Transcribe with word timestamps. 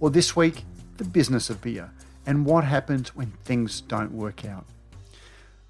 Well, 0.00 0.10
this 0.10 0.34
week, 0.34 0.64
the 0.96 1.04
business 1.04 1.50
of 1.50 1.60
beer 1.60 1.90
and 2.24 2.46
what 2.46 2.64
happens 2.64 3.14
when 3.14 3.32
things 3.44 3.82
don't 3.82 4.12
work 4.12 4.46
out. 4.46 4.64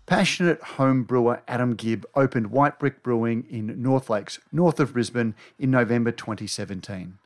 Passionate 0.07 0.63
home 0.63 1.03
brewer 1.03 1.43
Adam 1.49 1.75
Gibb 1.75 2.07
opened 2.15 2.53
White 2.53 2.79
Brick 2.79 3.03
Brewing 3.03 3.45
in 3.51 3.83
North 3.83 4.09
Lakes, 4.09 4.39
north 4.53 4.79
of 4.79 4.93
Brisbane, 4.93 5.35
in 5.59 5.73
November 5.73 6.13
2017. 6.13 7.19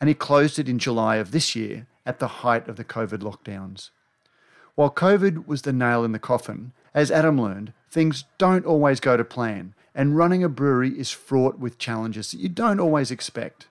And 0.00 0.08
he 0.08 0.14
closed 0.14 0.58
it 0.58 0.68
in 0.68 0.80
July 0.80 1.16
of 1.16 1.30
this 1.30 1.54
year 1.54 1.86
at 2.04 2.18
the 2.18 2.42
height 2.42 2.66
of 2.66 2.74
the 2.74 2.84
COVID 2.84 3.18
lockdowns. 3.18 3.90
While 4.74 4.90
COVID 4.90 5.46
was 5.46 5.62
the 5.62 5.72
nail 5.72 6.04
in 6.04 6.10
the 6.10 6.18
coffin, 6.18 6.72
as 6.92 7.12
Adam 7.12 7.40
learned, 7.40 7.72
things 7.88 8.24
don't 8.38 8.66
always 8.66 8.98
go 8.98 9.16
to 9.16 9.24
plan, 9.24 9.74
and 9.94 10.16
running 10.16 10.42
a 10.42 10.48
brewery 10.48 10.90
is 10.98 11.12
fraught 11.12 11.60
with 11.60 11.78
challenges 11.78 12.32
that 12.32 12.40
you 12.40 12.48
don't 12.48 12.80
always 12.80 13.12
expect. 13.12 13.68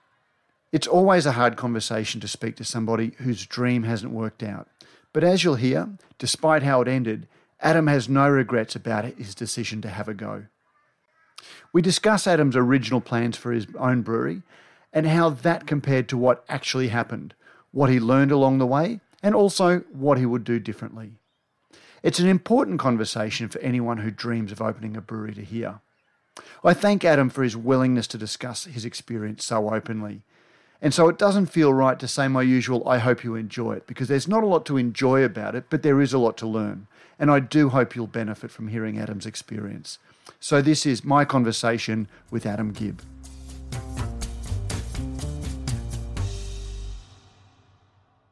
It's 0.72 0.86
always 0.86 1.26
a 1.26 1.32
hard 1.32 1.56
conversation 1.56 2.18
to 2.22 2.28
speak 2.28 2.56
to 2.56 2.64
somebody 2.64 3.12
whose 3.18 3.44
dream 3.44 3.82
hasn't 3.82 4.12
worked 4.12 4.42
out. 4.42 4.68
But 5.12 5.22
as 5.22 5.44
you'll 5.44 5.56
hear, 5.56 5.90
despite 6.18 6.62
how 6.62 6.80
it 6.80 6.88
ended, 6.88 7.28
Adam 7.60 7.86
has 7.88 8.08
no 8.08 8.28
regrets 8.28 8.74
about 8.74 9.04
his 9.04 9.34
decision 9.34 9.82
to 9.82 9.90
have 9.90 10.08
a 10.08 10.14
go. 10.14 10.46
We 11.74 11.82
discuss 11.82 12.26
Adam's 12.26 12.56
original 12.56 13.02
plans 13.02 13.36
for 13.36 13.52
his 13.52 13.66
own 13.78 14.00
brewery 14.00 14.42
and 14.94 15.06
how 15.06 15.28
that 15.28 15.66
compared 15.66 16.08
to 16.08 16.16
what 16.16 16.44
actually 16.48 16.88
happened, 16.88 17.34
what 17.70 17.90
he 17.90 18.00
learned 18.00 18.32
along 18.32 18.58
the 18.58 18.66
way, 18.66 19.00
and 19.22 19.34
also 19.34 19.80
what 19.92 20.16
he 20.16 20.26
would 20.26 20.44
do 20.44 20.58
differently. 20.58 21.12
It's 22.02 22.18
an 22.18 22.28
important 22.28 22.80
conversation 22.80 23.48
for 23.48 23.58
anyone 23.60 23.98
who 23.98 24.10
dreams 24.10 24.52
of 24.52 24.62
opening 24.62 24.96
a 24.96 25.02
brewery 25.02 25.34
to 25.34 25.44
hear. 25.44 25.80
I 26.64 26.72
thank 26.72 27.04
Adam 27.04 27.28
for 27.28 27.42
his 27.42 27.56
willingness 27.56 28.06
to 28.08 28.18
discuss 28.18 28.64
his 28.64 28.84
experience 28.84 29.44
so 29.44 29.72
openly. 29.72 30.22
And 30.84 30.92
so 30.92 31.08
it 31.08 31.16
doesn't 31.16 31.46
feel 31.46 31.72
right 31.72 31.96
to 32.00 32.08
say 32.08 32.26
my 32.26 32.42
usual, 32.42 32.86
I 32.88 32.98
hope 32.98 33.22
you 33.22 33.36
enjoy 33.36 33.74
it, 33.74 33.86
because 33.86 34.08
there's 34.08 34.26
not 34.26 34.42
a 34.42 34.48
lot 34.48 34.66
to 34.66 34.76
enjoy 34.76 35.22
about 35.22 35.54
it, 35.54 35.66
but 35.70 35.84
there 35.84 36.00
is 36.00 36.12
a 36.12 36.18
lot 36.18 36.36
to 36.38 36.46
learn. 36.48 36.88
And 37.20 37.30
I 37.30 37.38
do 37.38 37.68
hope 37.68 37.94
you'll 37.94 38.08
benefit 38.08 38.50
from 38.50 38.66
hearing 38.66 38.98
Adam's 38.98 39.24
experience. 39.24 39.98
So 40.40 40.60
this 40.60 40.84
is 40.84 41.04
my 41.04 41.24
conversation 41.24 42.08
with 42.32 42.44
Adam 42.44 42.72
Gibb. 42.72 43.00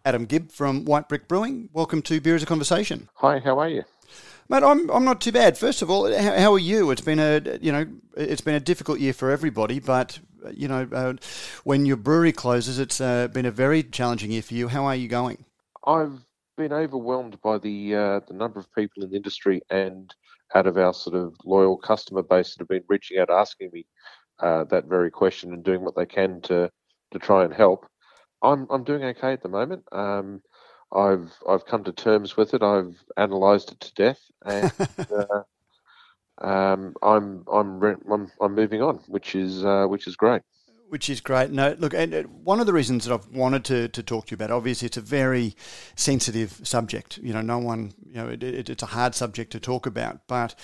Adam 0.05 0.25
Gibb 0.25 0.51
from 0.51 0.85
White 0.85 1.09
Brick 1.09 1.29
Brewing. 1.29 1.69
Welcome 1.73 2.03
to 2.03 2.21
Beer 2.21 2.35
as 2.35 2.43
a 2.43 2.47
Conversation. 2.47 3.09
Hi, 3.15 3.39
how 3.39 3.61
are 3.61 3.69
you? 3.69 3.85
Mate, 4.49 4.65
I'm, 4.65 4.91
I'm 4.91 5.05
not 5.05 5.21
too 5.21 5.31
bad. 5.31 5.57
First 5.57 5.83
of 5.83 5.91
all, 5.91 6.13
how, 6.13 6.37
how, 6.37 6.53
are 6.53 6.59
you? 6.59 6.91
It's 6.91 7.01
been 7.01 7.21
a 7.21 7.41
you 7.61 7.71
know 7.71 7.87
it's 8.17 8.41
been 8.41 8.57
a 8.57 8.61
difficult 8.61 8.99
year 8.99 9.13
for 9.13 9.31
everybody, 9.31 9.79
but 9.79 10.19
you 10.53 10.69
know 10.69 10.89
uh, 10.93 11.15
when 11.65 11.87
your 11.87 11.97
brewery 11.97 12.33
closes, 12.33 12.79
it's 12.79 13.01
uh, 13.01 13.29
been 13.29 13.47
a 13.47 13.51
very 13.51 13.83
challenging 13.83 14.31
year 14.31 14.43
for 14.43 14.55
you. 14.55 14.69
How 14.69 14.85
are 14.85 14.97
you 14.97 15.09
going? 15.09 15.45
I've 15.85 16.21
been 16.57 16.73
overwhelmed 16.73 17.41
by 17.43 17.59
the 17.59 17.95
uh, 17.95 18.21
the 18.29 18.35
number 18.35 18.61
of 18.61 18.73
people 18.75 19.03
in 19.03 19.11
the 19.11 19.17
industry 19.17 19.63
and 19.71 20.15
out 20.55 20.67
of 20.67 20.77
our 20.77 20.93
sort 20.93 21.17
of 21.17 21.35
loyal 21.45 21.77
customer 21.77 22.23
base 22.23 22.55
that 22.55 22.61
have 22.61 22.69
been 22.69 22.85
reaching 22.89 23.19
out 23.19 23.31
asking 23.31 23.71
me 23.73 23.87
uh, 24.41 24.65
that 24.65 24.87
very 24.87 25.11
question 25.11 25.53
and 25.53 25.65
doing 25.65 25.83
what 25.83 25.97
they 25.97 26.07
can 26.07 26.41
to 26.43 26.71
to 27.13 27.19
try 27.19 27.45
and 27.45 27.55
help. 27.55 27.87
I'm 28.43 28.67
I'm 28.71 28.85
doing 28.85 29.05
okay 29.05 29.33
at 29.33 29.43
the 29.43 29.49
moment. 29.49 29.85
Um, 29.93 30.43
I've 30.93 31.33
I've 31.49 31.67
come 31.67 31.85
to 31.85 31.93
terms 31.93 32.37
with 32.37 32.55
it. 32.55 32.63
I've 32.63 33.03
analysed 33.17 33.73
it 33.73 33.81
to 33.81 33.95
death, 33.95 34.21
and 34.45 34.73
uh, 34.99 35.43
um, 36.41 36.95
I'm 37.03 37.45
I'm 37.53 37.83
I'm 37.83 38.33
I'm 38.41 38.55
moving 38.55 38.83
on, 38.83 38.97
which 39.09 39.35
is 39.35 39.65
uh, 39.65 39.87
which 39.87 40.07
is 40.07 40.17
great. 40.17 40.43
Which 40.89 41.09
is 41.09 41.21
great. 41.21 41.53
No, 41.53 41.77
look, 41.79 41.95
and 41.95 42.13
uh, 42.13 42.23
one 42.23 42.59
of 42.59 42.67
the 42.67 42.73
reasons 42.73 43.05
that 43.05 43.15
I've 43.15 43.29
wanted 43.29 43.65
to, 43.67 43.89
to 43.89 44.03
talk 44.03 44.27
to 44.27 44.31
you 44.33 44.35
about, 44.35 44.51
obviously, 44.51 44.87
it's 44.87 44.97
a 44.97 45.01
very 45.01 45.55
sensitive 45.95 46.61
subject. 46.65 47.19
You 47.19 47.33
know, 47.33 47.43
no 47.43 47.59
one, 47.59 47.93
you 48.05 48.15
know, 48.15 48.29
it, 48.29 48.43
it, 48.43 48.69
it's 48.69 48.83
a 48.83 48.87
hard 48.87 49.15
subject 49.15 49.53
to 49.53 49.61
talk 49.61 49.87
about, 49.87 50.27
but 50.27 50.57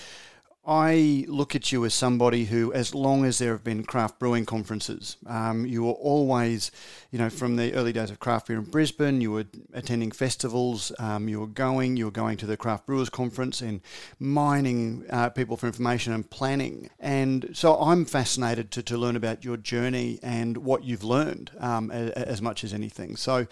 I 0.66 1.24
look 1.28 1.54
at 1.54 1.70
you 1.70 1.84
as 1.84 1.94
somebody 1.94 2.46
who, 2.46 2.72
as 2.72 2.92
long 2.92 3.24
as 3.24 3.38
there 3.38 3.52
have 3.52 3.62
been 3.62 3.84
craft 3.84 4.18
brewing 4.18 4.44
conferences, 4.44 5.16
um, 5.24 5.64
you 5.64 5.84
were 5.84 5.92
always, 5.92 6.72
you 7.12 7.20
know, 7.20 7.30
from 7.30 7.54
the 7.54 7.72
early 7.74 7.92
days 7.92 8.10
of 8.10 8.18
craft 8.18 8.48
beer 8.48 8.58
in 8.58 8.64
Brisbane, 8.64 9.20
you 9.20 9.30
were 9.30 9.44
attending 9.74 10.10
festivals, 10.10 10.90
um, 10.98 11.28
you 11.28 11.38
were 11.38 11.46
going, 11.46 11.96
you 11.96 12.06
were 12.06 12.10
going 12.10 12.36
to 12.38 12.46
the 12.46 12.56
Craft 12.56 12.84
Brewers 12.86 13.08
Conference 13.08 13.60
and 13.60 13.80
mining 14.18 15.04
uh, 15.08 15.28
people 15.28 15.56
for 15.56 15.68
information 15.68 16.12
and 16.12 16.28
planning. 16.28 16.90
And 16.98 17.50
so 17.52 17.80
I'm 17.80 18.04
fascinated 18.04 18.72
to, 18.72 18.82
to 18.82 18.98
learn 18.98 19.14
about 19.14 19.44
your 19.44 19.56
journey 19.56 20.18
and 20.20 20.56
what 20.58 20.82
you've 20.82 21.04
learned 21.04 21.52
um, 21.60 21.92
as, 21.92 22.10
as, 22.10 22.42
much 22.42 22.64
as 22.64 22.74
anything. 22.74 23.14
So 23.14 23.46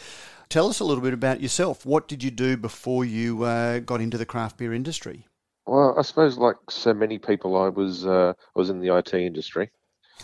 tell 0.49 0.67
us 0.67 0.81
a 0.81 0.85
little 0.85 1.03
bit 1.03 1.15
about 1.15 1.41
yourself. 1.41 1.87
What 1.87 2.09
did 2.09 2.25
you 2.25 2.33
do 2.33 2.57
before 2.57 3.05
you 3.05 3.45
uh, 3.45 3.79
got 3.79 4.01
into 4.01 4.19
the 4.19 4.27
craft 4.27 4.57
beer 4.57 4.75
industry? 4.75 5.29
Well, 5.67 5.95
I 5.99 6.03
suppose, 6.03 6.37
like 6.37 6.57
so 6.69 6.93
many 6.93 7.19
people, 7.19 7.57
I 7.57 7.69
was 7.69 8.07
uh, 8.07 8.35
I 8.37 8.59
was 8.59 8.71
in 8.71 8.81
the 8.81 8.95
IT 8.97 9.15
industry, 9.15 9.71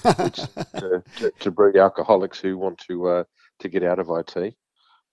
which 0.03 0.37
to, 0.77 1.03
to, 1.17 1.33
to, 1.41 1.51
breed 1.51 1.77
alcoholics 1.77 2.39
who 2.39 2.59
want 2.59 2.79
to 2.89 3.09
uh, 3.09 3.25
to 3.61 3.69
get 3.69 3.83
out 3.83 3.99
of 3.99 4.11
IT. 4.11 4.55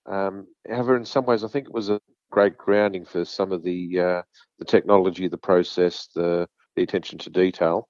Um, 0.05 0.47
however, 0.67 0.97
in 0.97 1.05
some 1.05 1.25
ways, 1.25 1.43
I 1.43 1.47
think 1.47 1.67
it 1.67 1.73
was 1.73 1.89
a 1.89 2.01
great 2.29 2.57
grounding 2.57 3.05
for 3.05 3.23
some 3.23 3.53
of 3.53 3.63
the 3.63 3.99
uh, 3.99 4.21
the 4.59 4.65
technology, 4.65 5.29
the 5.29 5.38
process, 5.38 6.09
the 6.13 6.47
the 6.75 6.83
attention 6.83 7.17
to 7.19 7.29
detail, 7.29 7.88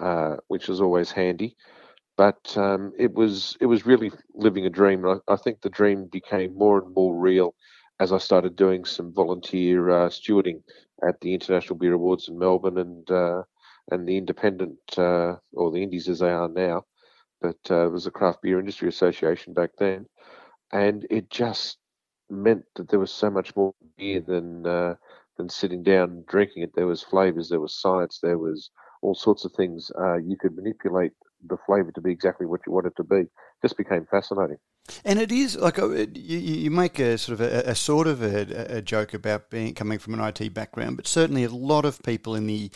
uh, 0.00 0.36
which 0.48 0.68
was 0.68 0.80
always 0.80 1.10
handy. 1.12 1.54
But 2.16 2.56
um, 2.56 2.92
it 2.98 3.12
was 3.12 3.58
it 3.60 3.66
was 3.66 3.84
really 3.84 4.10
living 4.34 4.64
a 4.64 4.70
dream. 4.70 5.04
I, 5.06 5.16
I 5.28 5.36
think 5.36 5.60
the 5.60 5.68
dream 5.68 6.06
became 6.10 6.56
more 6.56 6.78
and 6.78 6.94
more 6.94 7.14
real 7.14 7.54
as 8.00 8.12
I 8.12 8.18
started 8.18 8.56
doing 8.56 8.84
some 8.84 9.12
volunteer 9.12 9.90
uh, 9.90 10.08
stewarding 10.08 10.62
at 11.02 11.20
the 11.20 11.34
International 11.34 11.76
Beer 11.76 11.94
Awards 11.94 12.28
in 12.28 12.38
Melbourne 12.38 12.78
and 12.78 13.10
uh, 13.10 13.42
and 13.90 14.06
the 14.08 14.16
Independent 14.16 14.78
uh, 14.98 15.36
or 15.52 15.70
the 15.70 15.82
Indies 15.82 16.08
as 16.08 16.20
they 16.20 16.30
are 16.30 16.48
now, 16.48 16.84
but 17.40 17.58
uh, 17.70 17.86
it 17.86 17.92
was 17.92 18.06
a 18.06 18.10
Craft 18.10 18.42
Beer 18.42 18.58
Industry 18.58 18.88
Association 18.88 19.52
back 19.54 19.70
then, 19.78 20.06
and 20.72 21.06
it 21.10 21.30
just 21.30 21.78
meant 22.30 22.64
that 22.76 22.88
there 22.88 23.00
was 23.00 23.12
so 23.12 23.30
much 23.30 23.54
more 23.56 23.74
beer 23.96 24.20
than 24.20 24.66
uh, 24.66 24.94
than 25.36 25.48
sitting 25.48 25.82
down 25.82 26.10
and 26.10 26.26
drinking 26.26 26.62
it. 26.62 26.72
There 26.74 26.86
was 26.86 27.02
flavors, 27.02 27.48
there 27.48 27.60
was 27.60 27.80
science, 27.80 28.18
there 28.22 28.38
was 28.38 28.70
all 29.02 29.14
sorts 29.14 29.44
of 29.44 29.52
things. 29.52 29.90
Uh, 29.98 30.16
you 30.16 30.36
could 30.36 30.56
manipulate 30.56 31.12
the 31.46 31.56
flavor 31.66 31.92
to 31.92 32.00
be 32.00 32.12
exactly 32.12 32.46
what 32.46 32.60
you 32.66 32.72
want 32.72 32.86
it 32.86 32.96
to 32.96 33.04
be. 33.04 33.24
Just 33.62 33.76
became 33.76 34.06
fascinating. 34.10 34.58
And 35.04 35.18
it 35.18 35.32
is 35.32 35.56
like 35.56 35.78
uh, 35.78 35.88
you, 35.88 36.38
you 36.38 36.70
make 36.70 36.98
a 36.98 37.16
sort 37.16 37.40
of 37.40 37.46
a, 37.46 37.70
a 37.70 37.74
sort 37.74 38.06
of 38.06 38.22
a, 38.22 38.76
a, 38.76 38.82
joke 38.82 39.14
about 39.14 39.48
being 39.48 39.72
coming 39.74 39.98
from 39.98 40.12
an 40.14 40.20
IT 40.20 40.52
background, 40.52 40.96
but 40.96 41.06
certainly 41.06 41.44
a 41.44 41.50
lot 41.50 41.86
of 41.86 42.02
people 42.02 42.34
in 42.34 42.46
the 42.46 42.70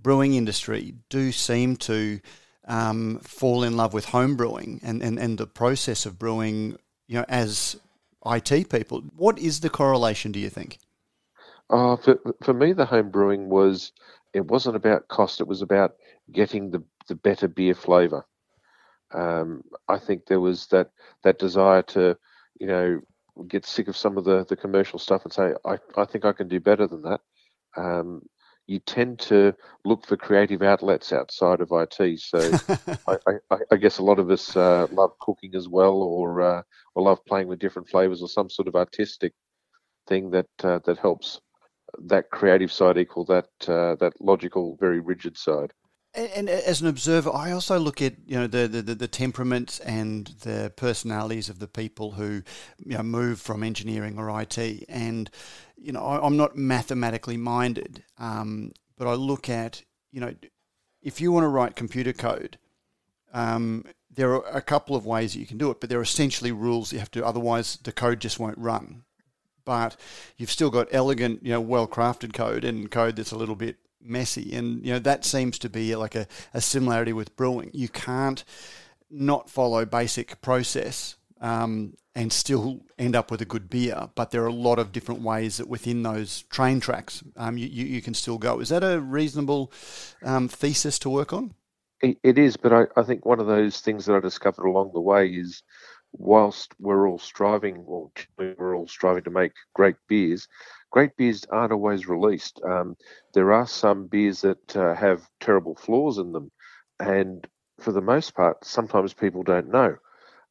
brewing 0.00 0.34
industry 0.34 0.94
do 1.10 1.32
seem 1.32 1.76
to 1.76 2.20
um, 2.66 3.18
fall 3.18 3.62
in 3.62 3.76
love 3.76 3.92
with 3.92 4.06
home 4.06 4.36
brewing 4.36 4.80
and, 4.82 5.02
and, 5.02 5.18
and 5.18 5.36
the 5.36 5.46
process 5.46 6.06
of 6.06 6.18
brewing. 6.18 6.76
You 7.08 7.18
know, 7.18 7.24
as 7.28 7.76
IT 8.24 8.70
people, 8.70 9.02
what 9.16 9.38
is 9.38 9.60
the 9.60 9.70
correlation? 9.70 10.32
Do 10.32 10.38
you 10.38 10.48
think? 10.48 10.78
Uh, 11.68 11.96
for 11.96 12.18
for 12.42 12.54
me, 12.54 12.72
the 12.72 12.86
home 12.86 13.10
brewing 13.10 13.50
was 13.50 13.92
it 14.32 14.46
wasn't 14.46 14.76
about 14.76 15.08
cost; 15.08 15.40
it 15.40 15.46
was 15.46 15.60
about 15.60 15.96
getting 16.32 16.70
the 16.70 16.82
the 17.08 17.14
better 17.14 17.48
beer 17.48 17.74
flavour. 17.74 18.24
Um, 19.12 19.62
I 19.88 19.98
think 19.98 20.26
there 20.26 20.40
was 20.40 20.66
that 20.68 20.90
that 21.24 21.38
desire 21.38 21.82
to, 21.82 22.16
you 22.58 22.66
know, 22.66 23.00
get 23.48 23.66
sick 23.66 23.88
of 23.88 23.96
some 23.96 24.16
of 24.16 24.24
the, 24.24 24.44
the 24.48 24.56
commercial 24.56 24.98
stuff 24.98 25.24
and 25.24 25.32
say, 25.32 25.52
I, 25.64 25.78
I 25.96 26.04
think 26.04 26.24
I 26.24 26.32
can 26.32 26.48
do 26.48 26.60
better 26.60 26.86
than 26.86 27.02
that. 27.02 27.20
Um, 27.76 28.22
you 28.66 28.78
tend 28.78 29.18
to 29.18 29.52
look 29.84 30.06
for 30.06 30.16
creative 30.16 30.62
outlets 30.62 31.12
outside 31.12 31.60
of 31.60 31.72
IT. 31.72 32.20
So 32.20 32.38
I, 33.08 33.16
I, 33.50 33.56
I, 33.72 33.76
guess 33.76 33.98
a 33.98 34.04
lot 34.04 34.20
of 34.20 34.30
us 34.30 34.56
uh, 34.56 34.86
love 34.92 35.18
cooking 35.18 35.56
as 35.56 35.68
well, 35.68 36.02
or 36.02 36.40
uh, 36.40 36.62
or 36.94 37.02
love 37.02 37.24
playing 37.24 37.48
with 37.48 37.58
different 37.58 37.88
flavors, 37.88 38.22
or 38.22 38.28
some 38.28 38.48
sort 38.48 38.68
of 38.68 38.76
artistic 38.76 39.32
thing 40.06 40.30
that 40.30 40.46
uh, 40.62 40.78
that 40.84 40.98
helps 40.98 41.40
that 41.98 42.30
creative 42.30 42.72
side 42.72 42.96
equal 42.96 43.24
that 43.24 43.48
uh, 43.66 43.96
that 43.96 44.12
logical, 44.20 44.76
very 44.78 45.00
rigid 45.00 45.36
side. 45.36 45.72
And, 46.12 46.48
as 46.48 46.80
an 46.80 46.88
observer, 46.88 47.30
I 47.32 47.52
also 47.52 47.78
look 47.78 48.02
at 48.02 48.14
you 48.26 48.36
know 48.36 48.48
the, 48.48 48.66
the, 48.66 48.82
the 48.82 49.06
temperaments 49.06 49.78
and 49.80 50.26
the 50.42 50.72
personalities 50.74 51.48
of 51.48 51.60
the 51.60 51.68
people 51.68 52.12
who 52.12 52.42
you 52.84 52.96
know 52.96 53.02
move 53.04 53.40
from 53.40 53.62
engineering 53.62 54.18
or 54.18 54.40
IT. 54.40 54.58
And 54.88 55.30
you 55.76 55.92
know, 55.92 56.04
I, 56.04 56.26
am 56.26 56.36
not 56.36 56.56
mathematically 56.56 57.36
minded, 57.36 58.02
um, 58.18 58.72
but 58.98 59.06
I 59.06 59.14
look 59.14 59.48
at 59.48 59.82
you 60.10 60.20
know, 60.20 60.34
if 61.02 61.20
you 61.20 61.32
want 61.32 61.44
to 61.44 61.48
write 61.48 61.76
computer 61.76 62.12
code, 62.12 62.58
um, 63.32 63.84
there 64.10 64.34
are 64.34 64.56
a 64.56 64.62
couple 64.62 64.96
of 64.96 65.06
ways 65.06 65.32
that 65.32 65.40
you 65.40 65.46
can 65.46 65.58
do 65.58 65.70
it, 65.70 65.80
but 65.80 65.88
there 65.88 65.98
are 66.00 66.02
essentially 66.02 66.52
rules 66.52 66.92
you 66.92 66.98
have 66.98 67.10
to. 67.12 67.24
Otherwise, 67.24 67.78
the 67.84 67.92
code 67.92 68.20
just 68.20 68.40
won't 68.40 68.58
run. 68.58 69.04
But 69.64 69.96
you've 70.36 70.50
still 70.50 70.70
got 70.70 70.88
elegant, 70.90 71.44
you 71.44 71.52
know, 71.52 71.60
well 71.60 71.86
crafted 71.86 72.32
code 72.32 72.64
and 72.64 72.90
code 72.90 73.16
that's 73.16 73.30
a 73.30 73.36
little 73.36 73.54
bit 73.54 73.76
messy. 74.02 74.54
And, 74.54 74.84
you 74.84 74.92
know, 74.92 74.98
that 75.00 75.24
seems 75.24 75.58
to 75.60 75.68
be 75.68 75.94
like 75.96 76.14
a, 76.14 76.26
a 76.54 76.60
similarity 76.60 77.12
with 77.12 77.36
brewing. 77.36 77.70
You 77.72 77.88
can't 77.88 78.44
not 79.10 79.50
follow 79.50 79.84
basic 79.84 80.40
process 80.40 81.16
um, 81.40 81.94
and 82.14 82.32
still 82.32 82.80
end 82.98 83.16
up 83.16 83.30
with 83.30 83.40
a 83.40 83.44
good 83.44 83.68
beer. 83.70 84.10
But 84.14 84.30
there 84.30 84.42
are 84.42 84.48
a 84.48 84.52
lot 84.52 84.78
of 84.78 84.92
different 84.92 85.22
ways 85.22 85.56
that 85.56 85.68
within 85.68 86.02
those 86.02 86.42
train 86.42 86.80
tracks 86.80 87.22
um, 87.36 87.56
you, 87.56 87.66
you, 87.66 87.86
you, 87.86 88.02
can 88.02 88.14
still 88.14 88.38
go. 88.38 88.60
Is 88.60 88.68
that 88.68 88.84
a 88.84 89.00
reasonable 89.00 89.72
um, 90.22 90.48
thesis 90.48 90.98
to 91.00 91.10
work 91.10 91.32
on? 91.32 91.54
It 92.02 92.38
is, 92.38 92.56
but 92.56 92.72
I, 92.72 92.84
I 92.96 93.02
think 93.02 93.26
one 93.26 93.40
of 93.40 93.46
those 93.46 93.80
things 93.80 94.06
that 94.06 94.16
I 94.16 94.20
discovered 94.20 94.64
along 94.64 94.92
the 94.94 95.00
way 95.00 95.28
is 95.28 95.62
whilst 96.12 96.72
we're 96.78 97.06
all 97.06 97.18
striving, 97.18 97.84
or 97.86 98.10
we're 98.38 98.74
all 98.74 98.88
striving 98.88 99.24
to 99.24 99.30
make 99.30 99.52
great 99.74 99.96
beers, 100.08 100.48
great 100.90 101.16
beers 101.16 101.44
aren't 101.50 101.72
always 101.72 102.08
released. 102.08 102.60
Um, 102.64 102.96
there 103.34 103.52
are 103.52 103.66
some 103.66 104.06
beers 104.06 104.42
that 104.42 104.76
uh, 104.76 104.94
have 104.94 105.28
terrible 105.40 105.74
flaws 105.76 106.18
in 106.18 106.32
them, 106.32 106.50
and 106.98 107.46
for 107.80 107.92
the 107.92 108.00
most 108.00 108.34
part, 108.34 108.64
sometimes 108.64 109.14
people 109.14 109.42
don't 109.42 109.68
know. 109.70 109.96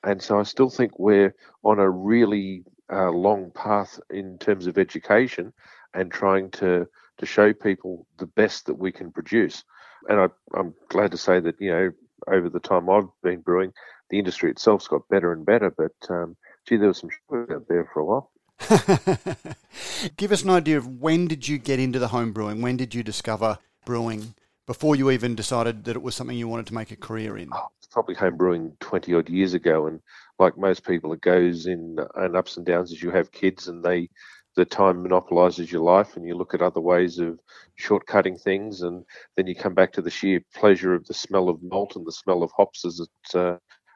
And 0.03 0.21
so 0.21 0.39
I 0.39 0.43
still 0.43 0.69
think 0.69 0.97
we're 0.97 1.35
on 1.63 1.79
a 1.79 1.89
really 1.89 2.63
uh, 2.91 3.11
long 3.11 3.51
path 3.51 3.99
in 4.09 4.37
terms 4.39 4.67
of 4.67 4.77
education 4.77 5.53
and 5.93 6.11
trying 6.11 6.51
to 6.51 6.87
to 7.17 7.25
show 7.25 7.53
people 7.53 8.07
the 8.17 8.27
best 8.27 8.65
that 8.65 8.75
we 8.75 8.91
can 8.91 9.11
produce. 9.11 9.63
And 10.07 10.19
I, 10.21 10.27
I'm 10.57 10.73
glad 10.89 11.11
to 11.11 11.17
say 11.17 11.39
that 11.41 11.59
you 11.59 11.71
know 11.71 11.91
over 12.27 12.49
the 12.49 12.59
time 12.59 12.89
I've 12.89 13.09
been 13.23 13.41
brewing, 13.41 13.73
the 14.09 14.19
industry 14.19 14.49
itself's 14.51 14.87
got 14.87 15.07
better 15.09 15.31
and 15.33 15.45
better. 15.45 15.69
But 15.71 15.93
um, 16.09 16.37
gee, 16.67 16.77
there 16.77 16.87
was 16.87 16.99
some 16.99 17.09
out 17.33 17.67
there 17.67 17.89
for 17.93 17.99
a 17.99 18.05
while. 18.05 18.31
Give 20.17 20.31
us 20.31 20.43
an 20.43 20.49
idea 20.49 20.77
of 20.77 20.99
when 20.99 21.27
did 21.27 21.47
you 21.47 21.57
get 21.57 21.79
into 21.79 21.99
the 21.99 22.09
home 22.09 22.31
brewing? 22.33 22.61
When 22.61 22.77
did 22.77 22.93
you 22.93 23.03
discover 23.03 23.57
brewing 23.85 24.33
before 24.67 24.95
you 24.95 25.09
even 25.11 25.35
decided 25.35 25.85
that 25.85 25.95
it 25.95 26.01
was 26.01 26.15
something 26.15 26.37
you 26.37 26.47
wanted 26.47 26.67
to 26.67 26.73
make 26.73 26.91
a 26.91 26.95
career 26.95 27.37
in? 27.37 27.49
Oh, 27.51 27.69
probably 27.91 28.15
home 28.15 28.37
brewing 28.37 28.73
20 28.79 29.13
odd 29.15 29.29
years 29.29 29.53
ago. 29.53 29.87
And 29.87 29.99
like 30.37 30.57
most 30.57 30.85
people, 30.85 31.13
it 31.13 31.21
goes 31.21 31.65
in 31.65 31.97
and 32.15 32.35
ups 32.35 32.57
and 32.57 32.65
downs 32.65 32.91
as 32.91 33.01
you 33.01 33.11
have 33.11 33.31
kids 33.31 33.67
and 33.67 33.83
they 33.83 34.09
the 34.55 34.65
time 34.65 35.01
monopolizes 35.01 35.71
your 35.71 35.81
life 35.81 36.17
and 36.17 36.27
you 36.27 36.35
look 36.35 36.53
at 36.53 36.61
other 36.61 36.81
ways 36.81 37.19
of 37.19 37.39
shortcutting 37.79 38.39
things 38.41 38.81
and 38.81 39.05
then 39.37 39.47
you 39.47 39.55
come 39.55 39.73
back 39.73 39.91
to 39.93 40.01
the 40.01 40.09
sheer 40.09 40.41
pleasure 40.53 40.93
of 40.93 41.05
the 41.05 41.13
smell 41.13 41.49
of 41.49 41.61
malt 41.63 41.95
and 41.95 42.05
the 42.05 42.11
smell 42.11 42.43
of 42.43 42.51
hops 42.57 42.83
as 42.83 42.99
it 42.99 43.37
uh, 43.37 43.55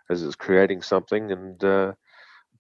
as 0.10 0.24
it's 0.24 0.36
creating 0.36 0.82
something 0.82 1.32
and 1.32 1.64
uh, 1.64 1.92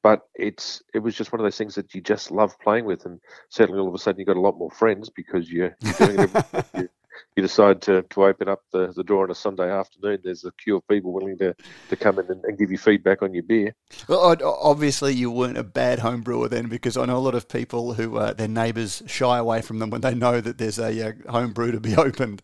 but 0.04 0.28
it's 0.36 0.84
it 0.94 1.00
was 1.00 1.16
just 1.16 1.32
one 1.32 1.40
of 1.40 1.46
those 1.46 1.58
things 1.58 1.76
that 1.76 1.96
you 1.96 2.02
just 2.02 2.30
love 2.30 2.60
playing 2.60 2.86
with, 2.86 3.06
and 3.06 3.20
certainly 3.50 3.80
all 3.80 3.88
of 3.88 3.96
a 3.96 3.98
sudden 3.98 4.20
you 4.20 4.26
got 4.26 4.38
a 4.38 4.42
lot 4.42 4.58
more 4.58 4.70
friends 4.70 5.10
because 5.10 5.50
you're, 5.50 5.76
you're 5.80 5.94
doing 5.94 6.20
it. 6.20 6.66
you, 6.78 6.90
you 7.36 7.44
decide 7.44 7.82
to, 7.82 8.02
to 8.04 8.26
open 8.26 8.48
up 8.48 8.62
the, 8.72 8.92
the 8.96 9.04
door 9.04 9.24
on 9.24 9.32
a 9.32 9.36
Sunday 9.36 9.72
afternoon. 9.72 10.20
There's 10.24 10.46
a 10.46 10.52
queue 10.52 10.78
of 10.78 10.88
people 10.88 11.14
willing 11.14 11.38
to, 11.40 11.56
to 11.90 11.96
come 11.96 12.20
in 12.20 12.26
and, 12.30 12.44
and 12.44 12.58
give 12.58 12.72
you 12.72 12.78
feedback 12.78 13.22
on 13.22 13.34
your 13.34 13.44
beer. 13.44 13.76
Well, 14.08 14.36
obviously 14.44 15.14
you 15.14 15.32
weren't 15.32 15.58
a 15.58 15.64
bad 15.64 16.00
home 16.00 16.22
brewer 16.22 16.50
then, 16.50 16.68
because 16.68 16.98
I 16.98 17.06
know 17.06 17.18
a 17.18 17.20
lot 17.20 17.36
of 17.36 17.48
people 17.48 17.94
who 17.94 18.18
uh, 18.18 18.34
their 18.34 18.48
neighbours 18.48 19.04
shy 19.06 19.38
away 19.38 19.62
from 19.62 19.80
them 19.80 19.90
when 19.90 20.02
they 20.02 20.16
know 20.16 20.42
that 20.42 20.58
there's 20.58 20.80
a 20.80 21.10
uh, 21.10 21.32
home 21.32 21.54
brew 21.54 21.72
to 21.72 21.80
be 21.80 21.96
opened. 21.98 22.42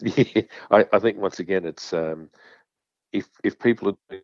Yeah, 0.00 0.42
I, 0.70 0.86
I 0.92 0.98
think 0.98 1.18
once 1.18 1.38
again 1.38 1.64
it's 1.64 1.92
um, 1.92 2.30
if 3.12 3.28
if 3.44 3.58
people 3.58 3.88
are 3.88 4.18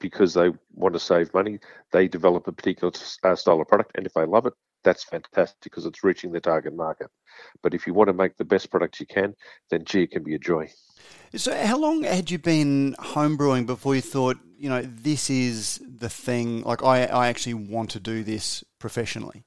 because 0.00 0.34
they 0.34 0.50
want 0.74 0.94
to 0.94 1.00
save 1.00 1.32
money, 1.32 1.58
they 1.92 2.08
develop 2.08 2.48
a 2.48 2.52
particular 2.52 2.92
uh, 3.22 3.36
style 3.36 3.60
of 3.60 3.68
product, 3.68 3.92
and 3.94 4.06
if 4.06 4.14
they 4.14 4.24
love 4.24 4.46
it, 4.46 4.54
that's 4.82 5.04
fantastic 5.04 5.62
because 5.62 5.86
it's 5.86 6.02
reaching 6.02 6.32
the 6.32 6.40
target 6.40 6.74
market. 6.74 7.08
But 7.62 7.74
if 7.74 7.86
you 7.86 7.94
want 7.94 8.08
to 8.08 8.14
make 8.14 8.36
the 8.36 8.44
best 8.44 8.70
product 8.70 9.00
you 9.00 9.06
can, 9.06 9.34
then 9.70 9.84
gee, 9.84 10.02
it 10.02 10.10
can 10.10 10.24
be 10.24 10.34
a 10.34 10.38
joy. 10.38 10.70
So, 11.36 11.54
how 11.64 11.78
long 11.78 12.02
had 12.02 12.30
you 12.30 12.38
been 12.38 12.96
homebrewing 12.98 13.66
before 13.66 13.94
you 13.94 14.00
thought, 14.00 14.38
you 14.58 14.68
know, 14.68 14.82
this 14.82 15.30
is 15.30 15.80
the 15.86 16.08
thing? 16.08 16.62
Like, 16.62 16.82
I, 16.82 17.04
I 17.04 17.28
actually 17.28 17.54
want 17.54 17.90
to 17.90 18.00
do 18.00 18.24
this 18.24 18.64
professionally. 18.78 19.44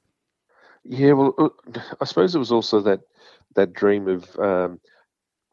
Yeah, 0.84 1.12
well, 1.12 1.34
uh, 1.38 1.80
I 2.00 2.04
suppose 2.04 2.34
it 2.34 2.38
was 2.38 2.52
also 2.52 2.80
that 2.80 3.00
that 3.54 3.72
dream 3.72 4.08
of 4.08 4.38
um, 4.38 4.80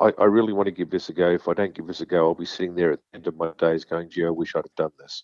I, 0.01 0.12
I, 0.18 0.25
really 0.25 0.53
want 0.53 0.65
to 0.65 0.71
give 0.71 0.89
this 0.89 1.09
a 1.09 1.13
go. 1.13 1.30
If 1.30 1.48
I 1.48 1.53
don't 1.53 1.75
give 1.75 1.88
this 1.88 2.01
a 2.01 2.06
go, 2.06 2.27
I'll 2.27 2.33
be 2.33 2.45
sitting 2.45 2.75
there 2.75 2.92
at 2.92 3.00
the 3.12 3.18
end 3.18 3.27
of 3.27 3.38
my 3.38 3.51
days 3.57 3.86
going, 3.86 4.09
gee, 4.09 4.25
I 4.25 4.30
wish 4.30 4.56
I'd 4.56 4.65
have 4.65 4.75
done 4.75 4.92
this. 5.00 5.24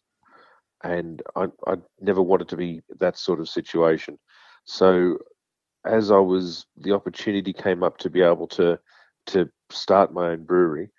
And 0.84 1.22
I, 1.36 1.48
I 1.66 1.76
never 2.00 2.22
wanted 2.22 2.50
to 2.50 2.58
be 2.58 2.82
that 3.00 3.18
sort 3.18 3.40
of 3.40 3.50
situation. 3.50 4.20
So 4.66 5.18
as 5.86 6.12
I 6.12 6.20
was, 6.20 6.66
the 6.78 6.94
opportunity 6.94 7.54
came 7.54 7.84
up 7.84 7.98
to 8.00 8.10
be 8.10 8.22
able 8.22 8.48
to 8.50 8.80
to 9.28 9.50
start 9.70 10.14
my 10.14 10.30
own 10.30 10.44
brewery. 10.44 10.90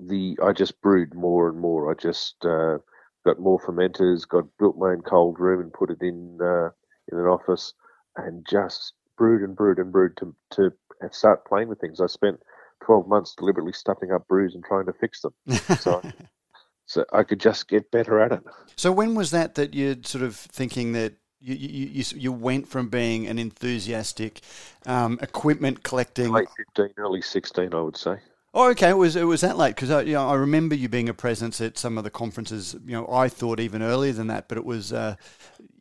The 0.00 0.38
I 0.42 0.52
just 0.52 0.80
brewed 0.80 1.14
more 1.14 1.48
and 1.48 1.58
more. 1.58 1.90
I 1.90 1.94
just 1.94 2.36
uh, 2.44 2.78
got 3.24 3.40
more 3.40 3.58
fermenters, 3.60 4.28
got 4.28 4.44
built 4.58 4.78
my 4.78 4.90
own 4.90 5.02
cold 5.02 5.40
room 5.40 5.60
and 5.60 5.72
put 5.72 5.90
it 5.90 6.00
in 6.00 6.38
uh, 6.40 6.70
in 7.10 7.18
an 7.18 7.26
office, 7.26 7.74
and 8.16 8.46
just 8.48 8.92
brewed 9.16 9.42
and 9.42 9.56
brewed 9.56 9.78
and 9.78 9.92
brewed 9.92 10.16
to 10.18 10.34
to 10.52 10.72
start 11.10 11.46
playing 11.46 11.68
with 11.68 11.80
things. 11.80 12.00
I 12.00 12.06
spent 12.06 12.40
12 12.84 13.08
months 13.08 13.34
deliberately 13.36 13.72
stuffing 13.72 14.12
up 14.12 14.26
brews 14.28 14.54
and 14.54 14.64
trying 14.64 14.86
to 14.86 14.92
fix 14.92 15.20
them. 15.20 15.32
So, 15.78 16.02
so 16.86 17.04
I 17.12 17.22
could 17.22 17.40
just 17.40 17.68
get 17.68 17.90
better 17.90 18.20
at 18.20 18.32
it. 18.32 18.40
So 18.76 18.92
when 18.92 19.14
was 19.14 19.30
that 19.30 19.54
that 19.56 19.74
you're 19.74 19.96
sort 20.04 20.24
of 20.24 20.36
thinking 20.36 20.92
that 20.92 21.14
you, 21.40 21.54
you, 21.54 21.86
you, 21.86 22.04
you 22.14 22.32
went 22.32 22.68
from 22.68 22.88
being 22.88 23.26
an 23.26 23.38
enthusiastic 23.38 24.40
um, 24.86 25.18
equipment 25.20 25.82
collecting... 25.82 26.32
Late 26.32 26.48
15, 26.76 26.94
early 26.96 27.20
16, 27.20 27.74
I 27.74 27.80
would 27.80 27.96
say. 27.96 28.16
Oh, 28.54 28.70
okay. 28.70 28.90
It 28.90 28.96
was 28.96 29.16
it 29.16 29.24
was 29.24 29.40
that 29.40 29.58
late 29.58 29.74
because 29.74 29.90
I, 29.90 30.02
you 30.02 30.12
know, 30.12 30.28
I 30.28 30.34
remember 30.34 30.76
you 30.76 30.88
being 30.88 31.08
a 31.08 31.14
presence 31.14 31.60
at 31.60 31.76
some 31.76 31.98
of 31.98 32.04
the 32.04 32.10
conferences. 32.10 32.74
You 32.86 32.92
know, 32.92 33.08
I 33.10 33.28
thought 33.28 33.58
even 33.58 33.82
earlier 33.82 34.12
than 34.12 34.28
that, 34.28 34.48
but 34.48 34.56
it 34.56 34.64
was 34.64 34.92
uh, 34.92 35.16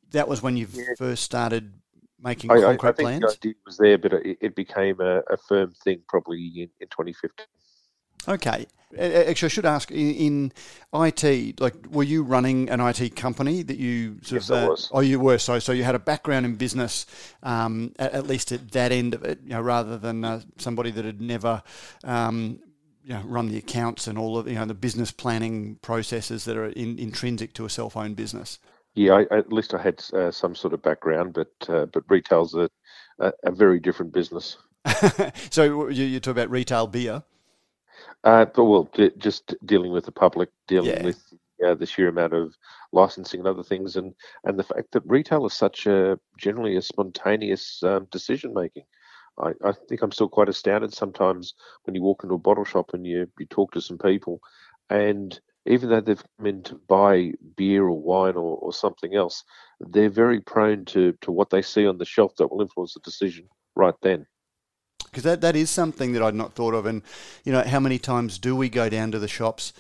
that 0.10 0.28
was 0.28 0.42
when 0.42 0.58
you 0.58 0.68
yeah. 0.74 0.86
first 0.98 1.22
started 1.24 1.72
making 2.24 2.52
I, 2.52 2.62
concrete 2.62 2.88
I, 2.88 2.90
I 2.90 2.94
think 2.94 3.08
plans? 3.08 3.22
The 3.22 3.28
idea 3.30 3.54
was 3.66 3.78
there, 3.78 3.98
but 3.98 4.14
it, 4.14 4.38
it 4.42 4.56
became 4.56 5.00
a, 5.00 5.20
a, 5.30 5.38
firm 5.38 5.72
thing 5.84 6.02
probably 6.08 6.46
in, 6.56 6.70
in 6.80 6.88
2015. 6.88 7.46
Okay. 8.28 8.66
Actually, 8.98 9.48
I 9.48 9.50
should 9.50 9.66
ask 9.66 9.92
in, 9.92 10.52
IT, 10.94 11.60
like, 11.60 11.74
were 11.90 12.04
you 12.04 12.22
running 12.22 12.70
an 12.70 12.80
IT 12.80 13.16
company 13.16 13.64
that 13.64 13.78
you 13.78 14.20
sort 14.22 14.42
yes, 14.42 14.50
of? 14.52 14.64
Uh, 14.64 14.68
was. 14.70 14.90
Oh, 14.94 15.00
you 15.00 15.20
were. 15.20 15.40
So, 15.40 15.58
so 15.58 15.72
you 15.72 15.84
had 15.84 15.96
a 15.96 16.00
background 16.00 16.46
in 16.46 16.56
business, 16.56 17.08
um, 17.42 17.94
at, 17.98 18.14
at, 18.14 18.28
least 18.28 18.52
at 18.52 18.72
that 18.72 18.92
end 18.92 19.16
of 19.16 19.24
it, 19.24 19.40
you 19.44 19.50
know, 19.50 19.62
rather 19.62 19.98
than 19.98 20.24
uh, 20.24 20.42
somebody 20.58 20.92
that 20.92 21.06
had 21.06 21.22
never, 21.22 21.64
um, 22.04 22.60
you 23.04 23.16
know, 23.16 23.22
run 23.26 23.50
the 23.50 23.58
accounts 23.58 24.06
and 24.06 24.18
all 24.18 24.38
of 24.38 24.48
you 24.48 24.56
know 24.56 24.66
the 24.66 24.76
business 24.76 25.12
planning 25.12 25.80
processes 25.82 26.46
that 26.46 26.56
are 26.56 26.68
in, 26.68 27.00
intrinsic 27.00 27.54
to 27.54 27.66
a 27.66 27.70
self-owned 27.70 28.16
business. 28.16 28.60
Yeah, 28.96 29.24
I, 29.32 29.38
at 29.38 29.52
least 29.52 29.74
I 29.74 29.82
had 29.82 30.04
uh, 30.14 30.32
some 30.32 30.56
sort 30.56 30.74
of 30.74 30.82
background, 30.82 31.34
but 31.34 31.52
uh, 31.68 31.86
but 31.88 32.04
retail's 32.10 32.54
a, 32.54 32.70
a, 33.20 33.34
a, 33.44 33.52
very 33.52 33.80
different 33.80 34.14
business. 34.14 34.58
so 35.50 35.90
you, 35.90 36.04
you 36.04 36.20
talk 36.20 36.34
about 36.34 36.52
retail 36.52 36.86
beer. 36.86 37.24
Uh, 38.24 38.46
but 38.46 38.66
well, 38.66 38.90
just 39.18 39.56
dealing 39.66 39.92
with 39.92 40.06
the 40.06 40.12
public, 40.12 40.50
dealing 40.68 40.92
yeah. 40.92 41.04
with 41.04 41.34
uh, 41.66 41.74
the 41.74 41.86
sheer 41.86 42.08
amount 42.08 42.34
of 42.34 42.56
licensing 42.92 43.40
and 43.40 43.48
other 43.48 43.64
things, 43.64 43.96
and 43.96 44.14
and 44.44 44.60
the 44.60 44.64
fact 44.64 44.92
that 44.92 45.04
retail 45.06 45.46
is 45.46 45.54
such 45.54 45.88
a 45.88 46.20
generally 46.38 46.76
a 46.76 46.82
spontaneous 46.82 47.82
um, 47.84 48.08
decision 48.12 48.54
making. 48.54 48.84
I, 49.40 49.54
I 49.66 49.72
think 49.90 50.04
I'm 50.04 50.12
still 50.12 50.30
quite 50.30 50.50
astounded 50.50 50.94
sometimes 50.94 51.56
when 51.84 51.96
you 51.96 52.04
walk 52.04 52.24
into 52.24 52.36
a 52.36 52.40
bottle 52.40 52.66
shop 52.66 52.92
and 52.94 53.06
you 53.06 53.28
you 53.40 53.46
talk 53.48 53.72
to 53.72 53.82
some 53.82 53.98
people, 53.98 54.40
and 54.90 55.40
even 55.66 55.90
though 55.90 56.02
they've 56.02 56.24
come 56.38 56.46
in 56.46 56.64
to 56.64 56.76
buy 56.88 57.34
beer 57.56 57.84
or 57.84 58.02
wine 58.02 58.36
or, 58.36 58.58
or 58.58 58.74
something 58.74 59.16
else, 59.16 59.44
they're 59.80 60.10
very 60.10 60.40
prone 60.42 60.86
to, 60.86 61.14
to 61.22 61.32
what 61.32 61.50
they 61.50 61.62
see 61.62 61.88
on 61.88 61.98
the 61.98 62.06
shelf 62.06 62.36
that 62.38 62.52
will 62.52 62.62
influence 62.62 62.94
the 62.94 63.00
decision 63.00 63.48
right 63.76 63.96
then. 64.02 64.26
Because 65.06 65.24
that, 65.24 65.42
that 65.42 65.56
is 65.56 65.70
something 65.70 66.14
that 66.14 66.24
I'd 66.24 66.36
not 66.36 66.54
thought 66.54 66.74
of. 66.74 66.86
And, 66.86 67.04
you 67.44 67.52
know, 67.52 67.62
how 67.62 67.80
many 67.80 68.00
times 68.00 68.40
do 68.40 68.56
we 68.56 68.68
go 68.68 68.90
down 68.90 69.12
to 69.12 69.20
the 69.20 69.28
shops 69.28 69.74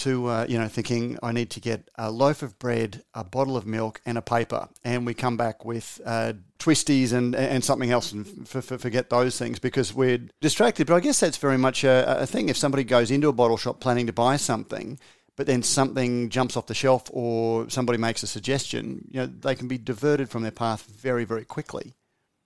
to 0.00 0.26
uh, 0.28 0.46
you 0.48 0.58
know 0.58 0.66
thinking 0.66 1.18
I 1.22 1.32
need 1.32 1.50
to 1.50 1.60
get 1.60 1.90
a 1.96 2.10
loaf 2.10 2.42
of 2.42 2.58
bread, 2.58 3.02
a 3.14 3.22
bottle 3.22 3.56
of 3.56 3.66
milk, 3.66 4.00
and 4.06 4.16
a 4.16 4.22
paper, 4.22 4.68
and 4.82 5.04
we 5.04 5.12
come 5.12 5.36
back 5.36 5.64
with 5.64 6.00
uh, 6.06 6.32
twisties 6.58 7.12
and 7.12 7.34
and 7.34 7.62
something 7.62 7.90
else, 7.90 8.12
and 8.12 8.26
f- 8.42 8.72
f- 8.72 8.80
forget 8.80 9.10
those 9.10 9.38
things 9.38 9.58
because 9.58 9.94
we're 9.94 10.18
distracted. 10.40 10.86
But 10.86 10.94
I 10.94 11.00
guess 11.00 11.20
that's 11.20 11.36
very 11.36 11.58
much 11.58 11.84
a, 11.84 12.22
a 12.22 12.26
thing. 12.26 12.48
If 12.48 12.56
somebody 12.56 12.82
goes 12.82 13.10
into 13.10 13.28
a 13.28 13.32
bottle 13.32 13.58
shop 13.58 13.80
planning 13.80 14.06
to 14.06 14.12
buy 14.12 14.36
something, 14.36 14.98
but 15.40 15.46
then 15.46 15.62
something 15.62 16.28
jumps 16.28 16.54
off 16.54 16.66
the 16.66 16.74
shelf 16.74 17.08
or 17.14 17.66
somebody 17.70 17.96
makes 17.96 18.22
a 18.22 18.26
suggestion, 18.26 19.08
you 19.10 19.20
know, 19.20 19.26
they 19.26 19.54
can 19.54 19.68
be 19.68 19.78
diverted 19.78 20.28
from 20.28 20.42
their 20.42 20.50
path 20.50 20.82
very 20.82 21.24
very 21.24 21.46
quickly. 21.46 21.94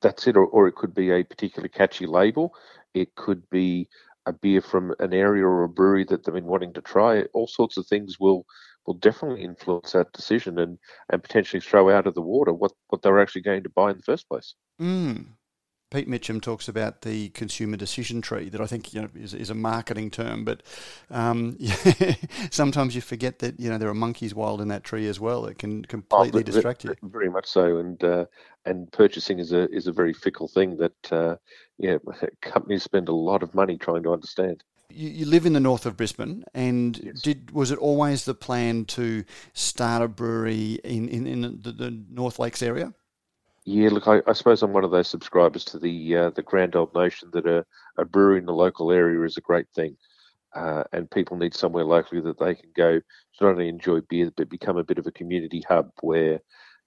That's 0.00 0.28
it, 0.28 0.36
or, 0.36 0.46
or 0.46 0.68
it 0.68 0.76
could 0.76 0.94
be 0.94 1.10
a 1.10 1.24
particularly 1.24 1.70
catchy 1.70 2.06
label. 2.06 2.54
It 2.94 3.16
could 3.16 3.50
be 3.50 3.88
a 4.26 4.32
beer 4.32 4.60
from 4.60 4.94
an 5.00 5.12
area 5.12 5.44
or 5.44 5.64
a 5.64 5.68
brewery 5.68 6.04
that 6.04 6.24
they've 6.24 6.32
been 6.36 6.44
wanting 6.44 6.72
to 6.74 6.82
try. 6.82 7.22
All 7.32 7.48
sorts 7.48 7.76
of 7.78 7.84
things 7.88 8.20
will 8.20 8.46
will 8.86 8.94
definitely 8.94 9.42
influence 9.42 9.90
that 9.90 10.12
decision 10.12 10.60
and 10.60 10.78
and 11.10 11.20
potentially 11.20 11.58
throw 11.58 11.90
out 11.90 12.06
of 12.06 12.14
the 12.14 12.22
water 12.22 12.52
what 12.52 12.70
what 12.90 13.02
they 13.02 13.10
were 13.10 13.20
actually 13.20 13.42
going 13.42 13.64
to 13.64 13.70
buy 13.70 13.90
in 13.90 13.96
the 13.96 14.04
first 14.04 14.28
place. 14.28 14.54
Mm. 14.80 15.24
Pete 15.94 16.08
Mitcham 16.08 16.40
talks 16.40 16.66
about 16.66 17.02
the 17.02 17.28
consumer 17.28 17.76
decision 17.76 18.20
tree 18.20 18.48
that 18.48 18.60
I 18.60 18.66
think 18.66 18.92
you 18.92 19.02
know 19.02 19.08
is, 19.14 19.32
is 19.32 19.48
a 19.48 19.54
marketing 19.54 20.10
term, 20.10 20.44
but 20.44 20.64
um, 21.08 21.54
yeah, 21.60 22.16
sometimes 22.50 22.96
you 22.96 23.00
forget 23.00 23.38
that 23.38 23.60
you 23.60 23.70
know 23.70 23.78
there 23.78 23.88
are 23.88 23.94
monkeys 23.94 24.34
wild 24.34 24.60
in 24.60 24.66
that 24.68 24.82
tree 24.82 25.06
as 25.06 25.20
well. 25.20 25.46
It 25.46 25.56
can 25.56 25.84
completely 25.84 26.40
oh, 26.40 26.42
distract 26.42 26.82
you. 26.82 26.96
Very 27.04 27.30
much 27.30 27.46
so, 27.46 27.78
and 27.78 28.02
uh, 28.02 28.24
and 28.64 28.90
purchasing 28.90 29.38
is 29.38 29.52
a 29.52 29.70
is 29.70 29.86
a 29.86 29.92
very 29.92 30.12
fickle 30.12 30.48
thing 30.48 30.78
that 30.78 31.12
uh, 31.12 31.36
yeah 31.78 31.98
companies 32.42 32.82
spend 32.82 33.08
a 33.08 33.14
lot 33.14 33.44
of 33.44 33.54
money 33.54 33.78
trying 33.78 34.02
to 34.02 34.12
understand. 34.12 34.64
You, 34.90 35.10
you 35.10 35.26
live 35.26 35.46
in 35.46 35.52
the 35.52 35.60
north 35.60 35.86
of 35.86 35.96
Brisbane, 35.96 36.44
and 36.54 36.98
yes. 36.98 37.22
did 37.22 37.52
was 37.52 37.70
it 37.70 37.78
always 37.78 38.24
the 38.24 38.34
plan 38.34 38.84
to 38.86 39.24
start 39.52 40.02
a 40.02 40.08
brewery 40.08 40.80
in 40.82 41.08
in, 41.08 41.28
in 41.28 41.60
the, 41.62 41.70
the 41.70 42.04
North 42.10 42.40
Lakes 42.40 42.64
area? 42.64 42.92
Yeah, 43.66 43.88
look, 43.88 44.06
I, 44.06 44.20
I, 44.26 44.34
suppose 44.34 44.62
I'm 44.62 44.74
one 44.74 44.84
of 44.84 44.90
those 44.90 45.08
subscribers 45.08 45.64
to 45.66 45.78
the 45.78 46.16
uh, 46.16 46.30
the 46.30 46.42
grand 46.42 46.76
old 46.76 46.94
notion 46.94 47.30
that 47.32 47.46
a, 47.46 47.64
a 47.96 48.04
brewery 48.04 48.38
in 48.38 48.44
the 48.44 48.52
local 48.52 48.92
area 48.92 49.22
is 49.22 49.38
a 49.38 49.40
great 49.40 49.66
thing, 49.74 49.96
uh, 50.54 50.84
and 50.92 51.10
people 51.10 51.38
need 51.38 51.54
somewhere 51.54 51.84
locally 51.84 52.20
that 52.20 52.38
they 52.38 52.54
can 52.54 52.70
go 52.76 52.98
to 52.98 53.04
not 53.44 53.52
only 53.52 53.68
enjoy 53.68 54.00
beer 54.02 54.30
but 54.36 54.50
become 54.50 54.76
a 54.76 54.84
bit 54.84 54.98
of 54.98 55.06
a 55.06 55.12
community 55.12 55.62
hub 55.66 55.90
where 56.02 56.40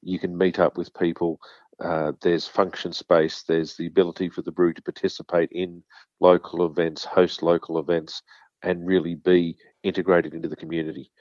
you 0.03 0.19
can 0.19 0.38
meet 0.38 0.60
up 0.60 0.77
with 0.77 0.93
people. 0.93 1.39
Uh, 1.84 2.12
there's 2.22 2.48
function 2.48 2.93
space. 2.93 3.43
There's 3.43 3.75
the 3.75 3.88
ability 3.88 4.29
for 4.29 4.43
the 4.43 4.51
brewery 4.51 4.75
to 4.75 4.81
participate 4.81 5.50
in 5.51 5.84
local 6.19 6.65
events, 6.65 7.03
host 7.03 7.41
local 7.41 7.79
events, 7.79 8.22
and 8.62 8.86
really 8.86 9.15
be 9.15 9.57
integrated 9.81 10.36
into 10.36 10.48
the 10.48 10.55
community. 10.55 11.12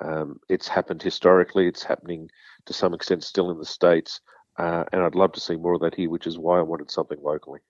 Um, 0.00 0.40
it's 0.50 0.68
happened 0.68 1.02
historically. 1.02 1.68
It's 1.68 1.82
happening 1.82 2.28
to 2.66 2.74
some 2.74 2.92
extent 2.92 3.24
still 3.24 3.50
in 3.50 3.58
the 3.58 3.64
states. 3.64 4.20
Uh, 4.58 4.84
and 4.92 5.02
I'd 5.02 5.14
love 5.14 5.32
to 5.32 5.40
see 5.40 5.56
more 5.56 5.74
of 5.74 5.80
that 5.82 5.94
here, 5.94 6.08
which 6.08 6.26
is 6.26 6.38
why 6.38 6.58
I 6.58 6.62
wanted 6.62 6.90
something 6.90 7.18
locally. 7.22 7.60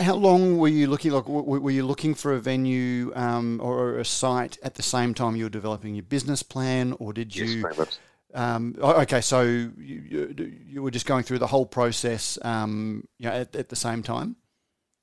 How 0.00 0.14
long 0.14 0.58
were 0.58 0.68
you 0.68 0.86
looking? 0.86 1.12
Like, 1.12 1.28
were 1.28 1.70
you 1.70 1.86
looking 1.86 2.14
for 2.14 2.32
a 2.32 2.40
venue 2.40 3.12
um, 3.14 3.60
or 3.62 3.98
a 3.98 4.04
site 4.04 4.58
at 4.62 4.74
the 4.74 4.82
same 4.82 5.14
time 5.14 5.36
you 5.36 5.44
were 5.44 5.50
developing 5.50 5.94
your 5.94 6.04
business 6.04 6.42
plan, 6.42 6.96
or 6.98 7.12
did 7.12 7.36
you? 7.36 7.64
Yes, 7.76 7.98
um, 8.34 8.74
okay, 8.80 9.20
so 9.20 9.42
you, 9.42 9.72
you, 9.78 10.58
you, 10.66 10.82
were 10.82 10.90
just 10.90 11.06
going 11.06 11.22
through 11.22 11.38
the 11.38 11.46
whole 11.46 11.64
process, 11.64 12.36
um, 12.42 13.06
you 13.18 13.28
know, 13.28 13.34
at, 13.34 13.54
at 13.54 13.68
the 13.68 13.76
same 13.76 14.02
time. 14.02 14.34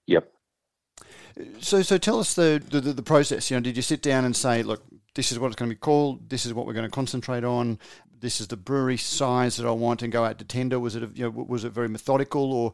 Yep. 0.07 0.29
So, 1.61 1.81
so 1.81 1.97
tell 1.97 2.19
us 2.19 2.33
the, 2.33 2.61
the, 2.69 2.81
the 2.81 3.01
process. 3.01 3.50
You 3.50 3.55
know, 3.55 3.61
did 3.61 3.77
you 3.77 3.83
sit 3.83 4.01
down 4.01 4.25
and 4.25 4.35
say, 4.35 4.63
look, 4.63 4.83
this 5.15 5.31
is 5.31 5.39
what 5.39 5.47
it's 5.47 5.55
going 5.55 5.69
to 5.69 5.75
be 5.75 5.79
called. 5.79 6.29
This 6.29 6.45
is 6.45 6.53
what 6.53 6.65
we're 6.65 6.73
going 6.73 6.85
to 6.85 6.91
concentrate 6.91 7.45
on 7.45 7.79
this 8.21 8.39
is 8.39 8.47
the 8.47 8.57
brewery 8.57 8.97
size 8.97 9.57
that 9.57 9.67
I 9.67 9.71
want 9.71 10.01
and 10.01 10.11
go 10.11 10.23
out 10.23 10.39
to 10.39 10.45
tender? 10.45 10.79
Was 10.79 10.95
it 10.95 11.03
a, 11.03 11.07
you 11.07 11.23
know, 11.23 11.29
was 11.29 11.63
it 11.63 11.73
very 11.73 11.89
methodical, 11.89 12.53
or 12.53 12.73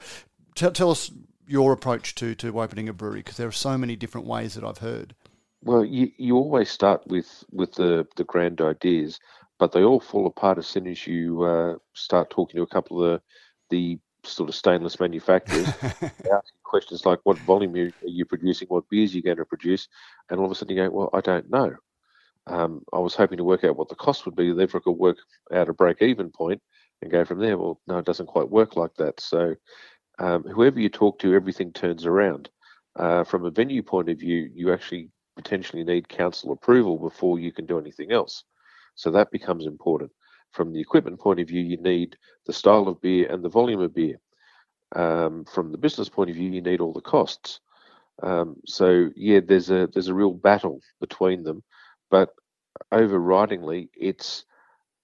tell, 0.56 0.72
tell 0.72 0.92
us 0.92 1.12
your 1.48 1.72
approach 1.72 2.14
to 2.16 2.36
to 2.36 2.62
opening 2.62 2.90
a 2.90 2.94
brewery 2.94 3.20
because 3.20 3.38
there 3.38 3.48
are 3.48 3.54
so 3.54 3.78
many 3.78 3.96
different 3.96 4.28
ways 4.28 4.54
that 4.56 4.64
I've 4.64 4.80
heard. 4.80 5.16
Well, 5.64 5.84
you, 5.84 6.12
you 6.18 6.36
always 6.36 6.70
start 6.70 7.08
with 7.08 7.44
with 7.52 7.74
the 7.74 8.06
the 8.16 8.24
grand 8.24 8.62
ideas, 8.62 9.20
but 9.58 9.72
they 9.72 9.84
all 9.84 10.00
fall 10.00 10.28
apart 10.28 10.58
as 10.58 10.68
soon 10.68 10.88
as 10.88 11.08
you 11.08 11.44
uh, 11.44 11.76
start 11.94 12.30
talking 12.30 12.58
to 12.58 12.64
a 12.64 12.68
couple 12.68 13.04
of 13.04 13.22
the 13.70 13.76
the 13.76 14.00
sort 14.24 14.50
of 14.50 14.56
stainless 14.56 15.00
manufacturers, 15.00 15.68
asking 15.82 16.60
questions 16.64 17.06
like, 17.06 17.20
"What 17.24 17.38
volume 17.40 17.76
are 17.76 17.92
you 18.04 18.26
producing? 18.26 18.68
What 18.68 18.90
beers 18.90 19.14
are 19.14 19.18
you 19.18 19.24
going 19.24 19.38
to 19.38 19.46
produce?" 19.46 19.88
And 20.30 20.40
all 20.40 20.46
of 20.46 20.52
a 20.52 20.56
sudden 20.56 20.76
you 20.76 20.84
go, 20.84 20.90
"Well, 20.90 21.10
I 21.14 21.22
don't 21.22 21.50
know." 21.50 21.76
Um, 22.48 22.82
I 22.94 23.00
was 23.00 23.16
hoping 23.16 23.38
to 23.38 23.44
work 23.44 23.64
out 23.64 23.76
what 23.76 23.90
the 23.90 23.96
cost 23.96 24.26
would 24.26 24.36
be, 24.36 24.54
therefore 24.54 24.80
I 24.80 24.84
could 24.86 24.92
work 24.98 25.18
out 25.54 25.70
a 25.70 25.74
break-even 25.74 26.32
point 26.32 26.62
and 27.02 27.12
go 27.12 27.26
from 27.26 27.40
there. 27.40 27.58
Well, 27.58 27.80
no, 27.88 27.98
it 27.98 28.06
doesn't 28.06 28.28
quite 28.28 28.50
work 28.50 28.76
like 28.76 28.96
that. 28.98 29.20
So, 29.20 29.56
um, 30.20 30.44
whoever 30.44 30.80
you 30.80 30.90
talk 30.90 31.20
to, 31.20 31.34
everything 31.34 31.72
turns 31.72 32.06
around. 32.06 32.50
Uh, 32.96 33.24
from 33.24 33.46
a 33.46 33.52
venue 33.52 33.84
point 33.84 34.10
of 34.10 34.20
view, 34.20 34.50
you 34.54 34.74
actually 34.74 35.10
potentially 35.36 35.84
need 35.84 36.10
council 36.10 36.52
approval 36.52 36.98
before 36.98 37.38
you 37.38 37.52
can 37.52 37.66
do 37.66 37.78
anything 37.78 38.12
else. 38.12 38.44
So 38.96 39.12
that 39.12 39.30
becomes 39.32 39.68
important. 39.68 40.12
From 40.52 40.74
the 40.74 40.82
equipment 40.82 41.20
point 41.20 41.40
of 41.40 41.48
view, 41.48 41.62
you 41.62 41.78
need 41.78 42.18
the 42.48 42.54
style 42.54 42.88
of 42.88 43.00
beer 43.02 43.32
and 43.32 43.44
the 43.44 43.50
volume 43.50 43.82
of 43.82 43.94
beer. 43.94 44.18
Um, 44.96 45.46
from 45.46 45.72
the 45.72 45.78
business 45.78 46.10
point 46.10 46.32
of 46.32 46.36
view, 46.36 46.50
you 46.50 46.62
need 46.62 46.82
all 46.82 46.94
the 46.94 47.02
costs. 47.02 47.60
Um, 48.24 48.56
so 48.66 49.10
yeah, 49.16 49.42
there's 49.46 49.70
a 49.70 49.88
there's 49.94 50.08
a 50.08 50.14
real 50.14 50.32
battle 50.32 50.80
between 51.00 51.44
them 51.44 51.62
but 52.10 52.34
overridingly, 52.92 53.90
it's 53.94 54.46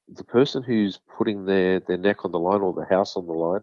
the 0.07 0.23
person 0.23 0.63
who's 0.63 0.99
putting 1.17 1.45
their, 1.45 1.79
their 1.79 1.97
neck 1.97 2.25
on 2.25 2.31
the 2.31 2.39
line 2.39 2.61
or 2.61 2.73
the 2.73 2.85
house 2.85 3.15
on 3.15 3.25
the 3.25 3.33
line 3.33 3.61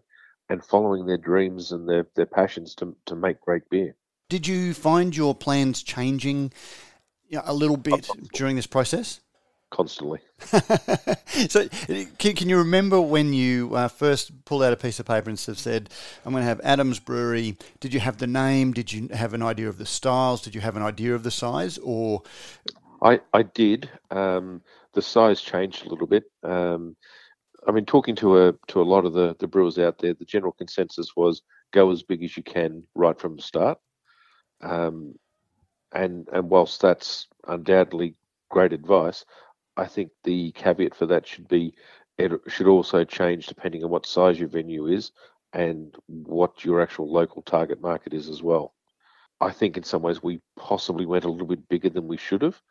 and 0.49 0.63
following 0.63 1.05
their 1.05 1.17
dreams 1.17 1.71
and 1.71 1.87
their, 1.87 2.07
their 2.15 2.25
passions 2.25 2.75
to, 2.75 2.95
to 3.05 3.15
make 3.15 3.39
great 3.41 3.69
beer. 3.69 3.95
Did 4.29 4.47
you 4.47 4.73
find 4.73 5.15
your 5.15 5.35
plans 5.35 5.83
changing 5.83 6.51
you 7.29 7.37
know, 7.37 7.43
a 7.45 7.53
little 7.53 7.77
bit 7.77 8.09
during 8.33 8.55
this 8.55 8.67
process? 8.67 9.21
Constantly. 9.69 10.19
so, 11.47 11.69
can, 12.17 12.35
can, 12.35 12.49
you 12.49 12.57
remember 12.57 12.99
when 12.99 13.31
you 13.31 13.73
uh, 13.73 13.87
first 13.87 14.43
pulled 14.43 14.63
out 14.63 14.73
a 14.73 14.75
piece 14.75 14.99
of 14.99 15.05
paper 15.05 15.29
and 15.29 15.39
said, 15.39 15.89
I'm 16.25 16.33
going 16.33 16.41
to 16.41 16.47
have 16.47 16.59
Adams 16.61 16.99
Brewery? 16.99 17.57
Did 17.79 17.93
you 17.93 18.01
have 18.01 18.17
the 18.17 18.27
name? 18.27 18.73
Did 18.73 18.91
you 18.91 19.07
have 19.13 19.33
an 19.33 19.41
idea 19.41 19.69
of 19.69 19.77
the 19.77 19.85
styles? 19.85 20.41
Did 20.41 20.55
you 20.55 20.59
have 20.59 20.75
an 20.75 20.83
idea 20.83 21.15
of 21.15 21.23
the 21.23 21.31
size? 21.31 21.77
Or 21.77 22.23
I, 23.01 23.19
I 23.33 23.43
did. 23.43 23.89
Um, 24.11 24.61
the 24.93 25.01
size 25.01 25.41
changed 25.41 25.85
a 25.85 25.89
little 25.89 26.07
bit. 26.07 26.23
Um, 26.43 26.95
I 27.67 27.71
mean, 27.71 27.85
talking 27.85 28.15
to 28.17 28.47
a 28.47 28.53
to 28.67 28.81
a 28.81 28.83
lot 28.83 29.05
of 29.05 29.13
the, 29.13 29.35
the 29.39 29.47
brewers 29.47 29.77
out 29.77 29.99
there, 29.99 30.13
the 30.13 30.25
general 30.25 30.51
consensus 30.51 31.15
was 31.15 31.41
go 31.71 31.91
as 31.91 32.03
big 32.03 32.23
as 32.23 32.35
you 32.35 32.43
can 32.43 32.83
right 32.95 33.19
from 33.19 33.35
the 33.35 33.41
start. 33.41 33.77
Um, 34.61 35.15
and 35.91 36.27
and 36.31 36.49
whilst 36.49 36.81
that's 36.81 37.27
undoubtedly 37.47 38.15
great 38.49 38.73
advice, 38.73 39.25
I 39.77 39.85
think 39.85 40.11
the 40.23 40.51
caveat 40.51 40.95
for 40.95 41.05
that 41.07 41.27
should 41.27 41.47
be 41.47 41.73
it 42.17 42.31
should 42.47 42.67
also 42.67 43.03
change 43.03 43.47
depending 43.47 43.83
on 43.83 43.89
what 43.89 44.05
size 44.05 44.39
your 44.39 44.49
venue 44.49 44.87
is 44.87 45.11
and 45.53 45.95
what 46.07 46.63
your 46.63 46.81
actual 46.81 47.11
local 47.11 47.41
target 47.41 47.81
market 47.81 48.13
is 48.13 48.29
as 48.29 48.43
well. 48.43 48.73
I 49.39 49.51
think 49.51 49.75
in 49.75 49.83
some 49.83 50.01
ways 50.03 50.21
we 50.21 50.39
possibly 50.55 51.05
went 51.05 51.25
a 51.25 51.29
little 51.29 51.47
bit 51.47 51.67
bigger 51.67 51.89
than 51.89 52.07
we 52.07 52.17
should 52.17 52.43
have. 52.43 52.61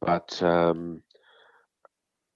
But 0.00 0.42
um, 0.42 1.02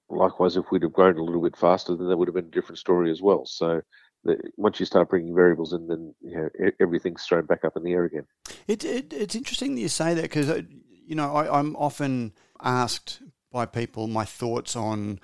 likewise, 0.08 0.56
if 0.56 0.66
we'd 0.70 0.82
have 0.82 0.92
grown 0.92 1.18
a 1.18 1.22
little 1.22 1.42
bit 1.42 1.56
faster, 1.56 1.96
then 1.96 2.08
that 2.08 2.16
would 2.16 2.28
have 2.28 2.34
been 2.34 2.46
a 2.46 2.50
different 2.50 2.78
story 2.78 3.10
as 3.10 3.22
well. 3.22 3.46
So 3.46 3.82
the, 4.24 4.38
once 4.56 4.80
you 4.80 4.86
start 4.86 5.10
bringing 5.10 5.34
variables 5.34 5.72
in, 5.72 5.86
then 5.86 6.14
you 6.20 6.36
know, 6.36 6.70
everything's 6.80 7.24
thrown 7.24 7.46
back 7.46 7.64
up 7.64 7.76
in 7.76 7.82
the 7.82 7.92
air 7.92 8.04
again. 8.04 8.26
It, 8.66 8.84
it, 8.84 9.12
it's 9.12 9.34
interesting 9.34 9.74
that 9.74 9.80
you 9.80 9.88
say 9.88 10.14
that 10.14 10.22
because 10.22 10.48
uh, 10.48 10.62
you 11.06 11.14
know 11.14 11.34
I, 11.34 11.58
I'm 11.58 11.76
often 11.76 12.32
asked 12.60 13.22
by 13.50 13.66
people 13.66 14.06
my 14.06 14.24
thoughts 14.24 14.74
on 14.74 15.20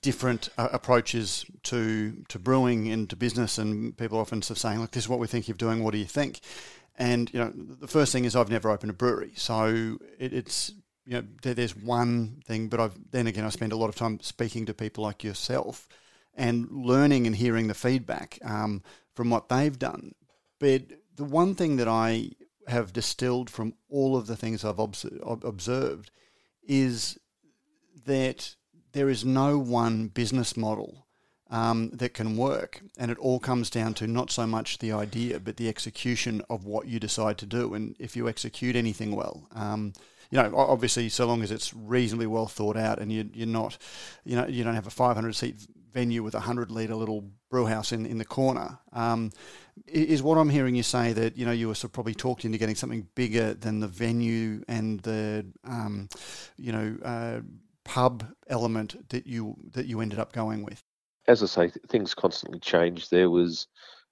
different 0.00 0.48
uh, 0.56 0.68
approaches 0.72 1.44
to 1.64 2.24
to 2.28 2.38
brewing 2.38 2.88
and 2.88 3.08
to 3.10 3.16
business, 3.16 3.58
and 3.58 3.96
people 3.96 4.18
often 4.18 4.38
of 4.38 4.58
saying, 4.58 4.80
"Look, 4.80 4.92
this 4.92 5.04
is 5.04 5.08
what 5.08 5.18
we 5.18 5.26
think 5.26 5.48
of 5.48 5.58
doing. 5.58 5.82
What 5.82 5.92
do 5.92 5.98
you 5.98 6.04
think?" 6.06 6.40
And 6.96 7.32
you 7.32 7.40
know, 7.40 7.52
the 7.54 7.88
first 7.88 8.12
thing 8.12 8.24
is 8.24 8.36
I've 8.36 8.50
never 8.50 8.70
opened 8.70 8.90
a 8.90 8.94
brewery, 8.94 9.32
so 9.34 9.98
it, 10.18 10.32
it's 10.32 10.72
you 11.04 11.14
know, 11.14 11.24
there's 11.42 11.76
one 11.76 12.42
thing, 12.46 12.68
but 12.68 12.80
I've 12.80 12.98
then 13.10 13.26
again 13.26 13.44
I 13.44 13.50
spend 13.50 13.72
a 13.72 13.76
lot 13.76 13.88
of 13.88 13.96
time 13.96 14.20
speaking 14.20 14.66
to 14.66 14.74
people 14.74 15.04
like 15.04 15.24
yourself 15.24 15.88
and 16.34 16.70
learning 16.70 17.26
and 17.26 17.36
hearing 17.36 17.68
the 17.68 17.74
feedback 17.74 18.38
um, 18.44 18.82
from 19.14 19.30
what 19.30 19.48
they've 19.48 19.78
done. 19.78 20.14
But 20.58 20.82
the 21.16 21.24
one 21.24 21.54
thing 21.54 21.76
that 21.76 21.88
I 21.88 22.30
have 22.68 22.92
distilled 22.92 23.50
from 23.50 23.74
all 23.88 24.16
of 24.16 24.26
the 24.26 24.36
things 24.36 24.64
I've 24.64 24.78
observed 24.78 26.10
is 26.66 27.18
that 28.06 28.54
there 28.92 29.08
is 29.08 29.24
no 29.24 29.58
one 29.58 30.08
business 30.08 30.56
model 30.56 31.06
um, 31.50 31.90
that 31.90 32.14
can 32.14 32.36
work. 32.36 32.80
And 32.98 33.10
it 33.10 33.18
all 33.18 33.38
comes 33.38 33.70
down 33.70 33.94
to 33.94 34.06
not 34.06 34.30
so 34.30 34.46
much 34.46 34.78
the 34.78 34.92
idea, 34.92 35.38
but 35.38 35.56
the 35.56 35.68
execution 35.68 36.42
of 36.48 36.64
what 36.64 36.86
you 36.86 36.98
decide 36.98 37.38
to 37.38 37.46
do. 37.46 37.74
And 37.74 37.94
if 37.98 38.16
you 38.16 38.28
execute 38.28 38.74
anything 38.74 39.14
well, 39.14 39.48
um, 39.54 39.92
you 40.32 40.42
know, 40.42 40.56
obviously, 40.56 41.10
so 41.10 41.26
long 41.26 41.42
as 41.42 41.50
it's 41.50 41.74
reasonably 41.74 42.26
well 42.26 42.46
thought 42.46 42.78
out, 42.78 42.98
and 42.98 43.12
you, 43.12 43.28
you're 43.34 43.46
not, 43.46 43.76
you 44.24 44.34
know, 44.34 44.46
you 44.46 44.64
don't 44.64 44.74
have 44.74 44.86
a 44.86 44.90
500 44.90 45.34
seat 45.34 45.56
venue 45.92 46.22
with 46.22 46.32
a 46.32 46.38
100 46.38 46.70
litre 46.70 46.94
little 46.94 47.28
brew 47.50 47.66
house 47.66 47.92
in, 47.92 48.06
in 48.06 48.16
the 48.16 48.24
corner. 48.24 48.78
Um, 48.94 49.30
is 49.86 50.22
what 50.22 50.38
I'm 50.38 50.48
hearing 50.48 50.74
you 50.74 50.82
say 50.82 51.12
that 51.12 51.36
you 51.36 51.44
know 51.44 51.52
you 51.52 51.68
were 51.68 51.74
sort 51.74 51.90
of 51.90 51.92
probably 51.92 52.14
talked 52.14 52.46
into 52.46 52.56
getting 52.56 52.74
something 52.74 53.06
bigger 53.14 53.52
than 53.52 53.80
the 53.80 53.88
venue 53.88 54.62
and 54.68 55.00
the 55.00 55.44
um, 55.64 56.08
you 56.56 56.72
know 56.72 56.96
uh, 57.04 57.40
pub 57.84 58.24
element 58.48 59.08
that 59.10 59.26
you 59.26 59.56
that 59.72 59.84
you 59.84 60.00
ended 60.00 60.18
up 60.18 60.32
going 60.32 60.64
with? 60.64 60.82
As 61.28 61.42
I 61.42 61.46
say, 61.46 61.72
things 61.88 62.14
constantly 62.14 62.58
change. 62.58 63.10
There 63.10 63.28
was, 63.28 63.66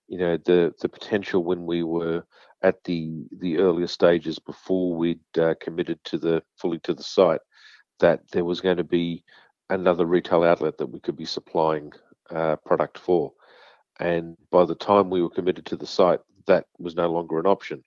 you 0.06 0.18
know, 0.18 0.36
the 0.36 0.74
the 0.82 0.88
potential 0.90 1.44
when 1.44 1.64
we 1.64 1.82
were 1.82 2.24
at 2.62 2.82
the 2.84 3.26
the 3.38 3.58
earlier 3.58 3.86
stages 3.86 4.38
before 4.38 4.94
we'd 4.94 5.20
uh, 5.38 5.54
committed 5.60 5.98
to 6.04 6.18
the 6.18 6.42
fully 6.56 6.78
to 6.80 6.94
the 6.94 7.02
site 7.02 7.40
that 8.00 8.20
there 8.32 8.44
was 8.44 8.60
going 8.60 8.76
to 8.76 8.84
be 8.84 9.24
another 9.68 10.06
retail 10.06 10.42
outlet 10.42 10.78
that 10.78 10.86
we 10.86 11.00
could 11.00 11.16
be 11.16 11.24
supplying 11.24 11.92
uh, 12.30 12.56
product 12.56 12.98
for. 12.98 13.32
And 13.98 14.36
by 14.50 14.64
the 14.64 14.74
time 14.74 15.10
we 15.10 15.22
were 15.22 15.30
committed 15.30 15.66
to 15.66 15.76
the 15.76 15.86
site, 15.86 16.20
that 16.46 16.64
was 16.78 16.96
no 16.96 17.10
longer 17.10 17.38
an 17.38 17.46
option. 17.46 17.84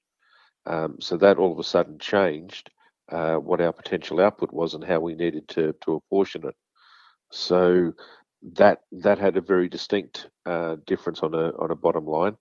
Um, 0.66 0.98
so 1.02 1.18
that 1.18 1.38
all 1.38 1.52
of 1.52 1.60
a 1.60 1.64
sudden 1.64 1.98
changed 2.00 2.70
uh, 3.12 3.36
what 3.36 3.60
our 3.60 3.74
potential 3.74 4.22
output 4.22 4.54
was 4.54 4.74
and 4.74 4.84
how 4.84 5.00
we 5.00 5.16
needed 5.16 5.48
to 5.50 5.74
to 5.82 5.96
apportion 5.96 6.48
it. 6.48 6.56
So 7.32 7.94
that 8.54 8.80
that 8.92 9.18
had 9.18 9.38
a 9.38 9.42
very 9.42 9.68
distinct 9.68 10.30
uh, 10.46 10.78
difference 10.86 11.20
on 11.22 11.34
a 11.34 11.50
on 11.60 11.72
a 11.72 11.76
bottom 11.76 12.06
line. 12.06 12.38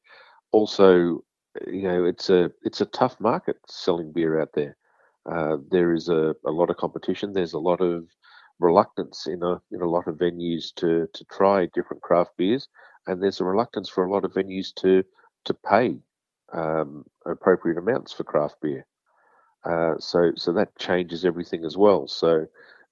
Also, 0.52 1.24
you 1.66 1.82
know, 1.82 2.04
it's 2.04 2.30
a 2.30 2.50
it's 2.62 2.80
a 2.80 2.86
tough 2.86 3.18
market 3.20 3.56
selling 3.68 4.12
beer 4.12 4.40
out 4.40 4.52
there. 4.54 4.76
Uh, 5.30 5.58
there 5.70 5.92
is 5.92 6.08
a, 6.08 6.34
a 6.44 6.50
lot 6.50 6.70
of 6.70 6.76
competition. 6.76 7.32
There's 7.32 7.52
a 7.52 7.58
lot 7.58 7.80
of 7.80 8.06
reluctance 8.58 9.26
in 9.26 9.42
a 9.42 9.60
in 9.70 9.82
a 9.82 9.88
lot 9.88 10.08
of 10.08 10.16
venues 10.16 10.74
to 10.76 11.08
to 11.12 11.24
try 11.26 11.66
different 11.74 12.02
craft 12.02 12.36
beers, 12.36 12.68
and 13.06 13.22
there's 13.22 13.40
a 13.40 13.44
reluctance 13.44 13.88
for 13.88 14.04
a 14.04 14.12
lot 14.12 14.24
of 14.24 14.32
venues 14.32 14.74
to 14.76 15.04
to 15.44 15.54
pay 15.54 15.98
um, 16.52 17.04
appropriate 17.26 17.78
amounts 17.78 18.12
for 18.12 18.24
craft 18.24 18.56
beer. 18.60 18.86
Uh, 19.64 19.94
so 19.98 20.32
so 20.36 20.52
that 20.52 20.76
changes 20.78 21.24
everything 21.24 21.64
as 21.64 21.76
well. 21.76 22.08
So 22.08 22.46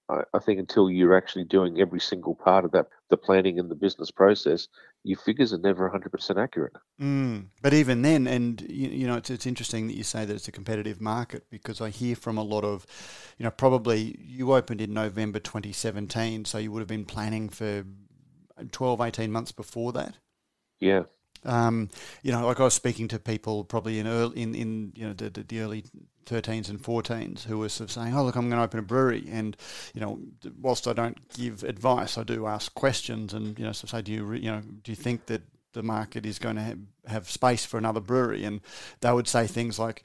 I, 0.09 0.23
I, 0.35 0.39
think 0.39 0.61
until 0.61 0.89
you're 0.91 1.17
actually 1.17 1.45
doing 1.45 1.81
every 1.81 2.01
single 2.01 2.35
part 2.35 2.65
of 2.65 2.71
that, 2.73 2.87
the 3.09 3.17
planning 3.17 3.59
and 3.59 3.71
the 3.71 3.75
business 3.75 4.11
process, 4.11 4.69
your 5.03 5.19
figures 5.19 5.53
are 5.53 5.59
never 5.59 5.89
100% 5.89 6.43
accurate. 6.43 6.75
Mm, 7.01 7.47
but 7.63 7.73
even 7.73 8.03
then, 8.03 8.27
and 8.27 8.61
you, 8.61 8.89
you, 8.89 9.07
know, 9.07 9.17
it's, 9.17 9.31
it's 9.31 9.47
interesting 9.47 9.87
that 9.87 9.97
you 9.97 10.03
say 10.03 10.25
that 10.25 10.35
it's 10.35 10.49
a 10.49 10.53
competitive 10.53 11.01
market 11.01 11.45
because 11.51 11.81
I 11.81 11.91
hear 11.91 12.15
from 12.15 12.37
a 12.37 12.43
lot 12.43 12.65
of, 12.65 12.87
you 13.39 13.45
know, 13.45 13.51
probably 13.51 14.19
you 14.21 14.53
opened 14.53 14.81
in 14.81 14.93
November 14.93 15.39
2017, 15.39 16.45
so 16.45 16.59
you 16.59 16.71
would 16.73 16.81
have 16.81 16.89
been 16.89 17.07
planning 17.07 17.49
for 17.49 17.85
12, 18.71 19.01
18 19.01 19.33
months 19.33 19.53
before 19.53 19.93
that. 19.93 20.17
Yeah. 20.81 21.05
Um, 21.45 21.89
you 22.23 22.33
know, 22.33 22.47
like 22.47 22.61
I 22.61 22.65
was 22.65 22.75
speaking 22.75 23.09
to 23.09 23.19
people 23.19 23.65
probably 23.65 23.99
in 23.99 24.07
early, 24.07 24.43
in, 24.43 24.55
in 24.55 24.93
you 24.95 25.07
know 25.07 25.15
the, 25.15 25.31
the, 25.31 25.43
the 25.43 25.61
early 25.61 25.85
13s 26.27 26.69
and 26.69 26.83
14s 26.83 27.45
who 27.45 27.59
were 27.59 27.69
sort 27.69 27.89
of 27.89 27.93
saying, 27.93 28.15
"Oh, 28.15 28.25
look, 28.25 28.37
I'm 28.37 28.49
going 28.49 28.59
to 28.59 28.65
open 28.65 28.79
a 28.79 28.83
brewery," 28.83 29.27
and 29.31 29.57
you 29.95 30.01
know, 30.01 30.21
whilst 30.61 30.87
I 30.87 30.93
don't 30.93 31.19
give 31.35 31.63
advice, 31.65 32.19
I 32.19 32.23
do 32.23 32.47
ask 32.47 32.73
questions, 32.75 33.35
and 33.35 33.59
you 33.59 33.65
know, 33.65 33.73
so 33.73 33.87
say, 33.87 34.03
"Do 34.03 34.13
you 34.13 34.33
you 34.33 34.51
know 34.51 34.61
do 34.61 34.93
you 34.93 34.97
think 34.97 35.27
that 35.27 35.43
the 35.73 35.83
market 35.83 36.27
is 36.27 36.39
going 36.39 36.57
to 36.57 36.63
have, 36.63 36.79
have 37.07 37.31
space 37.31 37.65
for 37.65 37.79
another 37.79 38.01
brewery?" 38.01 38.45
And 38.45 38.61
they 39.01 39.13
would 39.13 39.29
say 39.29 39.47
things 39.47 39.79
like. 39.79 40.05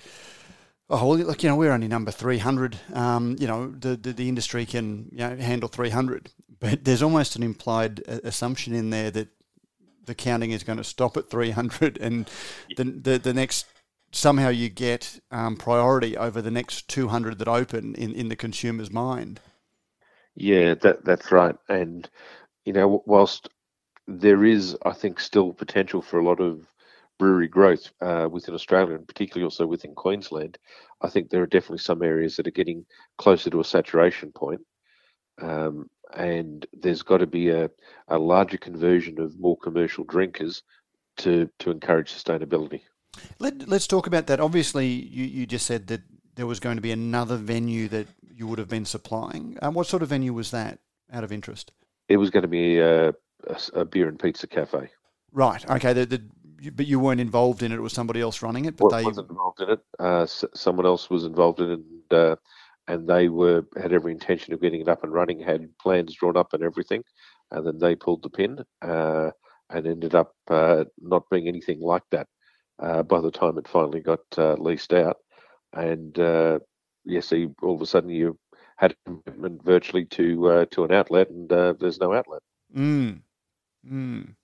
Oh, 0.88 1.08
well, 1.08 1.18
look, 1.18 1.42
you 1.42 1.50
know, 1.50 1.56
we're 1.56 1.72
only 1.72 1.88
number 1.88 2.12
300. 2.12 2.78
Um, 2.94 3.38
you 3.40 3.48
know, 3.48 3.72
the, 3.72 3.98
the, 3.98 4.14
the 4.14 4.30
industry 4.30 4.68
can 4.68 5.10
you 5.12 5.18
know, 5.18 5.36
handle 5.36 5.68
300. 5.68 6.30
But 6.60 6.86
there's 6.86 7.02
almost 7.02 7.36
an 7.36 7.42
implied 7.42 8.02
assumption 8.08 8.76
in 8.76 8.92
there 8.92 9.10
that 9.10 9.30
the 10.06 10.16
counting 10.16 10.52
is 10.52 10.64
going 10.64 10.78
to 10.78 10.84
stop 10.84 11.18
at 11.18 11.30
300 11.30 11.98
and 11.98 12.30
the, 12.78 12.84
the, 12.84 13.18
the 13.18 13.34
next 13.34 13.66
somehow 14.16 14.50
you 14.50 14.70
get 14.70 15.20
um, 15.32 15.58
priority 15.58 16.16
over 16.18 16.42
the 16.42 16.52
next 16.52 16.88
200 16.88 17.38
that 17.38 17.48
open 17.48 17.94
in, 17.96 18.14
in 18.14 18.30
the 18.30 18.36
consumer's 18.36 18.92
mind. 18.92 19.42
Yeah, 20.36 20.76
that 20.76 21.06
that's 21.06 21.32
right. 21.32 21.56
And 21.70 22.10
you 22.66 22.74
know, 22.74 23.04
whilst 23.06 23.50
there 24.08 24.44
is, 24.44 24.78
I 24.86 24.92
think, 24.92 25.20
still 25.20 25.54
potential 25.54 26.02
for 26.02 26.20
a 26.20 26.26
lot 26.26 26.40
of 26.40 26.68
brewery 27.18 27.48
growth 27.48 27.92
uh, 28.02 28.28
within 28.30 28.54
Australia, 28.54 28.96
and 28.96 29.08
particularly 29.08 29.46
also 29.46 29.66
within 29.66 29.96
Queensland, 29.96 30.58
I 31.02 31.10
think 31.10 31.30
there 31.30 31.42
are 31.42 31.48
definitely 31.48 31.80
some 31.80 32.04
areas 32.04 32.36
that 32.36 32.48
are 32.48 32.52
getting 32.52 32.86
closer 33.18 33.50
to 33.50 33.60
a 33.62 33.64
saturation 33.64 34.32
point. 34.32 34.62
Um, 35.42 35.90
and 36.16 36.66
there's 36.74 37.02
got 37.02 37.18
to 37.18 37.28
be 37.28 37.50
a, 37.50 37.70
a 38.08 38.18
larger 38.18 38.58
conversion 38.58 39.20
of 39.20 39.40
more 39.40 39.58
commercial 39.58 40.04
drinkers 40.04 40.64
to, 41.18 41.50
to 41.60 41.72
encourage 41.72 42.14
sustainability. 42.14 42.82
Let, 43.40 43.68
let's 43.68 43.88
talk 43.88 44.08
about 44.08 44.28
that. 44.28 44.40
Obviously, 44.40 44.88
you, 44.88 45.26
you 45.26 45.46
just 45.46 45.66
said 45.66 45.88
that 45.88 46.02
there 46.36 46.46
was 46.46 46.60
going 46.60 46.76
to 46.76 46.82
be 46.82 46.92
another 46.92 47.38
venue 47.38 47.88
that 47.90 48.08
you 48.36 48.48
would 48.48 48.60
have 48.60 48.70
been 48.70 48.86
supplying. 48.86 49.58
Um, 49.62 49.74
what 49.74 49.88
sort 49.88 50.04
of 50.04 50.10
venue 50.10 50.34
was 50.34 50.52
that, 50.52 50.80
out 51.12 51.24
of 51.24 51.32
interest? 51.32 51.72
It 52.10 52.18
was 52.18 52.30
going 52.30 52.44
to 52.44 52.50
be 52.50 52.80
a, 52.80 53.10
a, 53.10 53.58
a 53.74 53.86
beer 53.86 54.08
and 54.08 54.20
pizza 54.20 54.48
cafe. 54.48 54.90
Right. 55.32 55.68
Okay. 55.70 55.94
The, 55.94 56.06
the, 56.06 56.72
but 56.72 56.88
you 56.88 57.00
weren't 57.00 57.22
involved 57.22 57.64
in 57.64 57.72
it. 57.72 57.76
It 57.76 57.82
was 57.82 57.94
somebody 57.94 58.22
else 58.22 58.42
running 58.42 58.66
it. 58.66 58.78
But 58.78 58.92
well, 58.92 59.00
they 59.00 59.06
wasn't 59.06 59.30
involved 59.30 59.62
in 59.62 59.70
it. 59.72 59.80
Uh, 60.00 60.26
someone 60.26 60.86
else 60.86 61.10
was 61.10 61.26
involved 61.26 61.60
in 61.60 61.72
it, 61.72 61.80
and, 61.80 62.14
uh, 62.20 62.36
and 62.88 63.08
they 63.08 63.30
were 63.30 63.66
had 63.82 63.94
every 63.94 64.12
intention 64.12 64.54
of 64.54 64.62
getting 64.62 64.82
it 64.82 64.88
up 64.88 65.04
and 65.04 65.12
running. 65.12 65.40
Had 65.40 65.68
plans 65.80 66.16
drawn 66.16 66.38
up 66.38 66.54
and 66.54 66.64
everything, 66.64 67.04
and 67.52 67.66
then 67.66 67.78
they 67.80 67.96
pulled 67.96 68.24
the 68.24 68.30
pin 68.30 68.60
uh, 68.82 69.32
and 69.70 69.88
ended 69.88 70.16
up 70.16 70.34
uh, 70.50 70.86
not 71.02 71.30
being 71.30 71.48
anything 71.48 71.82
like 71.82 72.04
that 72.12 72.28
uh, 72.80 73.04
by 73.04 73.22
the 73.22 73.32
time 73.32 73.58
it 73.58 73.68
finally 73.68 74.02
got 74.02 74.22
uh, 74.38 74.56
leased 74.56 74.94
out. 74.94 75.18
And 75.74 76.18
uh, 76.20 76.60
yes, 77.04 77.34
all 77.62 77.76
of 77.76 77.82
a 77.82 77.86
sudden 77.86 78.10
you 78.10 78.38
had 78.78 78.92
a 78.92 78.96
commitment 79.06 79.64
virtually 79.64 80.06
to 80.06 80.48
uh, 80.50 80.66
to 80.72 80.84
an 80.84 80.92
outlet, 80.92 81.30
and 81.30 81.52
uh, 81.52 81.74
there's 81.80 82.00
no 82.00 82.14
outlet. 82.14 82.42
Mm. 82.76 83.22
Mm. 83.90 84.36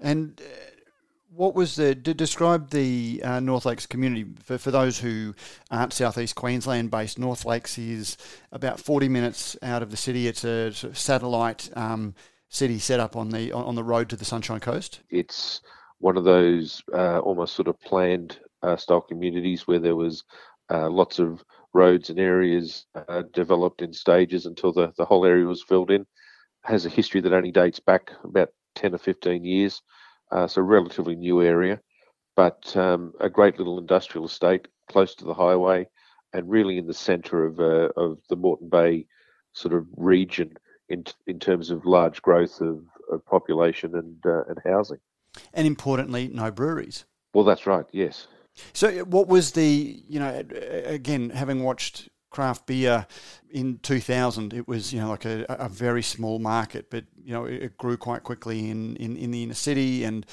And 0.00 0.40
uh, 0.40 0.44
what 1.30 1.54
was 1.54 1.76
the 1.76 1.94
to 1.94 2.14
describe 2.14 2.70
the 2.70 3.20
uh, 3.24 3.40
North 3.40 3.64
Lakes 3.64 3.86
community 3.86 4.26
for, 4.42 4.58
for 4.58 4.70
those 4.70 4.98
who 4.98 5.34
aren't 5.70 5.92
southeast 5.92 6.34
Queensland 6.34 6.90
based? 6.90 7.18
North 7.18 7.44
Lakes 7.44 7.78
is 7.78 8.16
about 8.50 8.80
forty 8.80 9.08
minutes 9.08 9.56
out 9.62 9.82
of 9.82 9.90
the 9.90 9.96
city. 9.96 10.26
It's 10.26 10.44
a 10.44 10.72
sort 10.72 10.92
of 10.92 10.98
satellite 10.98 11.70
um, 11.76 12.14
city 12.48 12.78
set 12.78 13.00
up 13.00 13.16
on 13.16 13.30
the 13.30 13.52
on 13.52 13.74
the 13.74 13.84
road 13.84 14.08
to 14.10 14.16
the 14.16 14.24
Sunshine 14.24 14.60
Coast. 14.60 15.00
It's 15.10 15.60
one 15.98 16.16
of 16.16 16.24
those 16.24 16.82
uh, 16.92 17.18
almost 17.20 17.54
sort 17.54 17.68
of 17.68 17.80
planned 17.80 18.38
uh, 18.62 18.76
style 18.76 19.00
communities 19.00 19.66
where 19.66 19.78
there 19.78 19.96
was 19.96 20.24
uh, 20.70 20.90
lots 20.90 21.18
of 21.18 21.44
roads 21.72 22.10
and 22.10 22.18
areas 22.18 22.86
uh, 23.08 23.22
developed 23.32 23.82
in 23.82 23.92
stages 23.92 24.46
until 24.46 24.72
the, 24.72 24.92
the 24.96 25.04
whole 25.04 25.24
area 25.24 25.44
was 25.44 25.62
filled 25.62 25.90
in. 25.90 26.06
Has 26.64 26.84
a 26.84 26.90
history 26.90 27.20
that 27.20 27.32
only 27.32 27.52
dates 27.52 27.80
back 27.80 28.10
about 28.24 28.48
10 28.74 28.94
or 28.94 28.98
15 28.98 29.44
years, 29.44 29.82
uh, 30.32 30.46
so 30.46 30.60
relatively 30.62 31.14
new 31.14 31.42
area, 31.42 31.80
but 32.34 32.76
um, 32.76 33.12
a 33.20 33.30
great 33.30 33.58
little 33.58 33.78
industrial 33.78 34.26
estate 34.26 34.68
close 34.90 35.14
to 35.14 35.24
the 35.24 35.34
highway 35.34 35.86
and 36.32 36.50
really 36.50 36.76
in 36.76 36.86
the 36.86 36.94
centre 36.94 37.44
of, 37.46 37.60
uh, 37.60 37.88
of 37.96 38.18
the 38.28 38.36
Moreton 38.36 38.68
Bay 38.68 39.06
sort 39.52 39.74
of 39.74 39.86
region 39.96 40.52
in, 40.88 41.04
in 41.26 41.38
terms 41.38 41.70
of 41.70 41.86
large 41.86 42.20
growth 42.20 42.60
of, 42.60 42.84
of 43.10 43.24
population 43.24 43.94
and, 43.94 44.16
and 44.48 44.58
housing 44.64 44.98
and 45.52 45.66
importantly, 45.66 46.28
no 46.28 46.50
breweries. 46.50 47.04
Well, 47.34 47.44
that's 47.44 47.66
right. 47.66 47.86
Yes. 47.92 48.26
So, 48.72 49.04
what 49.04 49.28
was 49.28 49.52
the 49.52 50.02
you 50.08 50.18
know 50.18 50.42
again 50.86 51.30
having 51.30 51.62
watched 51.62 52.08
craft 52.36 52.66
beer 52.66 53.06
in 53.50 53.78
2000 53.78 54.52
it 54.52 54.68
was 54.68 54.92
you 54.92 55.00
know 55.00 55.08
like 55.08 55.24
a, 55.24 55.46
a 55.48 55.70
very 55.70 56.02
small 56.02 56.38
market 56.38 56.90
but 56.90 57.04
you 57.24 57.32
know 57.32 57.46
it, 57.46 57.78
grew 57.78 57.96
quite 57.96 58.24
quickly 58.24 58.68
in, 58.68 58.94
in, 58.96 59.16
in 59.16 59.30
the 59.30 59.42
inner 59.42 59.54
city 59.54 60.04
and 60.04 60.26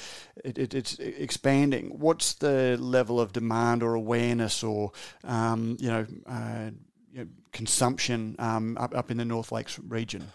it, 0.44 0.58
it, 0.58 0.74
it's 0.74 0.98
expanding 0.98 1.98
what's 1.98 2.34
the 2.34 2.76
level 2.78 3.18
of 3.18 3.32
demand 3.32 3.82
or 3.82 3.94
awareness 3.94 4.62
or 4.62 4.92
um, 5.22 5.78
you, 5.80 5.88
know, 5.88 6.06
uh, 6.26 6.70
you, 7.10 7.20
know, 7.20 7.26
consumption 7.52 8.36
um, 8.38 8.76
up, 8.78 8.94
up 8.94 9.10
in 9.10 9.16
the 9.16 9.24
north 9.24 9.50
lakes 9.50 9.78
region 9.78 10.26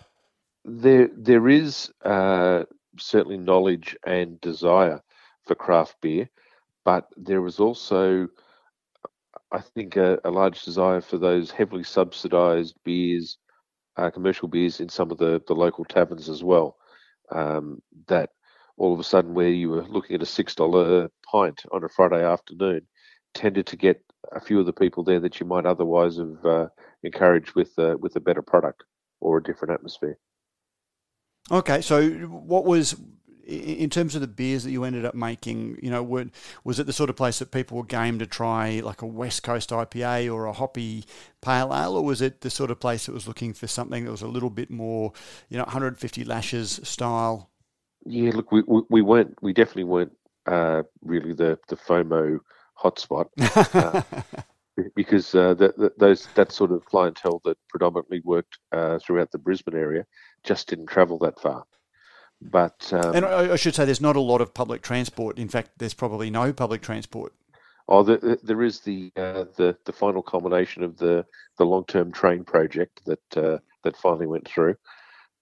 there 0.65 1.09
there 1.15 1.47
is 1.47 1.91
uh, 2.03 2.63
certainly 2.97 3.37
knowledge 3.37 3.95
and 4.05 4.39
desire 4.41 5.01
for 5.45 5.55
craft 5.55 5.95
beer, 6.01 6.29
but 6.85 7.07
there 7.17 7.41
was 7.41 7.59
also, 7.59 8.27
I 9.51 9.61
think, 9.61 9.95
a, 9.95 10.19
a 10.23 10.31
large 10.31 10.63
desire 10.63 11.01
for 11.01 11.17
those 11.17 11.51
heavily 11.51 11.83
subsidised 11.83 12.75
beers, 12.83 13.37
uh, 13.97 14.09
commercial 14.09 14.47
beers 14.47 14.79
in 14.79 14.89
some 14.89 15.11
of 15.11 15.17
the, 15.17 15.41
the 15.47 15.55
local 15.55 15.85
taverns 15.85 16.29
as 16.29 16.43
well. 16.43 16.77
Um, 17.31 17.81
that 18.07 18.31
all 18.77 18.93
of 18.93 18.99
a 18.99 19.03
sudden, 19.03 19.33
where 19.33 19.49
you 19.49 19.69
were 19.69 19.83
looking 19.83 20.15
at 20.15 20.23
a 20.23 20.25
six 20.25 20.55
dollar 20.55 21.09
pint 21.31 21.61
on 21.71 21.83
a 21.83 21.89
Friday 21.89 22.23
afternoon, 22.23 22.87
tended 23.33 23.67
to 23.67 23.77
get 23.77 24.01
a 24.31 24.39
few 24.39 24.59
of 24.59 24.65
the 24.65 24.73
people 24.73 25.03
there 25.03 25.19
that 25.19 25.39
you 25.39 25.45
might 25.45 25.65
otherwise 25.65 26.17
have 26.17 26.45
uh, 26.45 26.67
encouraged 27.03 27.53
with 27.55 27.77
uh, 27.77 27.95
with 27.99 28.15
a 28.15 28.19
better 28.19 28.41
product 28.41 28.83
or 29.19 29.37
a 29.37 29.43
different 29.43 29.73
atmosphere. 29.73 30.17
Okay, 31.51 31.81
so 31.81 32.09
what 32.09 32.65
was 32.65 32.95
in 33.45 33.89
terms 33.89 34.13
of 34.13 34.21
the 34.21 34.27
beers 34.27 34.63
that 34.63 34.71
you 34.71 34.83
ended 34.83 35.05
up 35.05 35.15
making? 35.15 35.79
You 35.81 35.89
know, 35.89 36.03
were, 36.03 36.25
was 36.63 36.79
it 36.79 36.85
the 36.85 36.93
sort 36.93 37.09
of 37.09 37.15
place 37.15 37.39
that 37.39 37.51
people 37.51 37.77
were 37.77 37.83
game 37.83 38.19
to 38.19 38.27
try 38.27 38.81
like 38.83 39.01
a 39.01 39.07
West 39.07 39.41
Coast 39.41 39.71
IPA 39.71 40.31
or 40.33 40.45
a 40.45 40.53
hoppy 40.53 41.05
pale 41.41 41.73
ale, 41.73 41.95
or 41.95 42.03
was 42.03 42.21
it 42.21 42.41
the 42.41 42.49
sort 42.49 42.69
of 42.69 42.79
place 42.79 43.07
that 43.07 43.13
was 43.13 43.27
looking 43.27 43.53
for 43.53 43.67
something 43.67 44.05
that 44.05 44.11
was 44.11 44.21
a 44.21 44.27
little 44.27 44.51
bit 44.51 44.69
more, 44.69 45.11
you 45.49 45.57
know, 45.57 45.63
150 45.63 46.23
lashes 46.23 46.79
style? 46.83 47.49
Yeah, 48.05 48.31
look, 48.33 48.51
we 48.51 48.63
we, 48.67 48.81
we 48.89 49.01
weren't 49.01 49.35
we 49.41 49.53
definitely 49.53 49.85
weren't 49.85 50.13
uh, 50.45 50.83
really 51.01 51.33
the 51.33 51.57
the 51.67 51.75
FOMO 51.75 52.39
hotspot. 52.81 53.25
uh, 53.73 54.21
because 54.95 55.35
uh, 55.35 55.53
those 55.97 56.27
that 56.35 56.51
sort 56.51 56.71
of 56.71 56.85
clientele 56.85 57.41
that 57.43 57.57
predominantly 57.69 58.21
worked 58.23 58.59
uh, 58.71 58.99
throughout 58.99 59.31
the 59.31 59.37
Brisbane 59.37 59.75
area 59.75 60.05
just 60.43 60.67
didn't 60.67 60.87
travel 60.87 61.17
that 61.19 61.39
far. 61.39 61.65
But 62.41 62.91
um, 62.93 63.15
and 63.15 63.25
I, 63.25 63.53
I, 63.53 63.55
should 63.57 63.75
say, 63.75 63.85
there's 63.85 63.99
not 63.99 64.15
a 64.15 64.21
lot 64.21 64.39
of 64.39 64.53
public 64.53 64.81
transport. 64.81 65.37
In 65.37 65.49
fact, 65.49 65.71
there's 65.77 65.93
probably 65.93 66.29
no 66.29 66.53
public 66.53 66.81
transport. 66.81 67.33
Oh, 67.89 68.03
the, 68.03 68.39
there 68.43 68.61
is 68.61 68.79
the 68.79 69.11
uh, 69.17 69.45
the 69.57 69.75
the 69.85 69.91
final 69.91 70.21
culmination 70.21 70.83
of 70.83 70.97
the 70.97 71.25
the 71.57 71.65
long 71.65 71.83
term 71.85 72.11
train 72.13 72.45
project 72.45 73.01
that 73.05 73.37
uh, 73.37 73.57
that 73.83 73.97
finally 73.97 74.27
went 74.27 74.47
through. 74.47 74.75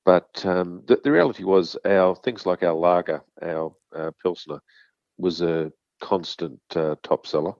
But 0.05 0.43
um, 0.45 0.83
the, 0.88 0.99
the 1.03 1.12
reality 1.12 1.43
was, 1.43 1.75
our 1.83 2.15
things 2.15 2.45
like 2.45 2.63
our 2.63 2.73
lager, 2.73 3.21
our 3.41 3.75
uh, 3.93 4.12
pilsner, 4.23 4.62
was 5.17 5.41
a 5.41 5.71
constant 5.99 6.62
uh, 6.75 6.95
top 7.03 7.27
seller. 7.27 7.53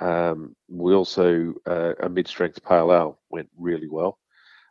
Um, 0.00 0.56
we 0.68 0.94
also 0.94 1.54
uh, 1.66 1.92
a 2.00 2.08
mid 2.08 2.26
strength 2.26 2.62
pale 2.64 2.92
ale 2.92 3.20
went 3.30 3.48
really 3.56 3.88
well. 3.88 4.18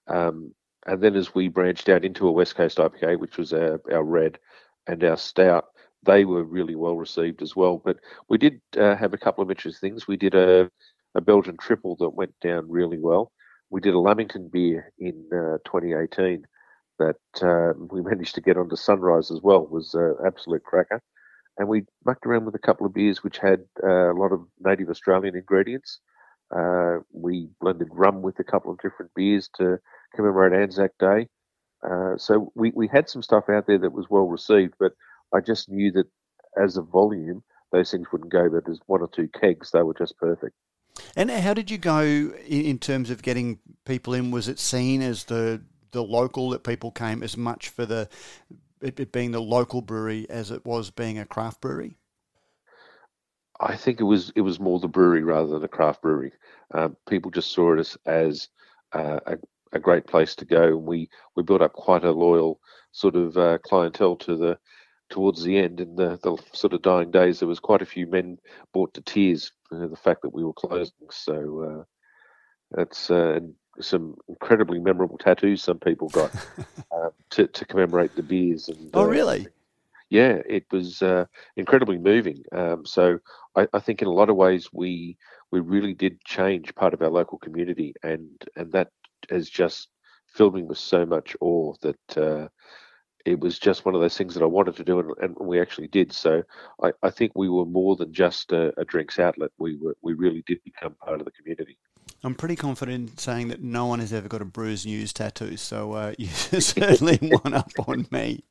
Um, 0.08 0.54
and 0.86 1.02
then 1.02 1.15
as 1.15 1.34
we 1.36 1.48
branched 1.48 1.89
out 1.89 2.06
into 2.06 2.28
a 2.28 2.32
West 2.32 2.56
Coast 2.56 2.78
IPA, 2.78 3.20
which 3.20 3.38
was 3.38 3.54
our, 3.54 3.82
our 3.92 4.04
red 4.04 4.39
and 4.88 5.04
our 5.04 5.18
stout, 5.18 5.65
they 6.04 6.26
were 6.26 6.44
really 6.44 6.76
well 6.76 6.96
received 6.96 7.42
as 7.42 7.56
well. 7.56 7.82
But 7.84 7.98
we 8.30 8.38
did 8.38 8.62
uh, 8.78 8.96
have 8.96 9.13
a 9.13 9.18
couple 9.18 9.44
of 9.44 9.52
interesting 9.52 9.92
things. 9.92 10.08
We 10.08 10.18
did 10.18 10.36
a, 10.36 10.70
a 11.15 11.22
Belgian 11.22 11.58
triple 11.58 11.96
that 12.00 12.10
went 12.10 12.34
down 12.42 12.70
really 12.70 13.00
well. 13.00 13.32
We 13.70 13.82
did 13.82 13.94
a 13.94 14.00
Lamington 14.00 14.50
beer 14.52 14.92
in 14.98 15.26
uh, 15.32 15.58
2018 15.65 16.46
that 17.00 17.15
uh, 17.42 17.74
we 17.92 18.02
managed 18.02 18.36
to 18.36 18.42
get 18.42 18.58
onto 18.58 18.76
Sunrise 18.76 19.32
as 19.32 19.42
well. 19.42 19.63
It 19.63 19.72
was 19.72 19.94
an 19.94 20.15
absolute 20.26 20.63
cracker. 20.63 21.02
And 21.58 21.68
we 21.68 21.84
mucked 22.06 22.26
around 22.26 22.46
with 22.46 22.56
a 22.56 22.60
couple 22.60 22.86
of 22.86 22.94
beers 22.94 23.22
which 23.22 23.38
had 23.38 23.65
uh, 23.84 24.13
a 24.13 24.18
lot 24.18 24.32
of 24.32 24.46
native 24.62 24.89
Australian 24.89 25.36
ingredients. 25.36 26.00
Uh, 26.56 27.00
we 27.12 27.50
blended 27.60 27.89
rum 27.92 28.22
with 28.22 28.39
a 28.39 28.46
couple 28.46 28.72
of 28.72 28.80
different 28.80 29.12
beers 29.13 29.50
to 29.58 29.78
commemorate 30.15 30.54
Anzac 30.54 30.91
Day. 31.00 31.28
Uh, 31.84 32.17
so 32.17 32.52
we, 32.56 32.72
we 32.76 32.88
had 32.88 33.10
some 33.10 33.22
stuff 33.22 33.50
out 33.50 33.67
there 33.67 33.78
that 33.78 33.93
was 33.93 34.10
well 34.10 34.28
received, 34.28 34.74
but 34.80 34.93
I 35.34 35.39
just 35.39 35.69
knew 35.69 35.91
that 35.93 36.08
as 36.62 36.78
a 36.78 36.82
volume, 36.82 37.43
those 37.72 37.91
things 37.91 38.08
wouldn't 38.12 38.32
go, 38.32 38.50
but 38.50 38.69
as 38.69 38.80
one 38.88 39.02
or 39.02 39.10
two 39.10 39.30
kegs, 39.39 39.72
they 39.72 39.84
were 39.84 39.93
just 39.93 40.17
perfect. 40.17 40.56
And 41.15 41.30
how 41.30 41.54
did 41.54 41.72
you 41.72 41.78
go 41.78 42.04
in 42.04 42.80
terms 42.80 43.10
of 43.10 43.22
getting 43.22 43.60
people 43.86 44.13
in? 44.13 44.32
Was 44.32 44.48
it 44.48 44.60
seen 44.60 45.02
as 45.02 45.26
the 45.26 45.62
the 45.91 46.04
local 46.04 46.52
that 46.52 46.63
people 46.63 46.91
came 46.91 47.24
as 47.24 47.36
much 47.36 47.69
for 47.69 47.86
the 47.86 48.10
it 48.82 49.12
being 49.12 49.32
the 49.32 49.41
local 49.41 49.82
brewery 49.82 50.30
as 50.30 50.52
it 50.52 50.65
was 50.65 50.89
being 50.89 51.17
a 51.17 51.26
craft 51.26 51.62
brewery? 51.62 51.98
I 53.60 53.76
think 53.76 54.00
it 54.00 54.06
was 54.06 54.32
it 54.36 54.41
was 54.41 54.60
more 54.60 54.80
the 54.80 54.88
brewery 54.88 55.24
rather 55.24 55.48
than 55.48 55.63
a 55.63 55.67
craft 55.67 56.02
brewery. 56.02 56.32
Um, 56.74 56.95
people 57.08 57.32
just 57.32 57.52
saw 57.52 57.74
it 57.74 57.80
as, 57.80 57.98
as 58.06 58.48
uh, 58.93 59.19
a, 59.26 59.38
a 59.71 59.79
great 59.79 60.08
place 60.08 60.36
to 60.36 60.45
go. 60.45 60.63
And 60.77 60.86
we 60.86 61.10
we 61.36 61.43
built 61.43 61.62
up 61.62 61.73
quite 61.73 62.03
a 62.03 62.12
loyal 62.12 62.60
sort 62.91 63.15
of 63.15 63.38
uh, 63.38 63.58
clientele 63.60 64.15
to 64.17 64.36
the 64.36 64.58
towards 65.10 65.43
the 65.43 65.58
end 65.58 65.79
in 65.79 65.95
the, 65.95 66.19
the 66.21 66.38
sort 66.53 66.73
of 66.73 66.82
dying 66.82 67.12
days. 67.12 67.39
There 67.39 67.47
was 67.47 67.60
quite 67.60 67.82
a 67.82 67.86
few 67.86 68.08
men 68.08 68.38
brought 68.73 68.93
to 68.93 69.01
tears 69.01 69.51
uh, 69.71 69.88
the 69.88 69.95
fact 69.95 70.21
that 70.21 70.34
we 70.34 70.43
were 70.43 70.53
closing. 70.53 70.93
So 71.10 71.63
uh, 71.63 71.84
that's 72.71 73.10
uh, 73.10 73.39
some 73.82 74.15
incredibly 74.27 74.79
memorable 74.79 75.17
tattoos 75.17 75.63
some 75.63 75.79
people 75.79 76.10
got 76.10 76.34
um, 76.93 77.12
to 77.32 77.47
to 77.47 77.65
commemorate 77.65 78.15
the 78.15 78.23
beers. 78.23 78.69
And 78.69 78.89
oh, 78.93 79.05
really? 79.05 79.47
Yeah, 80.10 80.39
it 80.47 80.65
was 80.71 81.03
uh, 81.03 81.25
incredibly 81.55 81.99
moving. 81.99 82.43
Um, 82.51 82.84
so 82.84 83.19
I, 83.55 83.67
I, 83.73 83.79
think 83.79 84.01
in 84.01 84.08
a 84.08 84.12
lot 84.12 84.32
of 84.32 84.36
ways 84.36 84.69
we 84.73 85.17
we 85.51 85.60
really 85.60 85.93
did 85.93 86.23
change 86.23 86.73
part 86.73 86.95
of 86.95 87.01
our 87.03 87.12
local 87.12 87.38
community, 87.38 87.93
and 88.01 88.27
and 88.55 88.71
that 88.71 88.89
has 89.30 89.50
just 89.50 89.89
me 90.39 90.63
with 90.63 90.78
so 90.78 91.06
much 91.06 91.36
awe 91.42 91.74
that 91.82 92.18
uh, 92.18 92.48
it 93.26 93.39
was 93.39 93.60
just 93.60 93.86
one 93.86 93.94
of 93.94 94.02
those 94.02 94.18
things 94.18 94.34
that 94.34 94.44
I 94.44 94.48
wanted 94.48 94.76
to 94.78 94.84
do, 94.84 95.00
and, 95.00 95.12
and 95.22 95.36
we 95.39 95.60
actually 95.60 95.88
did. 95.88 96.13
So 96.13 96.44
I, 96.82 96.92
I, 97.04 97.10
think 97.10 97.34
we 97.36 97.50
were 97.50 97.65
more 97.65 97.96
than 97.98 98.13
just 98.13 98.54
a, 98.54 98.72
a, 98.80 98.86
drinks 98.86 99.20
outlet. 99.20 99.52
We 99.58 99.76
were 99.76 99.98
we 100.02 100.13
really 100.13 100.44
did 100.48 100.63
become 100.63 100.96
part 100.96 101.20
of 101.20 101.26
the 101.26 101.32
community. 101.32 101.78
I'm 102.24 102.36
pretty 102.36 102.56
confident 102.56 103.10
in 103.10 103.18
saying 103.18 103.50
that 103.50 103.62
no 103.62 103.86
one 103.86 104.00
has 104.00 104.13
ever 104.13 104.28
got 104.28 104.42
a 104.42 104.46
Brews 104.46 104.86
News 104.86 105.12
tattoo, 105.12 105.58
so 105.58 105.94
uh, 105.94 106.13
you 106.18 106.28
certainly 106.28 107.18
one 107.44 107.54
up 107.54 107.72
on 107.88 108.08
me. 108.12 108.44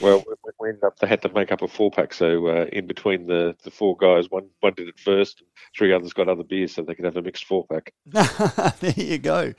Well, 0.00 0.22
we 0.60 0.68
ended 0.68 0.84
up 0.84 0.98
they 0.98 1.06
had 1.06 1.22
to 1.22 1.30
make 1.30 1.50
up 1.52 1.62
a 1.62 1.68
four 1.68 1.90
pack. 1.90 2.12
So 2.12 2.48
uh, 2.48 2.66
in 2.72 2.86
between 2.86 3.26
the, 3.26 3.56
the 3.62 3.70
four 3.70 3.96
guys, 3.96 4.30
one 4.30 4.48
one 4.60 4.74
did 4.74 4.88
it 4.88 4.98
first, 4.98 5.40
and 5.40 5.48
three 5.76 5.92
others 5.92 6.12
got 6.12 6.28
other 6.28 6.42
beers, 6.42 6.74
so 6.74 6.82
they 6.82 6.94
could 6.94 7.04
have 7.04 7.16
a 7.16 7.22
mixed 7.22 7.44
four 7.46 7.66
pack. 7.66 7.92
there 8.80 8.92
you 8.96 9.18
go. 9.18 9.54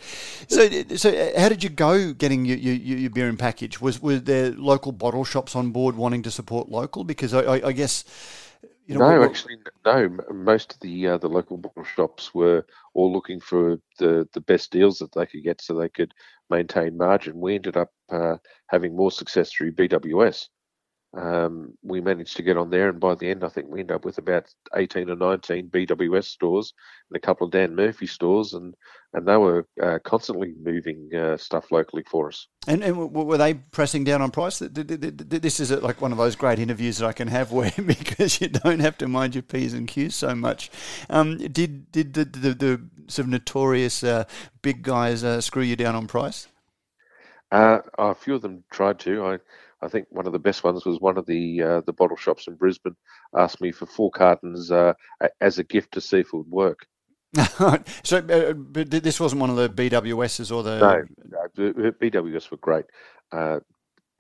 So 0.48 0.70
so 0.96 1.10
uh, 1.10 1.40
how 1.40 1.50
did 1.50 1.64
you 1.64 1.70
go 1.70 2.14
getting 2.14 2.46
your, 2.46 2.58
your, 2.58 2.76
your 2.76 3.10
beer 3.10 3.30
and 3.30 3.40
package? 3.40 3.82
Was 3.82 4.02
were 4.02 4.20
there 4.20 4.52
local 4.52 4.92
bottle 4.92 5.24
shops 5.24 5.56
on 5.56 5.72
board 5.72 5.96
wanting 5.96 6.22
to 6.24 6.32
support 6.32 6.70
local? 6.70 7.04
Because 7.04 7.34
I, 7.34 7.42
I, 7.42 7.68
I 7.68 7.72
guess. 7.72 8.04
You 8.88 8.98
know, 8.98 9.10
no, 9.10 9.20
what, 9.20 9.30
actually, 9.30 9.58
no. 9.86 10.18
Most 10.32 10.74
of 10.74 10.80
the 10.80 11.08
uh, 11.08 11.18
the 11.18 11.28
local 11.28 11.58
bottle 11.58 11.84
shops 11.84 12.34
were 12.34 12.66
all 12.94 13.12
looking 13.12 13.42
for 13.42 13.78
the, 14.00 14.28
the 14.34 14.40
best 14.40 14.72
deals 14.72 15.00
that 15.00 15.12
they 15.14 15.26
could 15.26 15.44
get, 15.44 15.62
so 15.62 15.74
they 15.74 15.90
could 15.90 16.14
maintain 16.50 16.98
margin. 16.98 17.40
We 17.40 17.56
ended 17.56 17.76
up 17.76 17.92
uh, 18.10 18.38
having 18.68 18.96
more 18.96 19.12
success 19.12 19.52
through 19.52 19.74
BWS 19.74 20.48
um, 21.16 21.74
we 21.84 22.02
managed 22.02 22.36
to 22.38 22.44
get 22.44 22.58
on 22.58 22.70
there, 22.70 22.90
and 22.90 23.00
by 23.00 23.16
the 23.16 23.30
end, 23.30 23.44
I 23.44 23.50
think 23.50 23.68
we 23.70 23.80
ended 23.80 23.96
up 23.96 24.06
with 24.06 24.18
about 24.18 24.54
18 24.76 25.10
or 25.10 25.16
19 25.16 25.70
BWS 25.70 26.26
stores 26.26 26.74
and 27.10 27.18
a 27.18 27.20
couple 27.20 27.46
of 27.46 27.52
Dan 27.52 27.76
Murphy 27.76 28.08
stores, 28.08 28.54
and 28.54 28.76
and 29.14 29.26
they 29.26 29.38
were 29.38 29.66
uh, 29.82 30.00
constantly 30.04 30.54
moving 30.62 31.10
uh, 31.16 31.38
stuff 31.38 31.72
locally 31.72 32.04
for 32.12 32.28
us. 32.28 32.48
And, 32.68 32.84
and 32.84 33.12
were 33.14 33.38
they 33.38 33.54
pressing 33.54 34.04
down 34.04 34.22
on 34.22 34.32
price? 34.32 34.60
This 34.60 35.60
is 35.62 35.72
like 35.72 36.02
one 36.02 36.12
of 36.12 36.18
those 36.18 36.36
great 36.36 36.60
interviews 36.60 36.98
that 36.98 37.08
I 37.08 37.14
can 37.14 37.30
have 37.30 37.52
where 37.54 37.72
because 37.78 38.42
you 38.42 38.50
don't 38.50 38.82
have 38.82 38.98
to 39.00 39.08
mind 39.08 39.34
your 39.34 39.44
p's 39.44 39.74
and 39.74 39.88
q's 39.88 40.16
so 40.16 40.36
much. 40.36 40.70
Um, 41.10 41.38
did 41.38 41.92
did 41.92 42.14
the, 42.14 42.26
the, 42.26 42.54
the, 42.54 42.82
sort 43.08 43.28
of 43.28 43.30
notorious 43.30 44.04
uh, 44.04 44.26
big 44.62 44.84
guys 44.84 45.24
uh, 45.24 45.40
screw 45.40 45.64
you 45.64 45.78
down 45.78 45.96
on 45.96 46.08
price? 46.08 46.48
Uh, 47.50 47.80
a 47.98 48.14
few 48.14 48.36
of 48.36 48.42
them 48.42 48.66
tried 48.70 49.00
to. 49.00 49.26
I 49.26 49.38
I 49.82 49.88
think 49.88 50.08
one 50.10 50.26
of 50.26 50.34
the 50.34 50.40
best 50.40 50.64
ones 50.64 50.86
was 50.86 51.00
one 51.00 51.18
of 51.18 51.26
the 51.26 51.62
uh, 51.62 51.82
the 51.86 51.94
bottle 51.94 52.18
shops 52.18 52.48
in 52.48 52.56
Brisbane 52.56 52.96
asked 53.36 53.62
me 53.62 53.72
for 53.72 53.86
four 53.86 54.10
cartons 54.10 54.72
uh, 54.72 54.94
as 55.40 55.60
a 55.60 55.64
gift 55.64 55.94
to 55.94 56.02
seafood 56.02 56.48
work. 56.50 56.88
so, 58.04 58.18
uh, 58.18 58.54
but 58.54 58.90
this 58.90 59.20
wasn't 59.20 59.42
one 59.42 59.50
of 59.50 59.56
the 59.56 59.70
BWSs 59.70 60.56
or 60.56 60.64
the 60.64 60.80
no, 60.80 61.48
no 61.58 61.92
BWS 61.92 62.50
were 62.50 62.58
great. 62.58 62.86
Uh, 63.32 63.60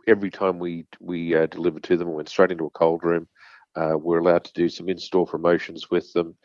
every 0.07 0.29
time 0.29 0.59
we 0.59 0.85
we 0.99 1.35
uh, 1.35 1.47
delivered 1.47 1.83
to 1.83 1.97
them, 1.97 2.09
we 2.09 2.15
went 2.15 2.29
straight 2.29 2.51
into 2.51 2.65
a 2.65 2.71
cold 2.71 3.03
room. 3.03 3.27
Uh, 3.75 3.97
we're 3.97 4.19
allowed 4.19 4.43
to 4.43 4.53
do 4.53 4.69
some 4.69 4.89
in-store 4.89 5.25
promotions 5.25 5.89
with 5.89 6.11
them. 6.13 6.35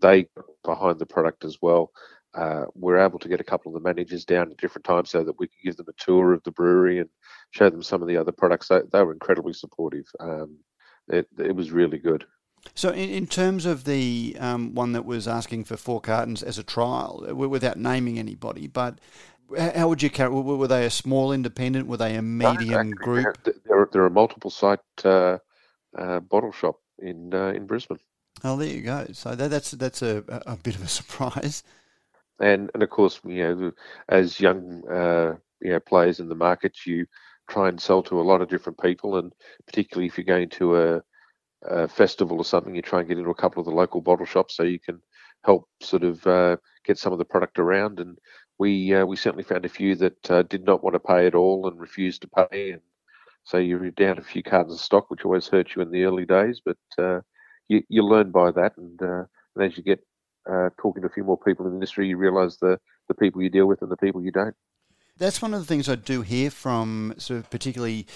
they 0.00 0.26
behind 0.64 0.98
the 0.98 1.06
product 1.06 1.44
as 1.44 1.58
well 1.60 1.90
uh, 2.34 2.64
we're 2.74 2.98
able 2.98 3.18
to 3.18 3.28
get 3.28 3.40
a 3.40 3.44
couple 3.44 3.74
of 3.74 3.82
the 3.82 3.86
managers 3.86 4.24
down 4.24 4.50
at 4.50 4.56
different 4.58 4.84
times 4.84 5.10
so 5.10 5.24
that 5.24 5.38
we 5.38 5.46
could 5.46 5.62
give 5.64 5.76
them 5.76 5.86
a 5.88 6.04
tour 6.04 6.32
of 6.32 6.42
the 6.44 6.50
brewery 6.50 6.98
and 6.98 7.08
show 7.50 7.70
them 7.70 7.82
some 7.82 8.02
of 8.02 8.08
the 8.08 8.16
other 8.16 8.32
products. 8.32 8.68
They, 8.68 8.80
they 8.92 9.02
were 9.02 9.12
incredibly 9.12 9.52
supportive. 9.52 10.06
Um, 10.20 10.58
it, 11.08 11.26
it 11.38 11.54
was 11.54 11.70
really 11.70 11.98
good. 11.98 12.26
So, 12.74 12.90
in, 12.90 13.08
in 13.10 13.26
terms 13.26 13.66
of 13.66 13.84
the 13.84 14.36
um, 14.38 14.74
one 14.74 14.92
that 14.92 15.04
was 15.04 15.26
asking 15.26 15.64
for 15.64 15.76
four 15.76 16.00
cartons 16.00 16.42
as 16.42 16.58
a 16.58 16.62
trial, 16.62 17.24
without 17.34 17.78
naming 17.78 18.18
anybody, 18.18 18.66
but 18.66 18.98
how 19.56 19.88
would 19.88 20.02
you 20.02 20.10
carry? 20.10 20.30
Were 20.30 20.66
they 20.66 20.84
a 20.84 20.90
small 20.90 21.32
independent? 21.32 21.86
Were 21.86 21.96
they 21.96 22.16
a 22.16 22.22
medium 22.22 22.90
no, 22.90 22.96
group? 22.96 23.38
They're, 23.44 23.88
they're, 23.90 24.06
a 24.06 24.10
multiple 24.10 24.50
site 24.50 24.80
uh, 25.04 25.38
uh, 25.96 26.20
bottle 26.20 26.52
shop 26.52 26.76
in 26.98 27.32
uh, 27.32 27.48
in 27.48 27.66
Brisbane. 27.66 27.98
Oh, 28.44 28.56
there 28.56 28.68
you 28.68 28.82
go. 28.82 29.06
So 29.12 29.34
that, 29.34 29.48
that's 29.48 29.70
that's 29.70 30.02
a, 30.02 30.22
a 30.46 30.56
bit 30.56 30.74
of 30.74 30.82
a 30.82 30.88
surprise 30.88 31.62
and 32.40 32.70
and 32.74 32.82
of 32.82 32.90
course, 32.90 33.20
you 33.24 33.42
know, 33.42 33.72
as 34.08 34.40
young 34.40 34.82
uh, 34.88 35.34
you 35.60 35.70
know 35.70 35.80
players 35.80 36.20
in 36.20 36.28
the 36.28 36.34
market, 36.34 36.86
you 36.86 37.06
try 37.48 37.68
and 37.68 37.80
sell 37.80 38.02
to 38.02 38.20
a 38.20 38.22
lot 38.22 38.42
of 38.42 38.48
different 38.48 38.80
people, 38.80 39.16
and 39.16 39.32
particularly 39.66 40.06
if 40.06 40.18
you're 40.18 40.24
going 40.24 40.48
to 40.50 40.76
a, 40.76 41.02
a, 41.62 41.88
festival 41.88 42.38
or 42.38 42.44
something, 42.44 42.74
you 42.74 42.82
try 42.82 43.00
and 43.00 43.08
get 43.08 43.18
into 43.18 43.30
a 43.30 43.34
couple 43.34 43.60
of 43.60 43.66
the 43.66 43.74
local 43.74 44.00
bottle 44.00 44.26
shops 44.26 44.54
so 44.56 44.62
you 44.62 44.78
can 44.78 45.00
help 45.44 45.68
sort 45.80 46.04
of 46.04 46.26
uh, 46.26 46.56
get 46.84 46.98
some 46.98 47.12
of 47.12 47.18
the 47.18 47.24
product 47.24 47.58
around. 47.58 48.00
And 48.00 48.18
we 48.58 48.94
uh, 48.94 49.06
we 49.06 49.16
certainly 49.16 49.44
found 49.44 49.64
a 49.64 49.70
few 49.70 49.94
that 49.96 50.30
uh, 50.30 50.42
did 50.42 50.64
not 50.64 50.82
want 50.82 50.94
to 50.94 51.00
pay 51.00 51.26
at 51.26 51.34
all 51.34 51.66
and 51.68 51.80
refused 51.80 52.22
to 52.22 52.48
pay. 52.48 52.72
And 52.72 52.82
so 53.44 53.58
you're 53.58 53.90
down 53.92 54.18
a 54.18 54.22
few 54.22 54.42
cartons 54.42 54.74
of 54.74 54.80
stock, 54.80 55.10
which 55.10 55.24
always 55.24 55.48
hurts 55.48 55.74
you 55.74 55.82
in 55.82 55.90
the 55.90 56.04
early 56.04 56.26
days, 56.26 56.60
but 56.64 56.76
uh, 56.98 57.20
you 57.68 57.82
you 57.88 58.02
learn 58.02 58.30
by 58.30 58.50
that. 58.52 58.76
And, 58.76 59.00
uh, 59.02 59.24
and 59.56 59.64
as 59.64 59.76
you 59.76 59.82
get 59.82 60.04
uh, 60.50 60.70
talking 60.80 61.02
to 61.02 61.08
a 61.08 61.10
few 61.10 61.24
more 61.24 61.38
people 61.38 61.66
in 61.66 61.72
the 61.72 61.76
industry, 61.76 62.08
you 62.08 62.16
realise 62.16 62.56
the 62.56 62.78
the 63.08 63.14
people 63.14 63.42
you 63.42 63.50
deal 63.50 63.66
with 63.66 63.82
and 63.82 63.90
the 63.90 63.96
people 63.96 64.22
you 64.22 64.30
don't. 64.30 64.54
That's 65.16 65.42
one 65.42 65.54
of 65.54 65.60
the 65.60 65.66
things 65.66 65.88
I 65.88 65.96
do 65.96 66.22
hear 66.22 66.50
from 66.50 67.14
sort 67.18 67.40
of 67.40 67.50
particularly 67.50 68.06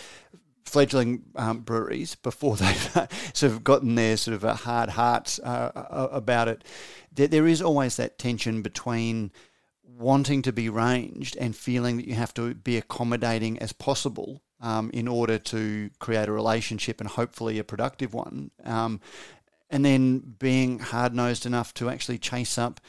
fledgling 0.65 1.23
um, 1.37 1.61
breweries 1.61 2.15
before 2.15 2.57
they've 2.59 3.09
sort 3.35 3.53
of 3.53 3.65
gotten 3.65 3.95
their 3.95 4.17
sort 4.17 4.35
of 4.35 4.45
a 4.45 4.55
hard 4.55 4.91
hearts 4.91 5.39
uh, 5.41 6.09
about 6.13 6.49
it. 6.49 6.65
There, 7.13 7.29
there 7.29 7.47
is 7.47 7.61
always 7.61 7.97
that 7.97 8.19
tension 8.19 8.63
between 8.63 9.33
wanting 9.85 10.43
to 10.43 10.53
be 10.53 10.69
ranged 10.69 11.37
and 11.37 11.55
feeling 11.55 11.97
that 11.97 12.09
you 12.09 12.15
have 12.15 12.33
to 12.35 12.55
be 12.55 12.77
accommodating 12.77 13.59
as 13.59 13.73
possible 13.73 14.43
um, 14.61 14.91
in 14.95 15.09
order 15.09 15.39
to 15.39 15.91
create 15.99 16.29
a 16.29 16.33
relationship 16.33 17.01
and 17.01 17.11
hopefully 17.11 17.59
a 17.59 17.65
productive 17.65 18.15
one. 18.15 18.51
Um, 18.65 19.01
and 19.73 19.85
then 19.85 20.37
being 20.39 20.79
hard 20.79 21.15
nosed 21.15 21.47
enough 21.47 21.75
to 21.75 21.89
actually 21.89 22.19
chase 22.19 22.59
up 22.59 22.81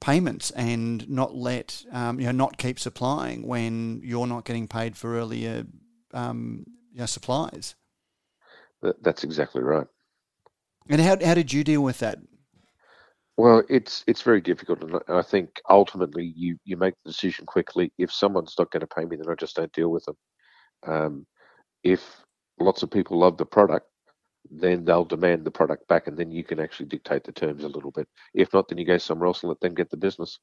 payments 0.00 0.50
and 0.50 1.08
not 1.08 1.34
let 1.34 1.84
um, 1.92 2.18
you 2.18 2.26
know 2.26 2.32
not 2.32 2.58
keep 2.58 2.78
supplying 2.78 3.46
when 3.46 4.02
you're 4.04 4.26
not 4.26 4.44
getting 4.44 4.66
paid 4.66 4.96
for 4.96 5.16
earlier 5.16 5.64
um, 6.12 6.66
you 6.92 6.98
know, 6.98 7.06
supplies. 7.06 7.74
That's 9.00 9.24
exactly 9.24 9.62
right. 9.62 9.86
And 10.88 11.00
how 11.00 11.16
how 11.24 11.34
did 11.34 11.52
you 11.52 11.62
deal 11.62 11.82
with 11.82 12.00
that? 12.00 12.18
Well, 13.36 13.62
it's 13.70 14.04
it's 14.06 14.22
very 14.22 14.40
difficult, 14.40 14.82
and 14.82 15.00
I 15.08 15.22
think 15.22 15.60
ultimately 15.70 16.32
you 16.36 16.58
you 16.64 16.76
make 16.76 16.94
the 17.04 17.12
decision 17.12 17.46
quickly. 17.46 17.92
If 17.96 18.12
someone's 18.12 18.54
not 18.58 18.70
going 18.72 18.80
to 18.80 18.86
pay 18.86 19.04
me, 19.04 19.16
then 19.16 19.30
I 19.30 19.34
just 19.34 19.56
don't 19.56 19.72
deal 19.72 19.90
with 19.90 20.04
them. 20.04 20.16
Um, 20.84 21.26
if 21.84 22.24
lots 22.58 22.82
of 22.82 22.90
people 22.90 23.20
love 23.20 23.38
the 23.38 23.46
product, 23.46 23.86
then 24.50 24.84
they'll 24.84 25.04
demand 25.04 25.44
the 25.44 25.50
product 25.50 25.88
back, 25.88 26.06
and 26.06 26.16
then 26.16 26.30
you 26.30 26.44
can 26.44 26.60
actually 26.60 26.86
dictate 26.86 27.24
the 27.24 27.32
terms 27.32 27.64
a 27.64 27.68
little 27.68 27.90
bit. 27.90 28.08
If 28.34 28.52
not, 28.52 28.68
then 28.68 28.78
you 28.78 28.84
go 28.84 28.98
somewhere 28.98 29.28
else 29.28 29.42
and 29.42 29.48
let 29.48 29.60
them 29.60 29.74
get 29.74 29.90
the 29.90 29.96
business. 29.96 30.38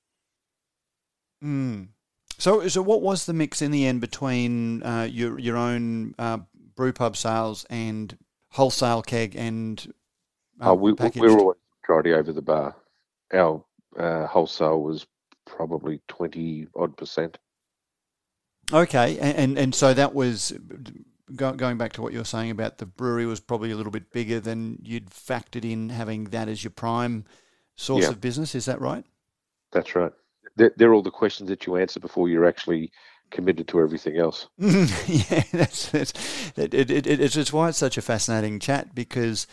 Mm. 1.44 1.90
So, 2.38 2.68
so 2.68 2.82
what 2.82 3.02
was 3.02 3.26
the 3.26 3.34
mix 3.34 3.62
in 3.62 3.72
the 3.72 3.86
end 3.86 4.02
between 4.02 4.82
uh, 4.84 5.08
your 5.10 5.38
your 5.40 5.58
own 5.58 6.16
uh, 6.18 6.40
brew 6.76 6.94
pub 6.94 7.18
sales 7.18 7.66
and 7.70 8.18
wholesale 8.52 9.02
keg 9.02 9.36
and 9.36 9.94
uh, 10.62 10.72
oh, 10.72 10.74
we, 10.74 10.94
we 10.94 11.10
were 11.22 11.40
always 11.40 11.58
majority 11.84 12.14
over 12.14 12.34
the 12.34 12.42
bar. 12.42 12.76
Our 13.34 13.64
uh, 13.98 14.26
wholesale 14.28 14.82
was 14.82 15.06
probably 15.46 16.02
twenty 16.08 16.68
odd 16.76 16.96
percent. 16.98 17.38
Okay, 18.72 19.18
and, 19.20 19.38
and 19.38 19.58
and 19.58 19.76
so 19.76 19.94
that 19.94 20.14
was 20.14 20.54
go, 21.36 21.54
going 21.54 21.78
back 21.78 21.94
to 21.94 22.02
what 22.02 22.13
you 22.13 22.20
were 22.20 22.26
saying 22.26 22.52
about 22.52 22.78
the 22.78 22.86
brewery 22.86 23.26
was 23.26 23.39
probably 23.39 23.72
a 23.72 23.76
little 23.76 23.92
bit 23.92 24.12
bigger 24.12 24.39
than 24.39 24.80
you'd 24.84 25.10
factored 25.10 25.70
in 25.70 25.89
having 25.89 26.26
that 26.26 26.48
as 26.48 26.63
your 26.63 26.72
prime 26.72 27.26
source 27.76 28.04
yeah. 28.04 28.10
of 28.10 28.22
business. 28.22 28.56
Is 28.56 28.65
that 28.65 28.82
right? 28.82 29.06
That's 29.72 29.96
right. 29.96 30.12
They're, 30.56 30.72
they're, 30.76 30.94
all 30.94 31.02
the 31.02 31.12
questions 31.12 31.50
that 31.50 31.65
you 31.65 31.78
answer 31.78 32.00
before 32.00 32.28
you're 32.28 32.46
actually 32.46 32.92
committed 33.32 33.68
to 33.70 33.82
everything 33.82 34.18
else. 34.18 34.48
yeah, 34.58 35.44
that's, 35.52 35.89
that's 35.89 36.13
it, 36.58 36.74
it, 36.74 36.89
it, 36.89 37.08
it's, 37.08 37.38
it's 37.38 37.54
why 37.54 37.70
it's 37.70 37.78
such 37.78 37.98
a 37.98 38.02
fascinating 38.02 38.60
chat 38.60 38.94
because, 38.96 39.48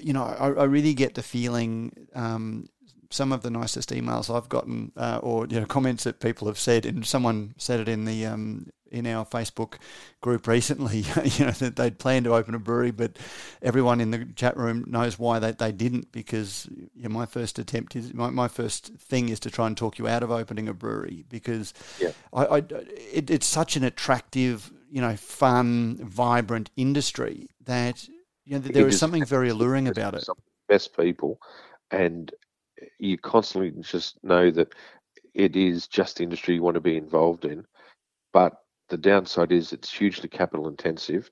you 0.00 0.12
know, 0.12 0.22
I, 0.22 0.48
I 0.50 0.64
really 0.64 0.94
get 0.94 1.14
the 1.14 1.22
feeling 1.22 2.08
um, 2.14 2.68
some 3.10 3.32
of 3.32 3.42
the 3.42 3.50
nicest 3.50 3.90
emails 3.90 4.34
I've 4.34 4.48
gotten, 4.48 4.92
uh, 4.96 5.20
or 5.22 5.46
you 5.46 5.60
know, 5.60 5.66
comments 5.66 6.04
that 6.04 6.20
people 6.20 6.46
have 6.46 6.58
said, 6.58 6.84
and 6.84 7.06
someone 7.06 7.54
said 7.56 7.80
it 7.80 7.88
in 7.88 8.04
the 8.04 8.26
um, 8.26 8.68
in 8.90 9.06
our 9.06 9.24
Facebook 9.24 9.74
group 10.20 10.46
recently. 10.46 10.98
you 11.24 11.46
know 11.46 11.52
that 11.52 11.76
they'd 11.76 11.98
planned 11.98 12.24
to 12.24 12.34
open 12.34 12.54
a 12.54 12.58
brewery, 12.58 12.90
but 12.90 13.16
everyone 13.62 14.00
in 14.00 14.10
the 14.10 14.26
chat 14.36 14.56
room 14.56 14.84
knows 14.86 15.18
why 15.18 15.38
they, 15.38 15.52
they 15.52 15.72
didn't 15.72 16.12
because 16.12 16.68
you 16.94 17.04
know, 17.04 17.08
my 17.08 17.26
first 17.26 17.58
attempt 17.58 17.96
is 17.96 18.14
my, 18.14 18.30
my 18.30 18.48
first 18.48 18.94
thing 18.94 19.28
is 19.28 19.40
to 19.40 19.50
try 19.50 19.66
and 19.66 19.76
talk 19.76 19.98
you 19.98 20.08
out 20.08 20.22
of 20.22 20.30
opening 20.30 20.68
a 20.68 20.74
brewery 20.74 21.24
because 21.28 21.74
yeah. 22.00 22.12
I, 22.32 22.44
I 22.44 22.56
it, 22.58 23.30
it's 23.30 23.46
such 23.46 23.76
an 23.76 23.84
attractive, 23.84 24.72
you 24.90 25.00
know, 25.00 25.16
fun, 25.16 25.98
vibrant 26.02 26.70
industry 26.76 27.48
that 27.64 28.06
you 28.44 28.54
know 28.54 28.58
there 28.58 28.88
is 28.88 28.98
something 28.98 29.24
very 29.24 29.48
alluring 29.50 29.88
about 29.88 30.14
it. 30.14 30.26
Best 30.68 30.96
people, 30.96 31.40
and 31.90 32.32
you 32.98 33.16
constantly 33.18 33.72
just 33.82 34.22
know 34.22 34.50
that 34.50 34.74
it 35.34 35.56
is 35.56 35.86
just 35.86 36.16
the 36.16 36.24
industry 36.24 36.54
you 36.54 36.62
want 36.62 36.74
to 36.74 36.80
be 36.80 36.96
involved 36.96 37.44
in. 37.44 37.64
But 38.32 38.54
the 38.88 38.96
downside 38.96 39.52
is 39.52 39.72
it's 39.72 39.92
hugely 39.92 40.28
capital 40.28 40.68
intensive. 40.68 41.30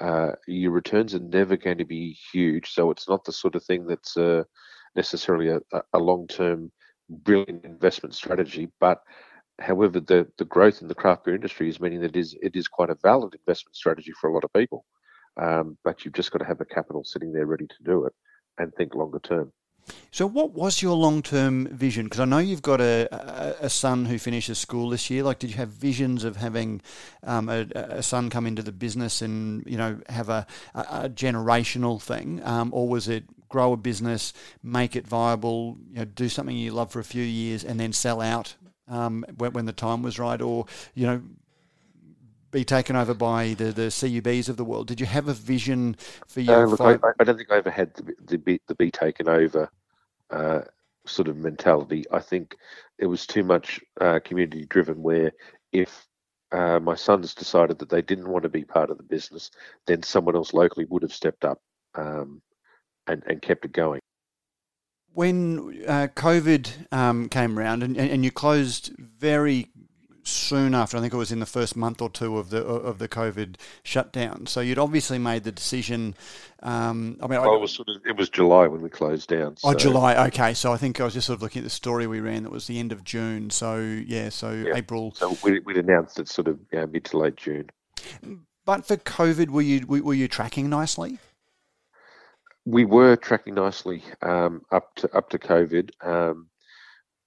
Uh, 0.00 0.32
your 0.46 0.70
returns 0.70 1.14
are 1.14 1.20
never 1.20 1.56
going 1.56 1.78
to 1.78 1.84
be 1.84 2.16
huge, 2.32 2.70
so 2.70 2.90
it's 2.90 3.08
not 3.08 3.24
the 3.24 3.32
sort 3.32 3.54
of 3.54 3.64
thing 3.64 3.86
that's 3.86 4.16
uh, 4.16 4.42
necessarily 4.96 5.48
a, 5.48 5.60
a 5.92 5.98
long 5.98 6.26
term 6.26 6.70
brilliant 7.08 7.64
investment 7.64 8.14
strategy. 8.14 8.68
But 8.80 9.02
however, 9.60 10.00
the, 10.00 10.26
the 10.38 10.44
growth 10.44 10.80
in 10.80 10.88
the 10.88 10.94
craft 10.94 11.24
beer 11.24 11.34
industry 11.34 11.68
is 11.68 11.80
meaning 11.80 12.00
that 12.00 12.16
it 12.16 12.20
is, 12.20 12.34
it 12.40 12.56
is 12.56 12.68
quite 12.68 12.90
a 12.90 12.96
valid 13.02 13.34
investment 13.34 13.76
strategy 13.76 14.12
for 14.18 14.30
a 14.30 14.32
lot 14.32 14.44
of 14.44 14.52
people. 14.52 14.84
Um, 15.40 15.76
but 15.84 16.04
you've 16.04 16.14
just 16.14 16.32
got 16.32 16.38
to 16.38 16.46
have 16.46 16.58
the 16.58 16.64
capital 16.64 17.04
sitting 17.04 17.32
there 17.32 17.46
ready 17.46 17.66
to 17.66 17.84
do 17.84 18.04
it 18.06 18.12
and 18.58 18.72
think 18.74 18.94
longer 18.94 19.20
term. 19.20 19.52
So, 20.12 20.26
what 20.26 20.52
was 20.52 20.82
your 20.82 20.96
long 20.96 21.22
term 21.22 21.68
vision? 21.68 22.06
Because 22.06 22.18
I 22.18 22.24
know 22.24 22.38
you've 22.38 22.62
got 22.62 22.80
a, 22.80 23.08
a, 23.12 23.66
a, 23.66 23.70
son 23.70 24.06
who 24.06 24.18
finishes 24.18 24.58
school 24.58 24.90
this 24.90 25.08
year. 25.08 25.22
Like, 25.22 25.38
did 25.38 25.50
you 25.50 25.56
have 25.56 25.68
visions 25.68 26.24
of 26.24 26.36
having 26.36 26.82
um, 27.22 27.48
a, 27.48 27.66
a, 27.74 28.02
son 28.02 28.28
come 28.28 28.44
into 28.46 28.62
the 28.62 28.72
business 28.72 29.22
and 29.22 29.64
you 29.66 29.76
know 29.76 30.00
have 30.08 30.28
a, 30.28 30.46
a 30.74 31.08
generational 31.08 32.02
thing, 32.02 32.40
um, 32.44 32.70
or 32.74 32.88
was 32.88 33.06
it 33.06 33.24
grow 33.48 33.72
a 33.72 33.76
business, 33.76 34.32
make 34.64 34.96
it 34.96 35.06
viable, 35.06 35.76
you 35.90 35.98
know, 35.98 36.04
do 36.04 36.28
something 36.28 36.56
you 36.56 36.72
love 36.72 36.90
for 36.90 37.00
a 37.00 37.04
few 37.04 37.22
years, 37.22 37.64
and 37.64 37.78
then 37.78 37.92
sell 37.92 38.20
out 38.20 38.54
um, 38.88 39.24
when, 39.38 39.52
when 39.52 39.66
the 39.66 39.72
time 39.72 40.02
was 40.02 40.18
right, 40.18 40.42
or 40.42 40.66
you 40.94 41.06
know 41.06 41.22
be 42.50 42.64
taken 42.64 42.96
over 42.96 43.14
by 43.14 43.54
the, 43.54 43.66
the 43.66 43.92
CUBs 43.92 44.48
of 44.48 44.56
the 44.56 44.64
world? 44.64 44.88
Did 44.88 44.98
you 44.98 45.06
have 45.06 45.28
a 45.28 45.34
vision 45.34 45.96
for 46.26 46.40
your? 46.40 46.64
Uh, 46.64 46.66
look, 46.66 46.80
I, 46.80 47.12
I, 47.20 47.22
don't 47.22 47.36
think 47.36 47.52
I 47.52 47.58
ever 47.58 47.70
had 47.70 47.94
the, 47.94 48.12
the, 48.26 48.38
be, 48.38 48.60
the 48.66 48.74
be 48.74 48.90
taken 48.90 49.28
over 49.28 49.70
uh, 50.30 50.60
sort 51.06 51.28
of 51.28 51.36
mentality. 51.36 52.04
I 52.12 52.20
think 52.20 52.56
it 52.98 53.06
was 53.06 53.26
too 53.26 53.44
much 53.44 53.80
uh, 54.00 54.20
community 54.24 54.66
driven, 54.66 55.02
where 55.02 55.32
if 55.72 56.06
uh, 56.52 56.80
my 56.80 56.94
sons 56.94 57.34
decided 57.34 57.78
that 57.78 57.88
they 57.88 58.02
didn't 58.02 58.28
want 58.28 58.42
to 58.42 58.48
be 58.48 58.64
part 58.64 58.90
of 58.90 58.96
the 58.96 59.04
business, 59.04 59.50
then 59.86 60.02
someone 60.02 60.36
else 60.36 60.52
locally 60.52 60.86
would 60.86 61.02
have 61.02 61.14
stepped 61.14 61.44
up 61.44 61.60
um, 61.94 62.42
and, 63.06 63.22
and 63.26 63.42
kept 63.42 63.64
it 63.64 63.72
going 63.72 64.00
when 65.12 65.82
uh, 65.86 66.08
COVID 66.14 66.92
um, 66.92 67.28
came 67.28 67.58
around 67.58 67.82
and, 67.82 67.96
and 67.96 68.24
you 68.24 68.30
closed 68.30 68.92
very 68.98 69.68
soon 70.24 70.74
after. 70.74 70.96
I 70.96 71.00
think 71.00 71.12
it 71.12 71.16
was 71.16 71.32
in 71.32 71.40
the 71.40 71.46
first 71.46 71.76
month 71.76 72.00
or 72.02 72.10
two 72.10 72.38
of 72.38 72.50
the 72.50 72.64
of 72.64 72.98
the 72.98 73.08
COVID 73.08 73.56
shutdown. 73.82 74.46
So 74.46 74.60
you'd 74.60 74.78
obviously 74.78 75.18
made 75.18 75.44
the 75.44 75.52
decision. 75.52 76.14
Um, 76.62 77.16
I 77.22 77.26
mean, 77.26 77.40
I, 77.40 77.44
it 77.44 77.60
was 77.60 77.72
sort 77.72 77.88
of 77.88 77.96
it 78.06 78.16
was 78.16 78.28
July 78.28 78.66
when 78.66 78.82
we 78.82 78.90
closed 78.90 79.28
down. 79.28 79.52
Oh, 79.52 79.54
so. 79.54 79.68
Oh, 79.68 79.74
July. 79.74 80.26
Okay, 80.28 80.54
so 80.54 80.72
I 80.72 80.76
think 80.76 81.00
I 81.00 81.04
was 81.04 81.14
just 81.14 81.26
sort 81.26 81.38
of 81.38 81.42
looking 81.42 81.60
at 81.60 81.64
the 81.64 81.70
story 81.70 82.06
we 82.06 82.20
ran. 82.20 82.42
That 82.42 82.52
was 82.52 82.66
the 82.66 82.78
end 82.78 82.92
of 82.92 83.04
June. 83.04 83.50
So 83.50 83.78
yeah, 83.78 84.28
so 84.28 84.52
yeah. 84.52 84.76
April. 84.76 85.12
So 85.14 85.36
we, 85.42 85.60
would 85.60 85.76
announced 85.76 86.18
it 86.18 86.28
sort 86.28 86.48
of 86.48 86.58
know, 86.72 86.86
mid 86.86 87.04
to 87.06 87.18
late 87.18 87.36
June. 87.36 87.70
But 88.66 88.86
for 88.86 88.96
COVID, 88.96 89.48
were 89.48 89.62
you 89.62 89.86
were 89.86 90.14
you 90.14 90.28
tracking 90.28 90.68
nicely? 90.68 91.18
We 92.66 92.84
were 92.84 93.16
tracking 93.16 93.54
nicely 93.54 94.04
um, 94.22 94.62
up 94.70 94.94
to 94.96 95.16
up 95.16 95.30
to 95.30 95.38
COVID. 95.38 95.90
Um, 96.06 96.49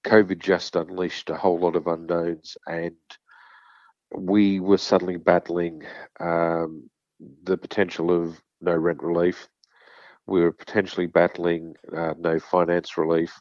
COVID 0.04 0.38
just 0.38 0.76
unleashed 0.76 1.30
a 1.30 1.36
whole 1.36 1.58
lot 1.58 1.76
of 1.76 1.86
unknowns, 1.86 2.56
and 2.66 2.96
we 4.16 4.60
were 4.60 4.78
suddenly 4.78 5.16
battling 5.16 5.82
um, 6.20 6.88
the 7.44 7.56
potential 7.56 8.10
of 8.10 8.40
no 8.60 8.74
rent 8.74 9.02
relief. 9.02 9.48
We 10.26 10.40
were 10.40 10.52
potentially 10.52 11.06
battling 11.06 11.74
uh, 11.94 12.14
no 12.18 12.38
finance 12.38 12.96
relief, 12.96 13.38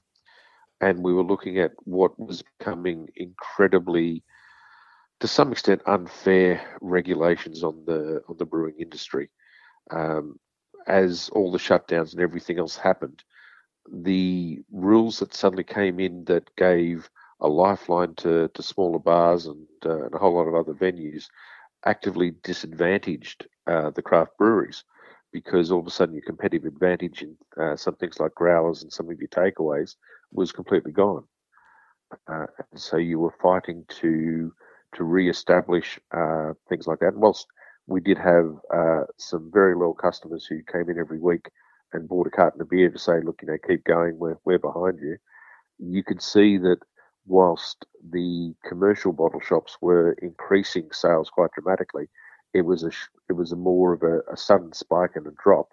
and 0.81 1.03
we 1.03 1.13
were 1.13 1.23
looking 1.23 1.59
at 1.59 1.71
what 1.83 2.17
was 2.19 2.43
becoming 2.57 3.07
incredibly, 3.15 4.23
to 5.19 5.27
some 5.27 5.51
extent, 5.51 5.81
unfair 5.85 6.61
regulations 6.81 7.63
on 7.63 7.83
the 7.85 8.21
on 8.27 8.37
the 8.37 8.45
brewing 8.45 8.75
industry. 8.79 9.29
Um, 9.91 10.39
as 10.87 11.29
all 11.33 11.51
the 11.51 11.57
shutdowns 11.57 12.11
and 12.11 12.21
everything 12.21 12.59
else 12.59 12.75
happened, 12.75 13.23
the 13.91 14.61
rules 14.71 15.19
that 15.19 15.33
suddenly 15.33 15.63
came 15.63 15.99
in 15.99 16.25
that 16.25 16.55
gave 16.55 17.09
a 17.41 17.47
lifeline 17.47 18.15
to, 18.15 18.47
to 18.49 18.63
smaller 18.63 18.99
bars 18.99 19.45
and, 19.47 19.67
uh, 19.85 20.05
and 20.05 20.13
a 20.13 20.17
whole 20.17 20.35
lot 20.35 20.47
of 20.47 20.55
other 20.55 20.73
venues 20.73 21.25
actively 21.85 22.33
disadvantaged 22.43 23.47
uh, 23.67 23.89
the 23.91 24.01
craft 24.01 24.37
breweries 24.37 24.83
because 25.31 25.71
all 25.71 25.79
of 25.79 25.87
a 25.87 25.91
sudden 25.91 26.15
your 26.15 26.23
competitive 26.23 26.65
advantage 26.65 27.23
in 27.23 27.35
uh, 27.61 27.75
some 27.75 27.95
things 27.95 28.19
like 28.19 28.33
growlers 28.35 28.83
and 28.83 28.93
some 28.93 29.09
of 29.09 29.19
your 29.19 29.27
takeaways 29.29 29.95
was 30.31 30.51
completely 30.51 30.91
gone. 30.91 31.23
Uh, 32.27 32.45
and 32.71 32.79
so 32.79 32.97
you 32.97 33.19
were 33.19 33.33
fighting 33.41 33.83
to 33.89 34.53
to 34.93 35.03
re-establish 35.03 35.99
uh, 36.15 36.53
things 36.69 36.85
like 36.85 36.99
that. 36.99 37.13
And 37.13 37.21
whilst 37.21 37.47
we 37.87 37.99
did 37.99 38.17
have 38.19 38.55
uh, 38.73 39.05
some 39.17 39.49
very 39.51 39.75
loyal 39.75 39.95
customers 39.95 40.45
who 40.45 40.61
came 40.71 40.87
in 40.89 40.99
every 40.99 41.19
week 41.19 41.49
and 41.93 42.07
bought 42.07 42.27
a 42.27 42.31
carton 42.31 42.61
of 42.61 42.69
beer 42.69 42.89
to 42.89 42.99
say, 42.99 43.21
"Look, 43.21 43.41
you 43.41 43.47
know, 43.47 43.57
keep 43.67 43.83
going. 43.83 44.17
We're 44.17 44.37
we're 44.45 44.59
behind 44.59 44.99
you." 44.99 45.17
You 45.79 46.03
could 46.03 46.21
see 46.21 46.57
that 46.59 46.79
whilst 47.25 47.85
the 48.11 48.53
commercial 48.65 49.13
bottle 49.13 49.39
shops 49.39 49.77
were 49.81 50.13
increasing 50.21 50.89
sales 50.91 51.29
quite 51.29 51.51
dramatically, 51.51 52.09
it 52.53 52.61
was 52.61 52.83
a 52.83 52.91
it 53.29 53.33
was 53.33 53.51
a 53.51 53.57
more 53.57 53.93
of 53.93 54.03
a, 54.03 54.19
a 54.31 54.37
sudden 54.37 54.73
spike 54.73 55.15
and 55.15 55.27
a 55.27 55.33
drop 55.43 55.69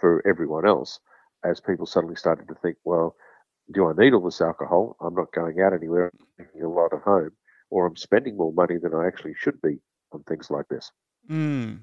for 0.00 0.26
everyone 0.26 0.66
else 0.66 1.00
as 1.44 1.60
people 1.60 1.86
suddenly 1.86 2.16
started 2.16 2.48
to 2.48 2.54
think, 2.54 2.76
well, 2.84 3.16
do 3.72 3.88
I 3.88 3.92
need 3.96 4.12
all 4.12 4.24
this 4.24 4.40
alcohol? 4.40 4.96
I'm 5.00 5.14
not 5.14 5.32
going 5.32 5.60
out 5.60 5.72
anywhere, 5.72 6.12
I'm 6.12 6.26
making 6.38 6.62
a 6.62 6.68
lot 6.68 6.92
at 6.92 7.02
home, 7.02 7.32
or 7.70 7.86
I'm 7.86 7.96
spending 7.96 8.36
more 8.36 8.52
money 8.52 8.78
than 8.78 8.94
I 8.94 9.06
actually 9.06 9.34
should 9.34 9.60
be 9.60 9.78
on 10.12 10.22
things 10.24 10.50
like 10.50 10.68
this. 10.68 10.90
Mm. 11.30 11.80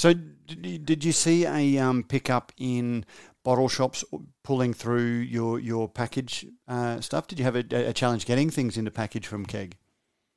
So, 0.00 0.14
did 0.14 1.04
you 1.04 1.12
see 1.12 1.44
a 1.44 1.76
um, 1.76 2.04
pickup 2.04 2.52
in 2.56 3.04
bottle 3.44 3.68
shops 3.68 4.02
pulling 4.42 4.72
through 4.72 5.10
your 5.36 5.60
your 5.60 5.90
package 5.90 6.46
uh, 6.66 7.02
stuff? 7.02 7.26
Did 7.26 7.38
you 7.38 7.44
have 7.44 7.54
a, 7.54 7.64
a, 7.88 7.92
challenge 7.92 8.24
getting 8.24 8.48
things 8.48 8.78
into 8.78 8.90
package 8.90 9.26
from 9.26 9.44
Keg? 9.44 9.76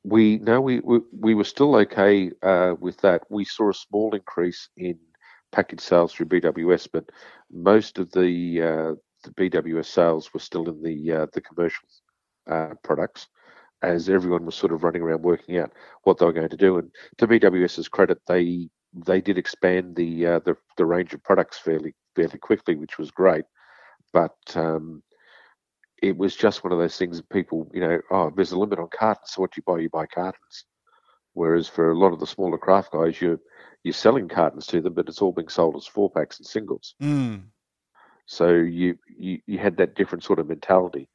We 0.03 0.39
no, 0.39 0.59
we 0.59 0.81
we, 0.81 0.99
we 1.17 1.33
were 1.33 1.45
still 1.45 1.77
okay 1.77 2.31
uh, 2.41 2.75
with 2.77 2.97
that. 3.03 3.21
We 3.29 3.45
saw 3.45 3.69
a 3.69 3.73
small 3.73 4.13
increase 4.13 4.67
in 4.75 4.99
package 5.53 5.79
sales 5.79 6.11
through 6.11 6.25
BWS, 6.25 6.89
but 6.91 7.05
most 7.49 7.99
of 7.99 8.11
the 8.11 8.61
uh, 8.61 8.95
the 9.23 9.31
BWS 9.31 9.85
sales 9.85 10.33
were 10.33 10.41
still 10.41 10.67
in 10.67 10.83
the 10.83 11.13
uh, 11.19 11.27
the 11.31 11.39
commercial 11.39 11.87
uh, 12.51 12.73
products, 12.83 13.29
as 13.81 14.09
everyone 14.09 14.45
was 14.45 14.55
sort 14.55 14.73
of 14.73 14.83
running 14.83 15.03
around 15.03 15.21
working 15.21 15.57
out 15.57 15.71
what 16.03 16.17
they 16.17 16.25
were 16.25 16.33
going 16.33 16.49
to 16.49 16.57
do. 16.57 16.79
And 16.79 16.91
to 17.19 17.27
BWS's 17.29 17.87
credit, 17.87 18.19
they 18.27 18.67
they 18.93 19.21
did 19.21 19.37
expand 19.37 19.95
the 19.95 20.25
uh, 20.25 20.39
the, 20.39 20.55
the 20.77 20.85
range 20.85 21.13
of 21.13 21.23
products 21.23 21.57
fairly 21.57 21.93
fairly 22.15 22.37
quickly, 22.37 22.75
which 22.75 22.97
was 22.97 23.11
great. 23.11 23.45
But 24.11 24.35
um, 24.55 25.01
it 26.01 26.17
was 26.17 26.35
just 26.35 26.63
one 26.63 26.73
of 26.73 26.79
those 26.79 26.97
things 26.97 27.17
that 27.17 27.29
people, 27.29 27.69
you 27.73 27.81
know, 27.81 27.99
oh, 28.11 28.31
there's 28.35 28.51
a 28.51 28.59
limit 28.59 28.79
on 28.79 28.89
cartons, 28.95 29.31
so 29.31 29.41
what 29.41 29.57
you 29.57 29.63
buy, 29.65 29.79
you 29.79 29.89
buy 29.89 30.05
cartons. 30.05 30.65
Whereas 31.33 31.67
for 31.67 31.91
a 31.91 31.97
lot 31.97 32.13
of 32.13 32.19
the 32.19 32.27
smaller 32.27 32.57
craft 32.57 32.91
guys, 32.91 33.19
you're 33.19 33.39
you're 33.83 33.93
selling 33.93 34.29
cartons 34.29 34.67
to 34.67 34.81
them, 34.81 34.93
but 34.93 35.09
it's 35.09 35.21
all 35.21 35.31
being 35.31 35.49
sold 35.49 35.75
as 35.75 35.87
four 35.87 36.09
packs 36.09 36.37
and 36.37 36.45
singles. 36.45 36.95
Mm. 37.01 37.43
So 38.25 38.49
you, 38.49 38.97
you 39.17 39.39
you 39.47 39.57
had 39.57 39.77
that 39.77 39.95
different 39.95 40.23
sort 40.23 40.39
of 40.39 40.47
mentality. 40.47 41.09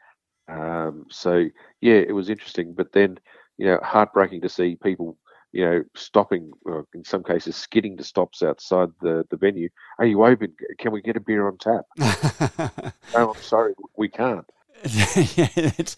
Um, 0.48 1.06
so 1.10 1.44
yeah, 1.80 1.94
it 1.94 2.12
was 2.12 2.30
interesting, 2.30 2.74
but 2.74 2.92
then 2.92 3.18
you 3.58 3.66
know, 3.66 3.78
heartbreaking 3.82 4.40
to 4.40 4.48
see 4.48 4.76
people 4.76 5.18
you 5.52 5.64
know, 5.64 5.82
stopping, 5.94 6.50
or 6.64 6.86
in 6.94 7.04
some 7.04 7.22
cases, 7.22 7.56
skidding 7.56 7.96
to 7.96 8.04
stops 8.04 8.42
outside 8.42 8.88
the, 9.00 9.24
the 9.30 9.36
venue. 9.36 9.68
Are 9.98 10.06
you 10.06 10.24
open? 10.24 10.54
Can 10.78 10.92
we 10.92 11.00
get 11.00 11.16
a 11.16 11.20
beer 11.20 11.46
on 11.46 11.58
tap? 11.58 11.84
oh, 13.14 13.32
I'm 13.34 13.42
sorry, 13.42 13.74
we 13.96 14.08
can't. 14.08 14.48
yeah, 14.84 15.48
it's, 15.56 15.96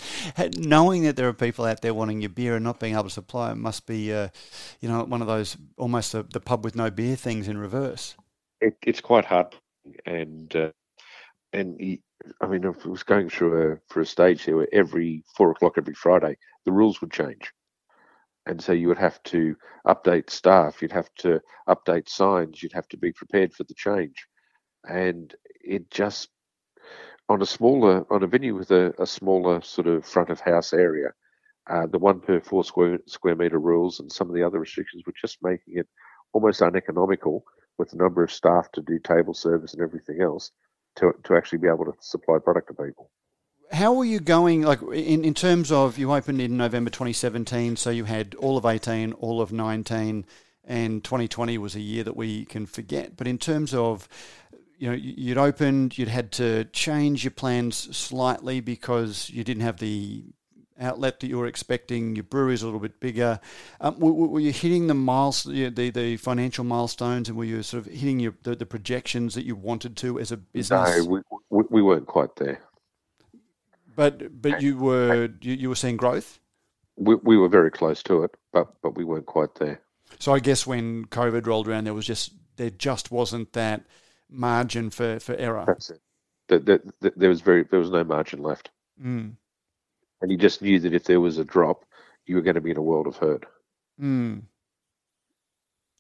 knowing 0.57 1.03
that 1.03 1.17
there 1.17 1.29
are 1.29 1.35
people 1.35 1.67
out 1.67 1.83
there 1.83 1.93
wanting 1.93 2.23
your 2.23 2.31
beer 2.31 2.55
and 2.55 2.65
not 2.65 2.81
being 2.81 2.95
able 2.95 3.05
to 3.05 3.11
supply 3.11 3.51
it 3.51 3.57
must 3.57 3.87
be, 3.87 4.13
uh, 4.13 4.29
you 4.81 4.89
know, 4.89 5.05
one 5.05 5.21
of 5.21 5.27
those 5.27 5.57
almost 5.77 6.15
a, 6.15 6.23
the 6.23 6.41
pub 6.41 6.65
with 6.65 6.75
no 6.75 6.91
beer 6.91 7.15
things 7.15 7.47
in 7.47 7.59
reverse. 7.59 8.15
It, 8.61 8.77
it's 8.83 9.03
quite 9.03 9.27
hard, 9.27 9.55
and 10.07 10.55
uh, 10.57 10.71
and 11.53 11.79
he, 11.79 12.01
I 12.41 12.47
mean, 12.47 12.65
if 12.65 12.77
it 12.77 12.87
was 12.87 13.03
going 13.03 13.29
through 13.29 13.73
a 13.73 13.79
for 13.93 14.01
a 14.01 14.07
stage 14.07 14.45
here 14.45 14.57
where 14.57 14.69
every 14.73 15.25
four 15.37 15.51
o'clock 15.51 15.75
every 15.77 15.95
Friday 15.95 16.39
the 16.65 16.73
rules 16.73 17.01
would 17.03 17.11
change, 17.11 17.53
and 18.46 18.62
so 18.62 18.72
you 18.72 18.88
would 18.88 18.98
have 18.98 19.22
to 19.24 19.57
update 19.87 20.31
staff, 20.31 20.81
you'd 20.81 20.92
have 20.92 21.12
to 21.18 21.40
update 21.68 22.09
signs, 22.09 22.62
you'd 22.62 22.72
have 22.72 22.88
to 22.88 22.96
be 22.96 23.12
prepared 23.12 23.53
for 23.53 23.64
the 23.64 23.74
change, 23.74 24.26
and 24.88 25.35
it 25.62 25.90
just 25.90 26.29
on 27.29 27.42
a 27.42 27.46
smaller 27.46 28.05
on 28.12 28.22
a 28.22 28.26
venue 28.26 28.55
with 28.57 28.70
a, 28.70 28.92
a 29.00 29.07
smaller 29.07 29.61
sort 29.62 29.87
of 29.87 30.05
front 30.05 30.31
of 30.31 30.40
house 30.40 30.72
area, 30.72 31.12
uh, 31.70 31.87
the 31.87 31.98
one 31.98 32.20
per 32.20 32.40
four 32.40 32.64
square 32.64 32.98
square 33.07 33.37
meter 33.37 33.59
rules 33.59 34.00
and 34.00 34.11
some 34.11 34.29
of 34.29 34.35
the 34.35 34.42
other 34.42 34.59
restrictions 34.59 35.03
were 35.07 35.14
just 35.20 35.38
making 35.42 35.76
it 35.76 35.88
almost 36.33 36.62
uneconomical 36.62 37.44
with 37.79 37.90
the 37.90 37.96
number 37.96 38.22
of 38.22 38.33
staff 38.33 38.70
to 38.72 38.83
do 38.83 38.98
table 38.98 39.35
service 39.35 39.74
and 39.74 39.83
everything 39.83 40.20
else 40.20 40.50
to 40.96 41.12
to 41.24 41.37
actually 41.37 41.59
be 41.59 41.68
able 41.68 41.85
to 41.85 41.94
supply 42.00 42.38
product 42.42 42.68
to 42.68 42.74
people. 42.74 43.11
How 43.73 43.93
were 43.93 44.05
you 44.05 44.21
going, 44.21 44.63
like 44.63 44.83
in, 44.83 45.25
in 45.25 45.35
terms 45.35 45.71
of 45.71 45.97
you 45.97 46.13
opened 46.13 46.41
in 46.41 46.57
November 46.57 46.91
2017, 46.91 47.77
so 47.77 47.91
you 47.91 48.05
had 48.05 48.35
all 48.35 48.57
of 48.57 48.65
18, 48.65 49.13
all 49.15 49.41
of 49.41 49.53
19, 49.53 50.27
and 50.65 51.05
2020 51.05 51.59
was 51.59 51.75
a 51.75 51.81
year 51.81 52.05
that 52.05 52.17
we 52.17 52.45
can 52.45 52.67
forget. 52.67 53.17
But 53.17 53.27
in 53.27 53.39
terms 53.39 53.73
of 53.75 54.09
you 54.81 54.89
know, 54.89 54.95
you'd 54.95 55.37
opened, 55.37 55.99
you'd 55.99 56.09
had 56.09 56.33
to 56.33 56.65
change 56.73 57.23
your 57.23 57.33
plans 57.33 57.95
slightly 57.95 58.61
because 58.61 59.29
you 59.29 59.45
didn't 59.45 59.63
have 59.63 59.79
the 59.79 60.25
outlet 60.81 61.21
that 61.21 61.27
you 61.27 61.37
were 61.37 61.47
expecting. 61.47 62.17
Your 62.17 62.25
brewery's 62.25 62.63
a 62.63 62.65
little 62.65 62.81
bit 62.81 62.99
bigger. 62.99 63.41
Um, 63.83 63.99
were, 63.99 64.13
were, 64.13 64.41
you 64.41 64.53
hitting 64.53 64.87
the 64.87 64.95
miles, 64.95 65.45
the, 65.45 65.69
the 65.69 66.17
financial 66.17 66.65
milestones, 66.65 67.29
and 67.29 67.37
were 67.37 67.45
you 67.45 67.63
sort 67.63 67.87
of 67.87 67.93
hitting 67.93 68.21
your 68.21 68.35
the, 68.43 68.57
the 68.57 68.65
projections 68.65 69.35
that 69.35 69.45
you 69.45 69.55
wanted 69.55 69.99
to 69.99 70.19
as 70.19 70.33
a 70.33 70.39
business? 70.39 70.97
No, 70.97 71.05
we, 71.05 71.21
we, 71.51 71.65
we 71.69 71.83
weren't 71.83 72.07
quite 72.07 72.35
there. 72.37 72.63
But 74.01 74.41
but 74.41 74.63
you 74.63 74.79
were 74.79 75.29
you, 75.43 75.53
you 75.53 75.69
were 75.69 75.75
seeing 75.75 75.99
growth. 75.99 76.41
We, 76.97 77.17
we 77.17 77.37
were 77.37 77.51
very 77.51 77.71
close 77.71 78.03
to 78.05 78.25
it, 78.25 78.35
but 78.51 78.73
but 78.81 78.97
we 78.97 79.05
weren't 79.05 79.27
quite 79.27 79.57
there. 79.57 79.83
So 80.19 80.33
I 80.33 80.39
guess 80.39 80.67
when 80.67 81.05
COVID 81.05 81.47
rolled 81.47 81.69
around, 81.69 81.85
there 81.85 81.93
was 81.93 82.07
just 82.07 82.33
there 82.57 82.71
just 82.71 83.11
wasn't 83.11 83.53
that 83.53 83.83
margin 84.31 84.89
for, 84.89 85.21
for 85.21 85.35
error. 85.35 85.65
That's 85.67 85.91
it. 85.91 86.01
There, 86.49 86.61
there, 86.61 86.81
there 87.15 87.29
was 87.29 87.43
very 87.43 87.65
there 87.65 87.79
was 87.79 87.91
no 87.91 88.03
margin 88.03 88.43
left, 88.43 88.71
mm. 88.99 89.33
and 90.23 90.31
you 90.33 90.39
just 90.39 90.63
knew 90.63 90.81
that 90.81 90.95
if 90.95 91.05
there 91.05 91.21
was 91.21 91.37
a 91.37 91.45
drop, 91.45 91.85
you 92.25 92.37
were 92.37 92.43
going 92.43 92.55
to 92.55 92.63
be 92.63 92.71
in 92.71 92.79
a 92.79 92.83
world 92.83 93.07
of 93.07 93.19
hurt. 93.19 93.45
Mm. 94.01 94.45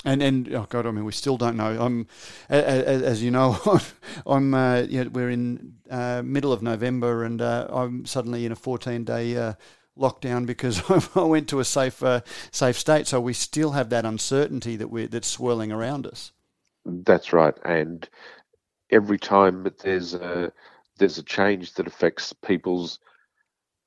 And 0.04 0.22
and 0.22 0.54
oh 0.54 0.66
god, 0.68 0.86
I 0.86 0.90
mean, 0.92 1.04
we 1.04 1.12
still 1.12 1.36
don't 1.36 1.56
know. 1.56 1.78
I'm, 1.78 2.06
as, 2.48 3.02
as 3.02 3.22
you 3.22 3.30
know, 3.30 3.58
I'm. 4.26 4.54
Uh, 4.54 4.82
you 4.88 5.04
know, 5.04 5.10
we're 5.10 5.30
in 5.30 5.74
uh, 5.90 6.22
middle 6.24 6.52
of 6.52 6.62
November, 6.62 7.24
and 7.24 7.42
uh, 7.42 7.66
I'm 7.70 8.06
suddenly 8.06 8.46
in 8.46 8.52
a 8.52 8.56
14 8.56 9.04
day 9.04 9.36
uh, 9.36 9.54
lockdown 9.98 10.46
because 10.46 10.82
I 11.14 11.24
went 11.24 11.48
to 11.50 11.60
a 11.60 11.64
safe 11.64 12.02
uh, 12.02 12.22
safe 12.50 12.78
state. 12.78 13.06
So 13.06 13.20
we 13.20 13.34
still 13.34 13.72
have 13.72 13.90
that 13.90 14.06
uncertainty 14.06 14.76
that 14.76 14.88
we 14.88 15.06
that's 15.06 15.28
swirling 15.28 15.70
around 15.70 16.06
us. 16.06 16.32
That's 16.86 17.34
right, 17.34 17.54
and 17.64 18.08
every 18.90 19.18
time 19.18 19.70
there's 19.82 20.14
a 20.14 20.50
there's 20.98 21.18
a 21.18 21.22
change 21.22 21.74
that 21.74 21.86
affects 21.86 22.32
people's, 22.32 22.98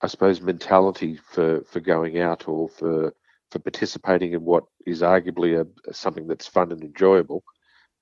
I 0.02 0.08
suppose, 0.08 0.41
mentality 0.41 1.19
for 1.32 1.62
for 1.62 1.80
going 1.80 2.19
out 2.19 2.47
or 2.47 2.69
for 2.69 3.13
for 3.53 3.59
participating 3.59 4.33
in 4.33 4.43
what 4.43 4.65
is 4.85 5.01
arguably 5.01 5.61
a, 5.61 5.93
something 5.93 6.27
that's 6.27 6.47
fun 6.47 6.71
and 6.71 6.83
enjoyable, 6.83 7.43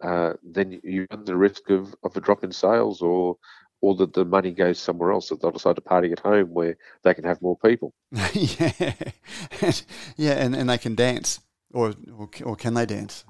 uh, 0.01 0.33
then 0.41 0.79
you 0.83 1.05
run 1.11 1.25
the 1.25 1.35
risk 1.35 1.69
of, 1.69 1.93
of 2.03 2.15
a 2.17 2.21
drop 2.21 2.43
in 2.43 2.51
sales 2.51 3.01
or 3.01 3.37
or 3.83 3.95
that 3.95 4.13
the 4.13 4.23
money 4.23 4.51
goes 4.51 4.77
somewhere 4.77 5.11
else 5.11 5.29
that 5.29 5.41
they'll 5.41 5.51
decide 5.51 5.75
to 5.75 5.81
party 5.81 6.11
at 6.11 6.19
home 6.19 6.53
where 6.53 6.77
they 7.03 7.15
can 7.15 7.23
have 7.23 7.41
more 7.41 7.57
people. 7.57 7.91
yeah, 8.33 8.93
yeah, 10.17 10.33
and, 10.33 10.55
and 10.55 10.69
they 10.69 10.77
can 10.77 10.93
dance, 10.93 11.39
or, 11.73 11.93
or 12.15 12.29
or 12.43 12.55
can 12.55 12.75
they 12.75 12.85
dance? 12.85 13.25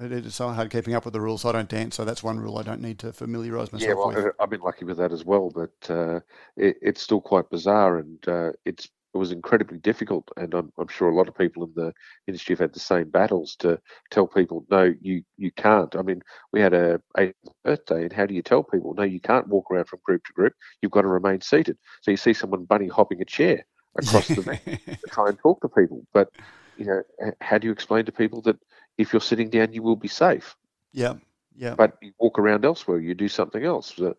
It's 0.00 0.36
so 0.36 0.50
hard 0.50 0.70
keeping 0.70 0.94
up 0.94 1.04
with 1.04 1.14
the 1.14 1.20
rules. 1.20 1.44
I 1.44 1.50
don't 1.50 1.68
dance, 1.68 1.96
so 1.96 2.04
that's 2.04 2.22
one 2.22 2.38
rule 2.38 2.58
I 2.58 2.62
don't 2.62 2.80
need 2.80 3.00
to 3.00 3.12
familiarise 3.12 3.72
myself 3.72 3.88
yeah, 3.88 3.94
well, 3.94 4.24
with. 4.24 4.34
I've 4.38 4.50
been 4.50 4.60
lucky 4.60 4.84
with 4.84 4.98
that 4.98 5.10
as 5.10 5.24
well, 5.24 5.50
but 5.52 5.90
uh, 5.90 6.20
it, 6.56 6.76
it's 6.80 7.02
still 7.02 7.20
quite 7.20 7.50
bizarre, 7.50 7.98
and 7.98 8.28
uh, 8.28 8.52
it's 8.64 8.88
it 9.14 9.18
was 9.18 9.32
incredibly 9.32 9.78
difficult. 9.78 10.28
And 10.36 10.52
I'm, 10.54 10.72
I'm, 10.78 10.88
sure 10.88 11.08
a 11.08 11.14
lot 11.14 11.28
of 11.28 11.36
people 11.36 11.64
in 11.64 11.72
the 11.74 11.92
industry 12.26 12.54
have 12.54 12.60
had 12.60 12.74
the 12.74 12.80
same 12.80 13.10
battles 13.10 13.56
to 13.60 13.80
tell 14.10 14.26
people, 14.26 14.64
no, 14.70 14.92
you 15.00 15.22
you 15.36 15.50
can't. 15.52 15.94
I 15.96 16.02
mean, 16.02 16.20
we 16.52 16.60
had 16.60 16.74
a, 16.74 17.00
a 17.16 17.32
birthday, 17.64 18.02
and 18.02 18.12
how 18.12 18.26
do 18.26 18.34
you 18.34 18.42
tell 18.42 18.62
people, 18.62 18.94
no, 18.94 19.04
you 19.04 19.20
can't 19.20 19.48
walk 19.48 19.70
around 19.70 19.86
from 19.86 20.00
group 20.04 20.24
to 20.24 20.32
group. 20.32 20.52
You've 20.82 20.92
got 20.92 21.02
to 21.02 21.08
remain 21.08 21.40
seated. 21.40 21.78
So 22.02 22.10
you 22.10 22.16
see 22.16 22.34
someone 22.34 22.64
bunny 22.64 22.88
hopping 22.88 23.22
a 23.22 23.24
chair 23.24 23.64
across 23.96 24.28
the 24.28 24.42
to 24.66 25.10
try 25.10 25.28
and 25.28 25.38
talk 25.38 25.60
to 25.62 25.68
people, 25.68 26.06
but 26.12 26.28
you 26.76 26.84
know, 26.84 27.02
how 27.40 27.58
do 27.58 27.66
you 27.66 27.72
explain 27.72 28.04
to 28.04 28.12
people 28.12 28.40
that 28.42 28.56
if 28.98 29.12
you're 29.12 29.20
sitting 29.20 29.50
down, 29.50 29.72
you 29.72 29.82
will 29.82 29.96
be 29.96 30.08
safe? 30.08 30.56
Yeah, 30.92 31.14
yeah. 31.56 31.74
But 31.74 31.98
you 32.00 32.12
walk 32.18 32.38
around 32.38 32.64
elsewhere, 32.64 33.00
you 33.00 33.14
do 33.14 33.28
something 33.28 33.64
else. 33.64 33.94
So, 33.96 34.16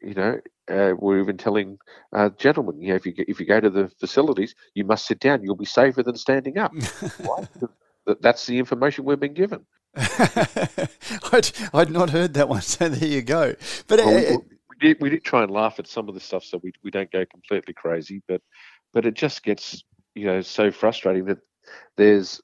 you 0.00 0.14
know, 0.14 0.40
uh, 0.68 0.94
we're 0.98 1.20
even 1.20 1.36
telling 1.36 1.78
uh, 2.12 2.30
gentlemen, 2.30 2.80
you 2.80 2.88
know, 2.88 2.94
if 2.96 3.06
you 3.06 3.14
if 3.16 3.40
you 3.40 3.46
go 3.46 3.60
to 3.60 3.70
the 3.70 3.88
facilities, 4.00 4.54
you 4.74 4.84
must 4.84 5.06
sit 5.06 5.20
down. 5.20 5.42
You'll 5.42 5.56
be 5.56 5.64
safer 5.64 6.02
than 6.02 6.16
standing 6.16 6.58
up. 6.58 6.72
Why? 7.18 7.48
That's 8.20 8.46
the 8.46 8.58
information 8.58 9.04
we've 9.04 9.20
been 9.20 9.34
given. 9.34 9.66
I'd, 9.96 11.50
I'd 11.74 11.90
not 11.90 12.10
heard 12.10 12.34
that 12.34 12.48
one, 12.48 12.62
so 12.62 12.88
there 12.88 13.08
you 13.08 13.22
go. 13.22 13.54
But 13.86 13.98
well, 13.98 14.42
we, 14.70 14.76
did, 14.80 14.96
we 15.00 15.10
did 15.10 15.24
try 15.24 15.42
and 15.42 15.50
laugh 15.50 15.78
at 15.78 15.86
some 15.86 16.08
of 16.08 16.14
the 16.14 16.20
stuff 16.20 16.44
so 16.44 16.58
we, 16.62 16.72
we 16.82 16.90
don't 16.90 17.10
go 17.10 17.24
completely 17.26 17.74
crazy, 17.74 18.22
but 18.26 18.40
but 18.94 19.04
it 19.04 19.14
just 19.14 19.42
gets 19.42 19.82
you 20.14 20.26
know 20.26 20.40
so 20.40 20.70
frustrating 20.70 21.26
that 21.26 21.38
there's 21.96 22.40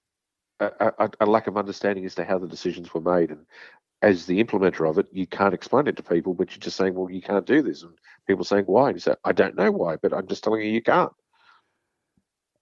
a, 0.60 0.92
a, 0.98 1.10
a 1.20 1.26
lack 1.26 1.46
of 1.46 1.56
understanding 1.56 2.04
as 2.04 2.14
to 2.14 2.24
how 2.24 2.38
the 2.38 2.46
decisions 2.46 2.92
were 2.92 3.00
made, 3.00 3.30
and 3.30 3.46
as 4.04 4.26
the 4.26 4.44
implementer 4.44 4.88
of 4.88 4.98
it, 4.98 5.06
you 5.12 5.26
can't 5.26 5.54
explain 5.54 5.86
it 5.86 5.96
to 5.96 6.02
people, 6.02 6.34
but 6.34 6.50
you're 6.50 6.60
just 6.60 6.76
saying, 6.76 6.94
well, 6.94 7.10
you 7.10 7.22
can't 7.22 7.46
do 7.46 7.62
this, 7.62 7.82
and 7.82 7.94
people 8.26 8.44
saying 8.44 8.64
why, 8.66 8.88
and 8.88 8.96
you 8.96 9.00
say, 9.00 9.14
I 9.24 9.32
don't 9.32 9.56
know 9.56 9.72
why, 9.72 9.96
but 9.96 10.12
I'm 10.12 10.26
just 10.26 10.44
telling 10.44 10.60
you 10.60 10.70
you 10.70 10.82
can't. 10.82 11.10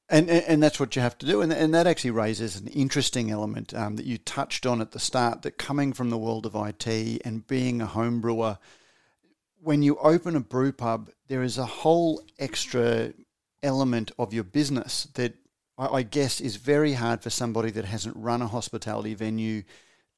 And, 0.08 0.30
and 0.30 0.62
that's 0.62 0.78
what 0.78 0.94
you 0.94 1.02
have 1.02 1.18
to 1.18 1.26
do. 1.26 1.40
And, 1.40 1.52
and 1.52 1.74
that 1.74 1.88
actually 1.88 2.12
raises 2.12 2.60
an 2.60 2.68
interesting 2.68 3.30
element 3.30 3.74
um, 3.74 3.96
that 3.96 4.06
you 4.06 4.18
touched 4.18 4.66
on 4.66 4.80
at 4.80 4.92
the 4.92 5.00
start 5.00 5.42
that 5.42 5.58
coming 5.58 5.92
from 5.92 6.10
the 6.10 6.18
world 6.18 6.46
of 6.46 6.54
IT 6.54 6.86
and 7.24 7.46
being 7.46 7.80
a 7.80 7.86
home 7.86 8.20
brewer, 8.20 8.58
when 9.60 9.82
you 9.82 9.96
open 9.98 10.36
a 10.36 10.40
brew 10.40 10.70
pub, 10.70 11.10
there 11.26 11.42
is 11.42 11.58
a 11.58 11.66
whole 11.66 12.22
extra 12.38 13.14
element 13.64 14.12
of 14.18 14.32
your 14.32 14.44
business 14.44 15.08
that 15.14 15.34
I, 15.76 15.86
I 15.86 16.02
guess 16.02 16.40
is 16.40 16.56
very 16.56 16.92
hard 16.92 17.20
for 17.22 17.30
somebody 17.30 17.70
that 17.72 17.86
hasn't 17.86 18.16
run 18.16 18.42
a 18.42 18.46
hospitality 18.46 19.14
venue 19.14 19.62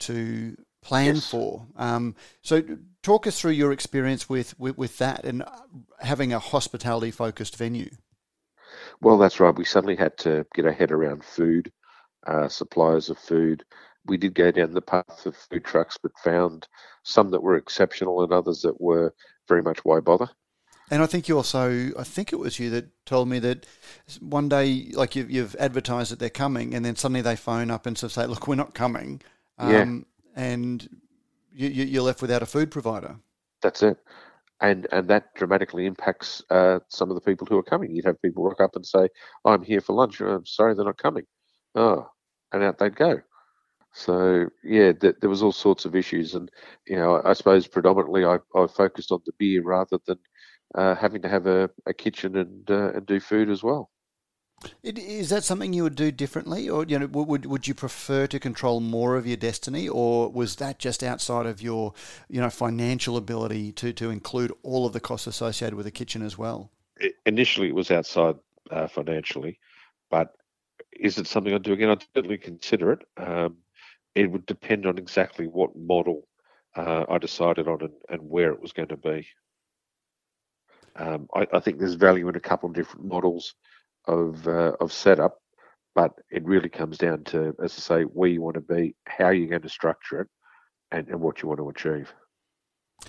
to 0.00 0.56
plan 0.84 1.16
yes. 1.16 1.28
for. 1.28 1.66
Um, 1.76 2.14
so, 2.42 2.62
talk 3.02 3.26
us 3.26 3.40
through 3.40 3.52
your 3.52 3.72
experience 3.72 4.28
with, 4.28 4.58
with, 4.58 4.78
with 4.78 4.98
that 4.98 5.24
and 5.24 5.42
having 6.00 6.32
a 6.32 6.38
hospitality 6.38 7.10
focused 7.10 7.56
venue. 7.56 7.90
Well, 9.00 9.18
that's 9.18 9.40
right. 9.40 9.54
We 9.54 9.64
suddenly 9.64 9.96
had 9.96 10.16
to 10.18 10.46
get 10.54 10.66
our 10.66 10.72
head 10.72 10.92
around 10.92 11.24
food, 11.24 11.72
uh, 12.26 12.48
suppliers 12.48 13.10
of 13.10 13.18
food. 13.18 13.64
We 14.06 14.16
did 14.16 14.34
go 14.34 14.50
down 14.50 14.72
the 14.72 14.82
path 14.82 15.26
of 15.26 15.36
food 15.36 15.64
trucks, 15.64 15.98
but 16.00 16.12
found 16.22 16.68
some 17.02 17.30
that 17.30 17.42
were 17.42 17.56
exceptional 17.56 18.22
and 18.22 18.32
others 18.32 18.62
that 18.62 18.80
were 18.80 19.14
very 19.48 19.62
much 19.62 19.84
why 19.84 20.00
bother. 20.00 20.28
And 20.90 21.02
I 21.02 21.06
think 21.06 21.28
you 21.28 21.36
also, 21.36 21.92
I 21.98 22.04
think 22.04 22.32
it 22.32 22.38
was 22.38 22.58
you 22.58 22.68
that 22.70 22.88
told 23.06 23.28
me 23.28 23.38
that 23.38 23.66
one 24.20 24.50
day, 24.50 24.90
like 24.92 25.16
you, 25.16 25.40
have 25.40 25.56
advertised 25.58 26.12
that 26.12 26.18
they're 26.18 26.28
coming, 26.28 26.74
and 26.74 26.84
then 26.84 26.94
suddenly 26.94 27.22
they 27.22 27.36
phone 27.36 27.70
up 27.70 27.86
and 27.86 27.96
sort 27.96 28.10
of 28.10 28.12
say, 28.12 28.26
"Look, 28.26 28.46
we're 28.46 28.54
not 28.54 28.74
coming," 28.74 29.22
um, 29.56 29.70
yeah. 29.70 30.04
And 30.34 30.88
you, 31.52 31.68
you're 31.68 32.02
left 32.02 32.22
without 32.22 32.42
a 32.42 32.46
food 32.46 32.70
provider. 32.70 33.16
That's 33.62 33.82
it 33.82 33.98
and 34.60 34.86
and 34.92 35.08
that 35.08 35.34
dramatically 35.34 35.86
impacts 35.86 36.42
uh, 36.50 36.80
some 36.88 37.10
of 37.10 37.14
the 37.16 37.20
people 37.20 37.46
who 37.46 37.58
are 37.58 37.62
coming. 37.62 37.94
You'd 37.94 38.04
have 38.06 38.20
people 38.22 38.44
rock 38.44 38.60
up 38.60 38.76
and 38.76 38.86
say, 38.86 39.08
"I'm 39.44 39.62
here 39.62 39.80
for 39.80 39.94
lunch. 39.94 40.20
I'm 40.20 40.46
sorry, 40.46 40.74
they're 40.74 40.84
not 40.84 40.98
coming." 40.98 41.24
Oh, 41.74 42.08
and 42.52 42.62
out 42.62 42.78
they'd 42.78 42.96
go. 42.96 43.20
So 43.92 44.48
yeah, 44.64 44.92
th- 44.92 45.16
there 45.20 45.30
was 45.30 45.42
all 45.42 45.52
sorts 45.52 45.84
of 45.84 45.94
issues, 45.94 46.34
and 46.34 46.50
you 46.86 46.96
know, 46.96 47.16
I, 47.16 47.30
I 47.30 47.32
suppose 47.34 47.66
predominantly 47.66 48.24
I, 48.24 48.38
I, 48.56 48.66
focused 48.66 49.12
on 49.12 49.20
the 49.26 49.32
beer 49.38 49.62
rather 49.62 49.98
than 50.06 50.18
uh, 50.74 50.94
having 50.94 51.22
to 51.22 51.28
have 51.28 51.46
a, 51.46 51.70
a 51.86 51.94
kitchen 51.94 52.36
and 52.36 52.70
uh, 52.70 52.92
and 52.94 53.06
do 53.06 53.20
food 53.20 53.50
as 53.50 53.62
well. 53.62 53.90
Is 54.82 55.28
that 55.28 55.44
something 55.44 55.72
you 55.72 55.82
would 55.82 55.96
do 55.96 56.10
differently, 56.10 56.68
or 56.68 56.84
you 56.84 56.98
know, 56.98 57.06
would 57.06 57.46
would 57.46 57.68
you 57.68 57.74
prefer 57.74 58.26
to 58.26 58.38
control 58.38 58.80
more 58.80 59.16
of 59.16 59.26
your 59.26 59.36
destiny, 59.36 59.88
or 59.88 60.30
was 60.30 60.56
that 60.56 60.78
just 60.78 61.02
outside 61.02 61.46
of 61.46 61.60
your, 61.60 61.92
you 62.28 62.40
know, 62.40 62.50
financial 62.50 63.16
ability 63.16 63.72
to 63.72 63.92
to 63.92 64.10
include 64.10 64.52
all 64.62 64.86
of 64.86 64.92
the 64.92 65.00
costs 65.00 65.26
associated 65.26 65.74
with 65.74 65.86
a 65.86 65.90
kitchen 65.90 66.22
as 66.22 66.38
well? 66.38 66.70
Initially, 67.26 67.68
it 67.68 67.74
was 67.74 67.90
outside 67.90 68.36
uh, 68.70 68.86
financially, 68.86 69.58
but 70.10 70.34
is 70.92 71.18
it 71.18 71.26
something 71.26 71.52
I'd 71.52 71.62
do 71.62 71.72
again? 71.72 71.90
I'd 71.90 72.04
certainly 72.14 72.38
consider 72.38 72.92
it. 72.92 73.00
Um, 73.16 73.56
it 74.14 74.30
would 74.30 74.46
depend 74.46 74.86
on 74.86 74.98
exactly 74.98 75.46
what 75.46 75.76
model 75.76 76.28
uh, 76.76 77.04
I 77.08 77.18
decided 77.18 77.68
on 77.68 77.82
and, 77.82 77.92
and, 78.08 78.30
where 78.30 78.52
it 78.52 78.60
was 78.60 78.72
going 78.72 78.88
to 78.88 78.96
be. 78.96 79.26
Um, 80.96 81.28
I, 81.34 81.46
I, 81.52 81.60
think 81.60 81.78
there's 81.78 81.94
value 81.94 82.28
in 82.28 82.36
a 82.36 82.40
couple 82.40 82.68
of 82.68 82.74
different 82.74 83.06
models 83.06 83.54
of 84.06 84.46
uh, 84.46 84.72
of 84.80 84.92
setup, 84.92 85.40
but 85.94 86.12
it 86.30 86.44
really 86.44 86.68
comes 86.68 86.98
down 86.98 87.24
to, 87.24 87.54
as 87.62 87.74
I 87.76 87.80
say, 87.80 88.02
where 88.02 88.28
you 88.28 88.42
want 88.42 88.54
to 88.54 88.60
be, 88.60 88.94
how 89.06 89.30
you're 89.30 89.48
going 89.48 89.62
to 89.62 89.68
structure 89.68 90.22
it, 90.22 90.28
and, 90.90 91.08
and 91.08 91.20
what 91.20 91.42
you 91.42 91.48
want 91.48 91.60
to 91.60 91.68
achieve. 91.68 92.12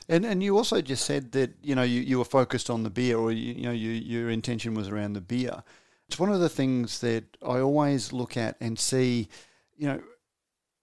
And 0.10 0.26
and 0.26 0.44
you 0.44 0.58
also 0.58 0.82
just 0.82 1.06
said 1.06 1.32
that 1.34 1.56
you 1.62 1.76
know 1.76 1.84
you, 1.84 2.02
you 2.02 2.18
were 2.18 2.26
focused 2.26 2.70
on 2.70 2.84
the 2.84 2.90
beer, 2.90 3.18
or 3.18 3.32
you, 3.32 3.54
you 3.54 3.64
know 3.64 3.72
you, 3.72 3.92
your 3.92 4.30
intention 4.30 4.74
was 4.74 4.90
around 4.90 5.14
the 5.14 5.22
beer. 5.22 5.64
It's 6.08 6.20
one 6.20 6.32
of 6.32 6.40
the 6.40 6.50
things 6.50 7.00
that 7.00 7.24
I 7.42 7.60
always 7.60 8.14
look 8.14 8.38
at 8.38 8.58
and 8.62 8.78
see, 8.78 9.28
you 9.76 9.88
know, 9.88 10.02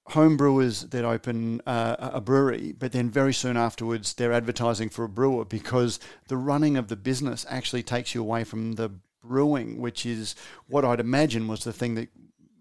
home 0.06 0.36
brewers 0.36 0.82
that 0.82 1.04
open 1.04 1.60
uh, 1.66 1.96
a 2.00 2.20
brewery, 2.20 2.74
but 2.76 2.92
then 2.92 3.08
very 3.08 3.32
soon 3.32 3.56
afterwards 3.56 4.14
they're 4.14 4.32
advertising 4.32 4.88
for 4.88 5.04
a 5.04 5.08
brewer 5.08 5.44
because 5.44 6.00
the 6.28 6.36
running 6.36 6.76
of 6.76 6.88
the 6.88 6.96
business 6.96 7.46
actually 7.48 7.82
takes 7.82 8.14
you 8.14 8.20
away 8.20 8.42
from 8.42 8.72
the 8.72 8.90
brewing, 9.22 9.80
which 9.80 10.04
is 10.04 10.34
what 10.66 10.84
I'd 10.84 11.00
imagine 11.00 11.48
was 11.48 11.64
the 11.64 11.72
thing 11.72 11.94
that 11.94 12.08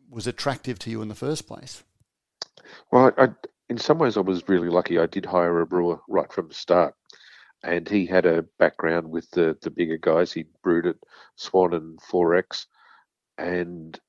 was 0.09 0.27
attractive 0.27 0.77
to 0.79 0.89
you 0.89 1.01
in 1.01 1.07
the 1.07 1.15
first 1.15 1.47
place. 1.47 1.83
Well, 2.91 3.11
I, 3.17 3.29
in 3.69 3.77
some 3.77 3.97
ways, 3.97 4.17
I 4.17 4.21
was 4.21 4.47
really 4.49 4.69
lucky. 4.69 4.99
I 4.99 5.05
did 5.05 5.25
hire 5.25 5.61
a 5.61 5.65
brewer 5.65 5.99
right 6.07 6.31
from 6.31 6.49
the 6.49 6.53
start, 6.53 6.93
and 7.63 7.87
he 7.87 8.05
had 8.05 8.25
a 8.25 8.43
background 8.59 9.09
with 9.09 9.29
the 9.31 9.57
the 9.61 9.69
bigger 9.69 9.97
guys. 9.97 10.31
He 10.31 10.45
brewed 10.63 10.85
at 10.85 10.97
Swan 11.35 11.73
and 11.73 11.99
XXXX, 11.99 12.65
and 13.37 13.99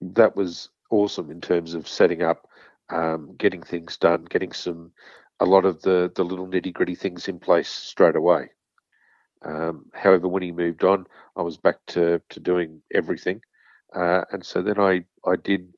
that 0.00 0.36
was 0.36 0.68
awesome 0.90 1.30
in 1.30 1.40
terms 1.40 1.74
of 1.74 1.88
setting 1.88 2.22
up, 2.22 2.48
um, 2.90 3.34
getting 3.38 3.62
things 3.62 3.96
done, 3.96 4.24
getting 4.24 4.52
some 4.52 4.92
a 5.40 5.46
lot 5.46 5.64
of 5.64 5.82
the 5.82 6.10
the 6.14 6.24
little 6.24 6.46
nitty 6.46 6.72
gritty 6.72 6.94
things 6.94 7.28
in 7.28 7.38
place 7.38 7.68
straight 7.68 8.16
away. 8.16 8.50
Um, 9.44 9.86
however, 9.94 10.28
when 10.28 10.42
he 10.42 10.52
moved 10.52 10.84
on, 10.84 11.06
I 11.36 11.42
was 11.42 11.56
back 11.56 11.76
to, 11.88 12.20
to 12.30 12.40
doing 12.40 12.82
everything. 12.94 13.40
Uh, 13.94 14.22
and 14.30 14.44
so 14.44 14.62
then 14.62 14.78
I, 14.78 15.04
I 15.26 15.36
did 15.36 15.72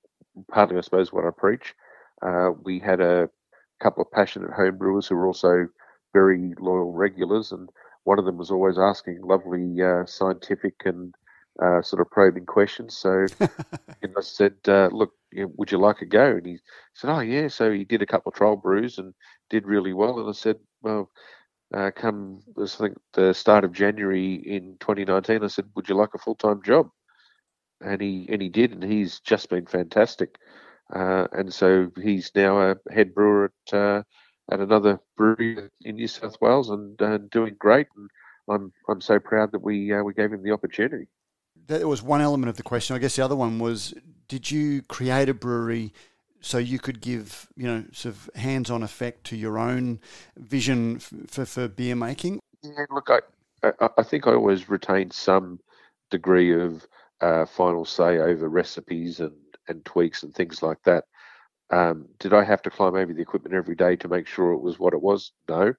partly, 0.50 0.76
I 0.76 0.80
suppose, 0.82 1.12
what 1.12 1.24
I 1.24 1.30
preach. 1.30 1.74
Uh, 2.22 2.50
we 2.62 2.78
had 2.78 3.00
a 3.00 3.28
couple 3.80 4.02
of 4.02 4.10
passionate 4.10 4.52
home 4.52 4.78
brewers 4.78 5.06
who 5.06 5.16
were 5.16 5.26
also 5.26 5.68
very 6.12 6.54
loyal 6.58 6.92
regulars, 6.92 7.52
and 7.52 7.68
one 8.04 8.18
of 8.18 8.24
them 8.24 8.38
was 8.38 8.50
always 8.50 8.78
asking 8.78 9.20
lovely 9.22 9.82
uh, 9.82 10.06
scientific 10.06 10.74
and 10.84 11.14
uh, 11.62 11.82
sort 11.82 12.00
of 12.00 12.10
probing 12.10 12.46
questions. 12.46 12.96
So 12.96 13.26
and 13.40 14.14
I 14.16 14.20
said, 14.20 14.54
uh, 14.66 14.88
"Look, 14.92 15.12
would 15.34 15.72
you 15.72 15.78
like 15.78 16.02
a 16.02 16.06
go?" 16.06 16.36
And 16.36 16.46
he 16.46 16.58
said, 16.94 17.10
"Oh 17.10 17.20
yeah." 17.20 17.48
So 17.48 17.72
he 17.72 17.84
did 17.84 18.02
a 18.02 18.06
couple 18.06 18.30
of 18.30 18.36
trial 18.36 18.56
brews 18.56 18.98
and 18.98 19.14
did 19.50 19.66
really 19.66 19.92
well. 19.92 20.18
And 20.20 20.28
I 20.28 20.32
said, 20.32 20.56
"Well, 20.82 21.10
uh, 21.72 21.90
come 21.94 22.40
I 22.60 22.66
think 22.66 22.98
the 23.12 23.32
start 23.32 23.64
of 23.64 23.72
January 23.72 24.34
in 24.34 24.76
2019, 24.80 25.42
I 25.42 25.46
said, 25.46 25.70
"Would 25.74 25.88
you 25.88 25.94
like 25.94 26.14
a 26.14 26.18
full 26.18 26.34
time 26.34 26.62
job?" 26.62 26.90
And 27.80 28.00
he 28.00 28.26
and 28.28 28.42
he 28.42 28.48
did, 28.48 28.72
and 28.72 28.82
he's 28.82 29.20
just 29.20 29.48
been 29.48 29.66
fantastic. 29.66 30.36
Uh, 30.94 31.26
and 31.32 31.52
so 31.52 31.90
he's 32.00 32.30
now 32.34 32.60
a 32.60 32.76
head 32.90 33.14
brewer 33.14 33.52
at 33.68 33.74
uh, 33.76 34.02
at 34.50 34.60
another 34.60 35.00
brewery 35.16 35.70
in 35.82 35.96
New 35.96 36.08
South 36.08 36.36
Wales, 36.40 36.70
and 36.70 37.00
uh, 37.00 37.18
doing 37.30 37.56
great. 37.58 37.86
And 37.96 38.10
I'm 38.48 38.72
I'm 38.88 39.00
so 39.00 39.18
proud 39.18 39.52
that 39.52 39.62
we 39.62 39.92
uh, 39.92 40.02
we 40.02 40.14
gave 40.14 40.32
him 40.32 40.42
the 40.42 40.52
opportunity. 40.52 41.06
That 41.66 41.86
was 41.86 42.02
one 42.02 42.20
element 42.20 42.50
of 42.50 42.56
the 42.56 42.62
question. 42.62 42.94
I 42.94 42.98
guess 42.98 43.16
the 43.16 43.24
other 43.24 43.36
one 43.36 43.58
was, 43.58 43.94
did 44.28 44.50
you 44.50 44.82
create 44.82 45.30
a 45.30 45.34
brewery? 45.34 45.94
So 46.44 46.58
you 46.58 46.78
could 46.78 47.00
give 47.00 47.48
you 47.56 47.66
know 47.66 47.84
sort 47.92 48.14
of 48.14 48.30
hands-on 48.34 48.82
effect 48.82 49.24
to 49.24 49.36
your 49.36 49.58
own 49.58 49.98
vision 50.36 50.98
for, 50.98 51.46
for 51.46 51.68
beer 51.68 51.96
making? 51.96 52.38
Yeah 52.62 52.84
look 52.90 53.08
I, 53.62 53.88
I, 53.96 54.02
think 54.02 54.26
i 54.26 54.32
always 54.32 54.68
retained 54.68 55.14
some 55.14 55.58
degree 56.10 56.54
of 56.54 56.86
uh, 57.22 57.46
final 57.46 57.86
say 57.86 58.18
over 58.18 58.48
recipes 58.48 59.20
and 59.20 59.34
and 59.68 59.82
tweaks 59.86 60.22
and 60.22 60.34
things 60.34 60.62
like 60.62 60.82
that. 60.84 61.04
Um, 61.70 62.06
did 62.18 62.34
i 62.34 62.44
have 62.44 62.60
to 62.62 62.70
climb 62.70 62.94
over 62.94 63.14
the 63.14 63.22
equipment 63.22 63.54
every 63.54 63.74
day 63.74 63.96
to 63.96 64.08
make 64.08 64.26
sure 64.26 64.52
it 64.52 64.60
was 64.60 64.78
what 64.78 64.92
it 64.92 65.00
was? 65.00 65.32
No. 65.48 65.72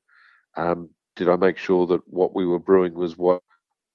Um, 0.58 0.90
did 1.16 1.30
i 1.30 1.36
make 1.36 1.58
sure 1.58 1.86
that 1.88 2.02
what 2.08 2.34
we 2.34 2.46
were 2.46 2.60
brewing 2.60 2.96
was 2.96 3.18
what 3.18 3.44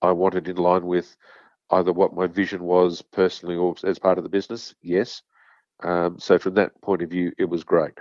i 0.03 0.12
wanted 0.12 0.47
in 0.47 0.57
line 0.57 0.87
with 0.87 1.16
either 1.71 1.93
what 1.93 2.14
my 2.14 2.29
vision 2.29 2.62
was 2.62 3.03
personally 3.03 3.57
or 3.57 3.75
as 3.83 3.99
part 3.99 4.18
of 4.18 4.25
the 4.25 4.31
business? 4.31 4.73
Yes 4.83 5.23
um, 5.83 6.18
so 6.18 6.39
from 6.39 6.55
that 6.55 6.81
point 6.83 7.03
of 7.03 7.11
view, 7.11 7.33
it 7.39 7.49
was 7.49 7.64
great. 7.64 7.95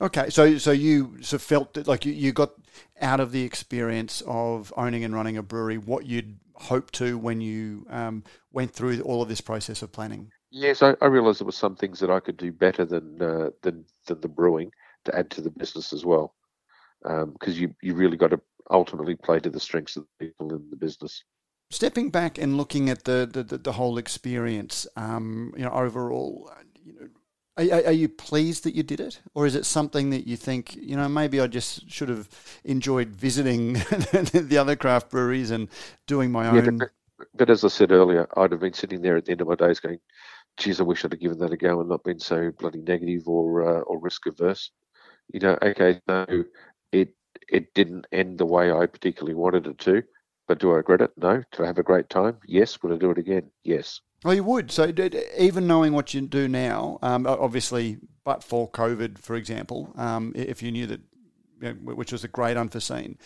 Okay, 0.00 0.28
so 0.28 0.58
so 0.58 0.72
you 0.72 1.16
of 1.22 1.40
felt 1.40 1.74
that 1.74 1.86
like 1.86 2.04
you, 2.04 2.12
you 2.12 2.32
got 2.32 2.52
out 3.00 3.20
of 3.20 3.30
the 3.30 3.42
experience 3.42 4.22
of 4.26 4.72
owning 4.76 5.04
and 5.04 5.14
running 5.14 5.36
a 5.36 5.42
brewery 5.42 5.78
what 5.78 6.04
you'd 6.04 6.38
hoped 6.54 6.94
to 6.94 7.16
when 7.16 7.40
you 7.40 7.86
um, 7.90 8.24
went 8.52 8.72
through 8.72 9.00
all 9.02 9.22
of 9.22 9.28
this 9.28 9.40
process 9.40 9.82
of 9.82 9.92
planning. 9.92 10.30
Yes, 10.50 10.82
I, 10.82 10.94
I 11.00 11.06
realised 11.06 11.40
there 11.40 11.46
were 11.46 11.52
some 11.52 11.76
things 11.76 12.00
that 12.00 12.10
I 12.10 12.20
could 12.20 12.36
do 12.36 12.50
better 12.50 12.84
than 12.84 13.22
uh, 13.22 13.50
than 13.62 13.84
than 14.06 14.20
the 14.20 14.28
brewing 14.28 14.70
to 15.04 15.16
add 15.16 15.30
to 15.30 15.40
the 15.40 15.50
business 15.50 15.92
as 15.92 16.04
well, 16.04 16.34
because 17.02 17.22
um, 17.22 17.54
you 17.54 17.74
you 17.80 17.94
really 17.94 18.16
got 18.16 18.30
to 18.30 18.40
ultimately 18.70 19.14
play 19.14 19.38
to 19.38 19.50
the 19.50 19.60
strengths 19.60 19.96
of 19.96 20.04
the 20.04 20.26
people 20.26 20.52
in 20.52 20.68
the 20.70 20.76
business 20.76 21.22
stepping 21.74 22.10
back 22.10 22.38
and 22.38 22.56
looking 22.56 22.88
at 22.90 23.04
the 23.04 23.28
the, 23.30 23.42
the, 23.42 23.58
the 23.58 23.72
whole 23.72 23.98
experience, 23.98 24.86
um, 24.96 25.52
you 25.56 25.64
know, 25.64 25.70
overall, 25.72 26.50
you 26.84 26.92
know, 26.94 27.08
Are, 27.56 27.86
are, 27.86 27.92
you 27.92 28.08
pleased 28.08 28.64
that 28.64 28.74
you 28.74 28.82
did 28.82 29.00
it, 29.00 29.20
or 29.34 29.46
is 29.46 29.54
it 29.54 29.64
something 29.66 30.10
that 30.10 30.26
you 30.26 30.36
think 30.36 30.74
you 30.76 30.96
know 30.96 31.08
maybe 31.08 31.40
I 31.40 31.46
just 31.46 31.90
should 31.90 32.08
have 32.08 32.28
enjoyed 32.64 33.08
visiting 33.10 33.74
the 34.52 34.58
other 34.60 34.76
craft 34.76 35.10
breweries 35.10 35.50
and 35.52 35.68
doing 36.06 36.32
my 36.32 36.48
Yeah, 36.48 36.62
own? 36.62 36.74
but, 36.78 36.90
but 37.34 37.50
as 37.50 37.64
I 37.64 37.68
said 37.68 37.92
earlier, 37.92 38.26
I'd 38.36 38.52
have 38.52 38.60
been 38.60 38.72
sitting 38.72 39.00
there 39.02 39.16
at 39.16 39.24
the 39.24 39.32
end 39.32 39.40
of 39.40 39.48
my 39.48 39.54
days 39.54 39.80
going, 39.80 39.98
geez, 40.58 40.80
I 40.80 40.84
wish 40.84 41.04
I'd 41.04 41.12
have 41.12 41.20
given 41.20 41.38
that 41.40 41.52
a 41.52 41.56
go 41.56 41.80
and 41.80 41.88
not 41.88 42.04
been 42.04 42.20
so 42.20 42.52
bloody 42.58 42.82
negative 42.82 43.28
or 43.28 43.62
uh, 43.62 43.82
or 43.82 44.00
risk 44.00 44.26
averse. 44.26 44.70
You 45.32 45.40
know, 45.40 45.58
okay, 45.62 46.00
no, 46.08 46.26
it 46.92 47.14
it 47.48 47.74
didn't 47.74 48.06
end 48.12 48.38
the 48.38 48.46
way 48.46 48.72
I 48.72 48.86
particularly 48.86 49.34
wanted 49.36 49.66
it 49.68 49.78
to, 49.80 50.04
but 50.46 50.58
do 50.58 50.70
I 50.72 50.76
regret 50.76 51.00
it? 51.00 51.12
No. 51.16 51.42
Did 51.52 51.62
I 51.62 51.66
have 51.66 51.78
a 51.78 51.82
great 51.82 52.08
time? 52.08 52.36
Yes. 52.46 52.82
Would 52.82 52.92
I 52.92 52.96
do 52.96 53.10
it 53.10 53.18
again? 53.18 53.50
Yes. 53.62 54.00
Oh, 54.24 54.30
you 54.30 54.44
would. 54.44 54.70
So 54.70 54.92
even 55.38 55.66
knowing 55.66 55.92
what 55.92 56.14
you 56.14 56.22
do 56.22 56.48
now, 56.48 56.98
um, 57.02 57.26
obviously, 57.26 57.98
but 58.24 58.42
for 58.42 58.70
COVID, 58.70 59.18
for 59.18 59.36
example, 59.36 59.92
um, 59.96 60.32
if 60.34 60.62
you 60.62 60.72
knew 60.72 60.86
that, 60.86 61.00
you 61.60 61.74
know, 61.74 61.94
which 61.94 62.10
was 62.10 62.24
a 62.24 62.28
great 62.28 62.56
unforeseen, 62.56 63.18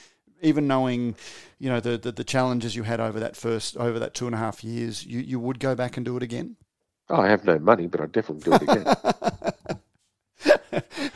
even 0.42 0.66
knowing, 0.66 1.14
you 1.58 1.68
know, 1.68 1.78
the, 1.80 1.98
the 1.98 2.12
the 2.12 2.24
challenges 2.24 2.74
you 2.74 2.82
had 2.82 3.00
over 3.00 3.20
that 3.20 3.36
first 3.36 3.76
over 3.76 3.98
that 3.98 4.14
two 4.14 4.26
and 4.26 4.34
a 4.34 4.38
half 4.38 4.64
years, 4.64 5.06
you, 5.06 5.20
you 5.20 5.38
would 5.38 5.60
go 5.60 5.74
back 5.74 5.96
and 5.96 6.04
do 6.04 6.16
it 6.16 6.22
again. 6.22 6.56
Oh, 7.08 7.20
I 7.20 7.28
have 7.28 7.44
no 7.44 7.58
money, 7.58 7.86
but 7.86 8.00
I'd 8.00 8.12
definitely 8.12 8.50
do 8.50 8.56
it 8.56 8.62
again. 8.62 9.52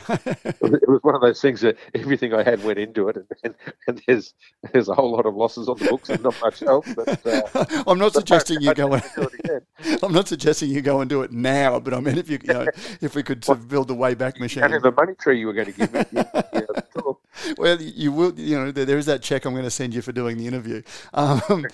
it 0.09 0.87
was 0.87 0.99
one 1.03 1.15
of 1.15 1.21
those 1.21 1.41
things 1.41 1.61
that 1.61 1.77
everything 1.93 2.33
I 2.33 2.43
had 2.43 2.63
went 2.63 2.79
into 2.79 3.07
it, 3.09 3.17
and, 3.17 3.27
and, 3.43 3.55
and 3.87 4.01
there's 4.07 4.33
there's 4.71 4.89
a 4.89 4.93
whole 4.93 5.11
lot 5.11 5.25
of 5.25 5.35
losses 5.35 5.69
on 5.69 5.77
the 5.77 5.85
books 5.85 6.09
and 6.09 6.23
not 6.23 6.39
much 6.41 6.61
else. 6.63 6.87
But 6.93 7.25
uh, 7.25 7.83
I'm 7.87 7.99
not 7.99 8.13
suggesting 8.13 8.61
you 8.61 8.73
go 8.73 8.93
and 8.93 9.03
do 9.15 9.29
it. 9.45 9.67
I'm 10.03 10.13
not 10.13 10.27
suggesting 10.27 10.69
you 10.69 10.81
go 10.81 11.01
and 11.01 11.09
do 11.09 11.21
it 11.21 11.31
now, 11.31 11.79
but 11.79 11.93
I 11.93 11.99
mean, 11.99 12.17
if 12.17 12.29
you, 12.29 12.39
you 12.43 12.53
know, 12.53 12.67
if 13.01 13.15
we 13.15 13.23
could 13.23 13.43
sort 13.43 13.59
of 13.59 13.67
build 13.67 13.87
the 13.87 13.95
way 13.95 14.13
back 14.13 14.39
machine. 14.39 14.61
don't 14.61 14.71
have 14.71 14.85
a 14.85 14.91
money 14.91 15.13
tree 15.15 15.39
you 15.39 15.47
were 15.47 15.53
going 15.53 15.67
to 15.67 15.73
give 15.73 15.93
me. 15.93 16.03
Yeah, 16.11 16.41
yeah, 16.53 16.61
sure. 16.93 17.17
Well, 17.57 17.81
you 17.81 18.11
will. 18.11 18.39
You 18.39 18.57
know, 18.57 18.71
there 18.71 18.85
there 18.85 18.97
is 18.97 19.07
that 19.07 19.21
check 19.21 19.45
I'm 19.45 19.53
going 19.53 19.63
to 19.65 19.71
send 19.71 19.93
you 19.93 20.01
for 20.01 20.11
doing 20.11 20.37
the 20.37 20.47
interview. 20.47 20.81
Um, 21.13 21.65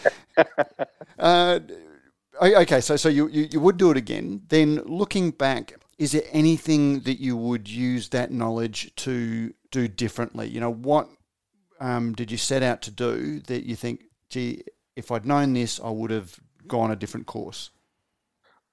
uh, 1.19 1.59
okay, 2.41 2.82
so 2.82 2.95
so 2.95 3.09
you, 3.09 3.27
you 3.27 3.49
you 3.51 3.59
would 3.59 3.77
do 3.77 3.91
it 3.91 3.97
again. 3.97 4.41
Then 4.47 4.82
looking 4.86 5.32
back, 5.32 5.73
is 5.99 6.13
there 6.13 6.23
anything 6.31 7.01
that 7.01 7.19
you 7.19 7.35
would 7.35 7.69
use 7.69 8.09
that 8.09 8.31
knowledge 8.31 8.95
to 8.95 9.53
do 9.69 9.87
differently? 9.89 10.47
You 10.47 10.61
know, 10.61 10.71
what 10.73 11.09
um, 11.81 12.13
did 12.13 12.31
you 12.31 12.37
set 12.37 12.63
out 12.63 12.81
to 12.83 12.91
do 12.91 13.41
that 13.41 13.65
you 13.65 13.75
think, 13.75 14.05
gee, 14.29 14.63
if 14.95 15.11
I'd 15.11 15.25
known 15.25 15.53
this, 15.53 15.79
I 15.83 15.89
would 15.89 16.09
have 16.09 16.39
gone 16.65 16.89
a 16.89 16.95
different 16.95 17.27
course? 17.27 17.71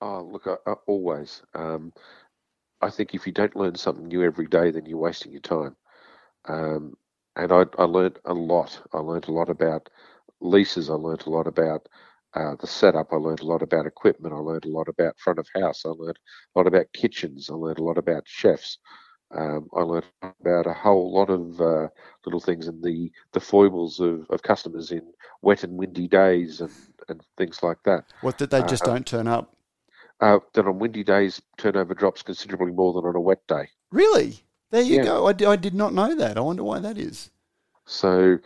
Oh, 0.01 0.23
look, 0.23 0.47
I, 0.47 0.71
I, 0.71 0.75
always. 0.87 1.43
Um, 1.53 1.93
I 2.81 2.91
think 2.91 3.13
if 3.13 3.27
you 3.27 3.33
don't 3.33 3.57
learn 3.57 3.75
something 3.75 4.07
new 4.07 4.23
every 4.23 4.47
day, 4.47 4.71
then 4.71 4.87
you're 4.87 4.99
wasting 4.99 5.33
your 5.33 5.41
time. 5.41 5.75
Um, 6.45 6.97
and 7.35 7.51
I, 7.51 7.65
I 7.77 7.85
learned 7.85 8.21
a 8.25 8.35
lot. 8.35 8.81
I 8.93 8.99
learned 8.99 9.27
a 9.27 9.33
lot 9.33 9.51
about 9.51 9.91
leases. 10.41 10.89
I 10.89 10.95
learned 10.95 11.25
a 11.27 11.31
lot 11.31 11.49
about 11.49 11.89
uh, 12.37 12.55
the 12.61 12.67
setup. 12.67 13.09
I 13.13 13.17
learned 13.17 13.41
a 13.41 13.47
lot 13.47 13.63
about 13.63 13.87
equipment. 13.87 14.35
I 14.35 14.39
learned 14.39 14.67
a 14.67 14.71
lot 14.71 14.89
about 14.89 15.19
front 15.19 15.39
of 15.41 15.49
house. 15.55 15.85
I 15.87 15.91
learned 15.91 16.19
a 16.55 16.59
lot 16.59 16.67
about 16.67 16.93
kitchens. 16.93 17.51
I 17.51 17.55
learned 17.55 17.79
a 17.79 17.85
lot 17.85 17.99
about 17.99 18.25
chefs. 18.27 18.79
Um, 19.37 19.69
I 19.77 19.81
learned 19.83 20.05
about 20.23 20.67
a 20.67 20.73
whole 20.73 21.13
lot 21.13 21.31
of 21.31 21.61
uh, 21.61 21.89
little 22.25 22.41
things 22.41 22.69
and 22.69 22.83
the, 22.83 23.11
the 23.33 23.41
foibles 23.41 23.99
of, 24.01 24.27
of 24.31 24.43
customers 24.43 24.93
in 24.93 25.03
wet 25.43 25.65
and 25.65 25.77
windy 25.77 26.07
days 26.09 26.61
and, 26.61 26.71
and 27.09 27.21
things 27.37 27.63
like 27.63 27.79
that. 27.85 28.05
What 28.21 28.39
that 28.39 28.51
they 28.51 28.63
just 28.63 28.85
Uh, 28.85 28.87
don't 28.87 29.07
turn 29.07 29.27
up? 29.27 29.57
Uh, 30.21 30.39
that 30.55 30.67
on 30.67 30.79
windy 30.79 31.05
days, 31.05 31.43
turnover 31.59 31.95
drops 31.95 32.23
considerably 32.23 32.73
more 32.73 32.93
than 32.93 33.05
on 33.05 33.17
a 33.17 33.21
wet 33.21 33.47
day. 33.49 33.69
Really? 33.91 34.41
There 34.71 34.83
you 34.83 34.97
Yeah. 34.97 35.05
go. 35.05 35.27
I, 35.27 35.33
di- 35.33 35.47
I 35.47 35.57
did 35.57 35.75
not 35.75 35.93
know 35.93 36.15
that. 36.15 36.37
I 36.39 36.41
wonder 36.41 36.63
why 36.65 36.79
that 36.81 36.99
is. 36.99 37.31
So, 37.87 38.39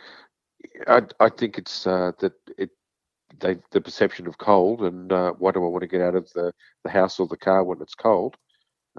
I, 0.86 1.02
I 1.20 1.28
think 1.28 1.58
it's 1.58 1.86
uh, 1.86 2.12
that 2.20 2.34
it 2.58 2.70
they 3.38 3.58
the 3.70 3.80
perception 3.80 4.26
of 4.26 4.38
cold 4.38 4.82
and 4.82 5.12
uh, 5.12 5.32
why 5.38 5.52
do 5.52 5.64
I 5.64 5.68
want 5.68 5.82
to 5.82 5.88
get 5.88 6.00
out 6.00 6.14
of 6.14 6.30
the, 6.32 6.52
the 6.84 6.90
house 6.90 7.20
or 7.20 7.26
the 7.26 7.36
car 7.36 7.62
when 7.64 7.80
it's 7.80 7.94
cold, 7.94 8.36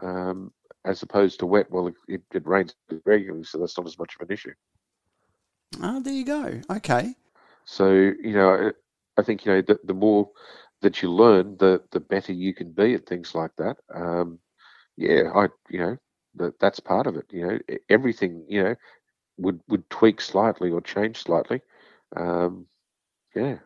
um, 0.01 0.51
as 0.86 1.03
opposed 1.03 1.39
to 1.39 1.45
wet. 1.45 1.69
Well, 1.69 1.91
it, 2.07 2.21
it 2.34 2.47
rains 2.47 2.75
regularly, 3.05 3.43
so 3.43 3.59
that's 3.59 3.77
not 3.77 3.88
as 3.88 3.99
much 3.99 4.15
of 4.19 4.27
an 4.27 4.34
issue. 4.34 4.53
Ah, 5.82 5.99
there 5.99 6.13
you 6.13 6.25
go. 6.25 6.61
Okay. 6.69 7.15
So 7.65 7.91
you 7.91 8.34
know, 8.34 8.71
I, 9.17 9.21
I 9.21 9.23
think 9.23 9.45
you 9.45 9.53
know 9.53 9.61
the, 9.61 9.79
the 9.84 9.93
more 9.93 10.29
that 10.82 11.01
you 11.01 11.11
learn, 11.11 11.57
the 11.57 11.82
the 11.91 11.99
better 11.99 12.34
you 12.34 12.53
can 12.53 12.71
be 12.71 12.95
at 12.95 13.05
things 13.05 13.36
like 13.36 13.51
that. 13.57 13.77
Um, 13.93 14.39
yeah, 14.97 15.32
I 15.34 15.47
you 15.69 15.79
know 15.79 15.97
that 16.36 16.59
that's 16.59 16.79
part 16.79 17.07
of 17.07 17.15
it. 17.15 17.25
You 17.32 17.47
know, 17.47 17.59
everything 17.89 18.45
you 18.47 18.63
know 18.63 18.75
would 19.38 19.61
would 19.67 19.89
tweak 19.89 20.21
slightly 20.21 20.71
or 20.71 20.82
change 20.82 21.23
slightly. 21.23 21.61
Um, 22.15 22.67
yeah, 23.34 23.57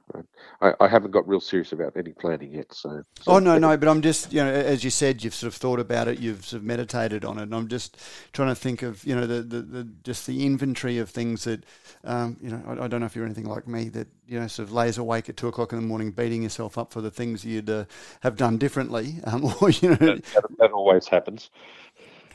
I, 0.62 0.74
I 0.80 0.88
haven't 0.88 1.12
got 1.12 1.28
real 1.28 1.40
serious 1.40 1.72
about 1.72 1.98
any 1.98 2.12
planning 2.12 2.54
yet. 2.54 2.72
So, 2.72 3.04
so 3.20 3.32
Oh 3.32 3.40
no, 3.40 3.58
no, 3.58 3.76
but 3.78 3.90
I'm 3.90 4.02
just 4.02 4.32
you 4.32 4.44
know, 4.44 4.52
as 4.52 4.84
you 4.84 4.92
said, 4.92 5.24
you've 5.24 5.34
sort 5.34 5.52
of 5.52 5.56
thought 5.56 5.80
about 5.80 6.08
it, 6.08 6.20
you've 6.20 6.46
sort 6.46 6.62
of 6.62 6.66
meditated 6.66 7.26
on 7.26 7.40
it, 7.40 7.44
and 7.44 7.56
I'm 7.56 7.68
just 7.68 7.98
trying 8.32 8.50
to 8.50 8.56
think 8.56 8.84
of 8.84 9.04
you 9.06 9.16
know 9.16 9.26
the 9.26 9.42
the, 9.42 9.62
the 9.62 9.84
just 10.04 10.28
the 10.28 10.46
inventory 10.46 11.00
of 11.00 11.10
things 11.10 11.46
that 11.46 11.64
um, 12.04 12.38
you 12.42 12.50
know. 12.52 12.62
I, 12.68 12.86
I 12.86 12.88
don't 12.88 13.00
know 13.00 13.08
if 13.08 13.16
you're 13.16 13.26
anything 13.26 13.48
like 13.48 13.68
me 13.68 13.90
that 13.90 14.08
you 14.28 14.40
know 14.40 14.48
sort 14.48 14.68
of 14.68 14.74
lays 14.74 15.00
awake 15.00 15.30
at 15.30 15.38
two 15.38 15.48
o'clock 15.48 15.74
in 15.74 15.80
the 15.80 15.88
morning, 15.88 16.12
beating 16.12 16.44
yourself 16.44 16.78
up 16.78 16.92
for 16.92 17.02
the 17.02 17.12
things 17.12 17.44
you'd 17.44 17.70
uh, 17.70 17.86
have 18.22 18.38
done 18.38 18.58
differently, 18.58 19.16
um, 19.24 19.46
or 19.62 19.72
you 19.72 19.90
know. 19.90 19.96
that, 19.96 20.24
that, 20.24 20.44
that 20.60 20.72
always 20.72 21.08
happens. 21.08 21.50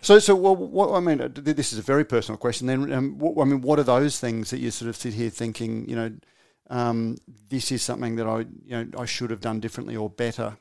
So, 0.03 0.19
so 0.19 0.35
well, 0.35 0.57
what 0.57 0.91
I 0.93 1.01
mean, 1.01 1.21
uh, 1.21 1.29
this 1.31 1.73
is 1.73 1.79
a 1.79 1.83
very 1.83 2.05
personal 2.05 2.39
question. 2.39 2.67
Then, 2.67 2.93
um, 2.93 3.19
what, 3.19 3.41
I 3.41 3.49
mean, 3.49 3.61
what 3.61 3.79
are 3.79 3.85
those 3.85 4.19
things 4.19 4.51
that 4.51 4.59
you 4.59 4.71
sort 4.71 4.89
of 4.89 4.97
sit 4.97 5.13
here 5.13 5.29
thinking, 5.29 5.89
you 5.89 5.95
know, 5.95 6.11
um, 6.71 7.19
this 7.49 7.73
is 7.73 7.83
something 7.83 8.17
that 8.17 8.27
I, 8.27 8.41
you 8.65 8.85
know, 8.85 8.87
I 8.99 9.05
should 9.05 9.31
have 9.31 9.41
done 9.41 9.61
differently 9.61 9.97
or 9.97 10.09
better? 10.09 10.57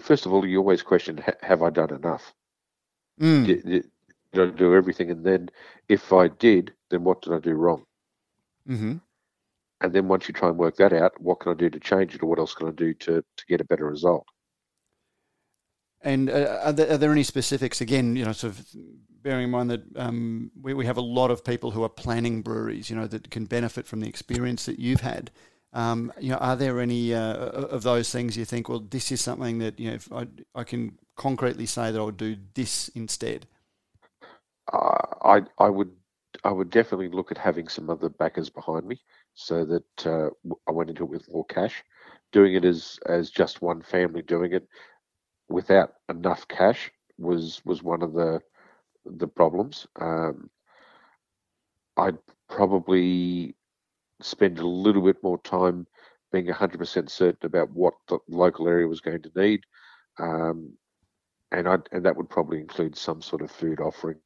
First 0.00 0.26
of 0.26 0.32
all, 0.32 0.46
you 0.46 0.58
always 0.58 0.82
question: 0.82 1.22
Have 1.42 1.62
I 1.62 1.70
done 1.70 1.94
enough? 1.94 2.34
Mm. 3.20 3.46
Did, 3.46 3.64
did, 3.64 3.90
did 4.32 4.48
I 4.54 4.56
do 4.56 4.74
everything? 4.74 5.10
And 5.10 5.24
then, 5.24 5.50
if 5.88 6.12
I 6.12 6.28
did, 6.28 6.72
then 6.90 7.04
what 7.04 7.22
did 7.22 7.32
I 7.32 7.38
do 7.38 7.52
wrong? 7.52 7.84
hmm 8.66 8.96
And 9.80 9.92
then 9.92 10.08
once 10.08 10.28
you 10.28 10.34
try 10.34 10.48
and 10.48 10.58
work 10.58 10.76
that 10.76 10.92
out, 10.92 11.20
what 11.20 11.40
can 11.40 11.52
I 11.52 11.54
do 11.54 11.70
to 11.70 11.80
change 11.80 12.14
it, 12.14 12.22
or 12.22 12.26
what 12.26 12.38
else 12.38 12.54
can 12.54 12.68
I 12.68 12.72
do 12.72 12.94
to 12.94 13.22
to 13.22 13.46
get 13.48 13.60
a 13.60 13.64
better 13.64 13.86
result? 13.86 14.26
And 16.02 16.30
uh, 16.30 16.60
are, 16.64 16.72
there, 16.72 16.92
are 16.92 16.98
there 16.98 17.12
any 17.12 17.22
specifics? 17.22 17.80
Again, 17.80 18.16
you 18.16 18.24
know, 18.24 18.32
sort 18.32 18.54
of 18.54 18.66
bearing 19.22 19.44
in 19.44 19.50
mind 19.50 19.70
that 19.70 19.82
um, 19.96 20.50
we, 20.60 20.74
we 20.74 20.86
have 20.86 20.96
a 20.96 21.02
lot 21.02 21.30
of 21.30 21.44
people 21.44 21.70
who 21.70 21.82
are 21.82 21.88
planning 21.88 22.42
breweries, 22.42 22.90
you 22.90 22.96
know, 22.96 23.06
that 23.06 23.30
can 23.30 23.44
benefit 23.44 23.86
from 23.86 24.00
the 24.00 24.08
experience 24.08 24.66
that 24.66 24.78
you've 24.78 25.00
had. 25.00 25.30
Um, 25.72 26.12
you 26.20 26.30
know, 26.30 26.36
are 26.36 26.56
there 26.56 26.80
any 26.80 27.14
uh, 27.14 27.34
of 27.34 27.82
those 27.82 28.10
things 28.10 28.36
you 28.36 28.44
think? 28.44 28.68
Well, 28.68 28.80
this 28.80 29.10
is 29.10 29.20
something 29.20 29.58
that 29.58 29.80
you 29.80 29.88
know, 29.88 29.94
if 29.94 30.12
I, 30.12 30.26
I 30.54 30.64
can 30.64 30.98
concretely 31.16 31.66
say 31.66 31.90
that 31.90 31.98
I 31.98 32.02
would 32.02 32.16
do 32.16 32.36
this 32.54 32.88
instead. 32.88 33.46
Uh, 34.70 34.98
I 35.22 35.42
I 35.58 35.68
would 35.70 35.90
I 36.44 36.50
would 36.50 36.70
definitely 36.70 37.08
look 37.08 37.30
at 37.30 37.38
having 37.38 37.68
some 37.68 37.88
other 37.88 38.10
backers 38.10 38.50
behind 38.50 38.86
me, 38.86 39.00
so 39.34 39.64
that 39.64 40.06
uh, 40.06 40.28
I 40.68 40.72
went 40.72 40.90
into 40.90 41.04
it 41.04 41.10
with 41.10 41.32
more 41.32 41.46
cash. 41.46 41.82
Doing 42.32 42.54
it 42.54 42.64
as 42.64 42.98
as 43.06 43.30
just 43.30 43.62
one 43.62 43.82
family 43.82 44.22
doing 44.22 44.52
it 44.52 44.68
without 45.52 45.94
enough 46.08 46.46
cash 46.48 46.90
was 47.18 47.62
was 47.64 47.82
one 47.82 48.02
of 48.02 48.12
the 48.12 48.40
the 49.04 49.28
problems. 49.28 49.86
Um, 50.00 50.50
I'd 51.96 52.18
probably 52.48 53.54
spend 54.20 54.58
a 54.58 54.66
little 54.66 55.02
bit 55.02 55.22
more 55.22 55.38
time 55.42 55.86
being 56.30 56.46
100% 56.46 57.10
certain 57.10 57.46
about 57.46 57.70
what 57.70 57.94
the 58.08 58.18
local 58.28 58.68
area 58.68 58.86
was 58.86 59.00
going 59.00 59.22
to 59.22 59.32
need. 59.36 59.60
Um, 60.18 60.72
and 61.50 61.68
I 61.68 61.78
and 61.92 62.04
that 62.04 62.16
would 62.16 62.30
probably 62.30 62.58
include 62.60 62.96
some 62.96 63.20
sort 63.20 63.42
of 63.42 63.50
food 63.50 63.80
offering, 63.80 64.18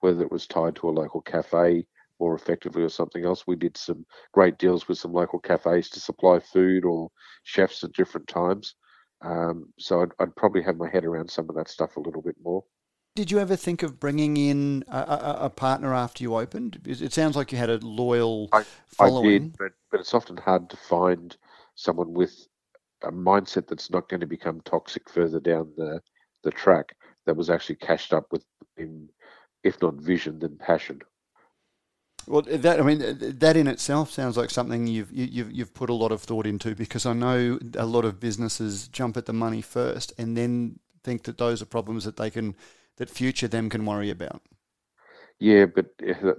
whether 0.00 0.22
it 0.22 0.30
was 0.30 0.46
tied 0.46 0.76
to 0.76 0.88
a 0.88 0.90
local 0.90 1.22
cafe 1.22 1.86
more 2.20 2.34
effectively 2.34 2.82
or 2.82 2.88
something 2.88 3.24
else. 3.24 3.46
We 3.46 3.56
did 3.56 3.76
some 3.76 4.04
great 4.32 4.58
deals 4.58 4.86
with 4.86 4.98
some 4.98 5.12
local 5.12 5.38
cafes 5.38 5.88
to 5.90 6.00
supply 6.00 6.38
food 6.40 6.84
or 6.84 7.10
chefs 7.42 7.82
at 7.84 7.92
different 7.92 8.28
times. 8.28 8.74
Um, 9.22 9.72
so 9.78 10.02
I'd, 10.02 10.10
I'd 10.18 10.36
probably 10.36 10.62
have 10.62 10.76
my 10.76 10.88
head 10.88 11.04
around 11.04 11.30
some 11.30 11.48
of 11.48 11.56
that 11.56 11.68
stuff 11.68 11.96
a 11.96 12.00
little 12.00 12.22
bit 12.22 12.36
more. 12.42 12.64
Did 13.14 13.30
you 13.30 13.38
ever 13.38 13.54
think 13.54 13.82
of 13.82 14.00
bringing 14.00 14.36
in 14.36 14.84
a, 14.88 14.98
a, 14.98 15.36
a 15.42 15.50
partner 15.50 15.94
after 15.94 16.24
you 16.24 16.34
opened? 16.34 16.80
It 16.84 17.12
sounds 17.12 17.36
like 17.36 17.52
you 17.52 17.58
had 17.58 17.70
a 17.70 17.78
loyal 17.78 18.48
I 18.52 18.64
following. 18.88 19.50
did, 19.50 19.58
but 19.58 19.72
but 19.90 20.00
it's 20.00 20.14
often 20.14 20.36
hard 20.36 20.68
to 20.70 20.76
find 20.76 21.36
someone 21.76 22.12
with 22.12 22.48
a 23.04 23.12
mindset 23.12 23.68
that's 23.68 23.90
not 23.90 24.08
going 24.08 24.20
to 24.20 24.26
become 24.26 24.60
toxic 24.62 25.08
further 25.08 25.38
down 25.38 25.72
the 25.76 26.00
the 26.42 26.50
track. 26.50 26.96
That 27.26 27.36
was 27.36 27.50
actually 27.50 27.76
cashed 27.76 28.12
up 28.12 28.26
with, 28.32 28.44
in, 28.76 29.08
if 29.62 29.80
not 29.80 29.94
vision, 29.94 30.40
then 30.40 30.58
passion. 30.58 31.00
Well, 32.26 32.42
that 32.42 32.80
I 32.80 32.82
mean, 32.82 33.00
that 33.38 33.56
in 33.56 33.66
itself 33.66 34.10
sounds 34.10 34.36
like 34.36 34.50
something 34.50 34.86
you've 34.86 35.12
you, 35.12 35.26
you've 35.30 35.52
you've 35.52 35.74
put 35.74 35.90
a 35.90 35.94
lot 35.94 36.12
of 36.12 36.22
thought 36.22 36.46
into 36.46 36.74
because 36.74 37.04
I 37.04 37.12
know 37.12 37.58
a 37.76 37.86
lot 37.86 38.04
of 38.04 38.20
businesses 38.20 38.88
jump 38.88 39.16
at 39.16 39.26
the 39.26 39.32
money 39.32 39.60
first 39.60 40.12
and 40.16 40.36
then 40.36 40.78
think 41.02 41.24
that 41.24 41.38
those 41.38 41.60
are 41.60 41.66
problems 41.66 42.04
that 42.04 42.16
they 42.16 42.30
can 42.30 42.56
that 42.96 43.10
future 43.10 43.48
them 43.48 43.68
can 43.68 43.84
worry 43.84 44.10
about. 44.10 44.42
Yeah, 45.40 45.66
but 45.66 45.86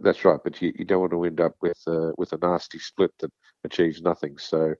that's 0.01 0.25
right. 0.25 0.39
But 0.43 0.61
you, 0.61 0.73
you 0.77 0.85
don't 0.85 1.01
want 1.01 1.11
to 1.11 1.23
end 1.25 1.41
up 1.41 1.55
with 1.61 1.79
uh, 1.87 2.11
with 2.17 2.33
a 2.33 2.37
nasty 2.37 2.79
split 2.79 3.11
that 3.19 3.31
achieves 3.63 4.01
nothing. 4.01 4.37
So 4.37 4.73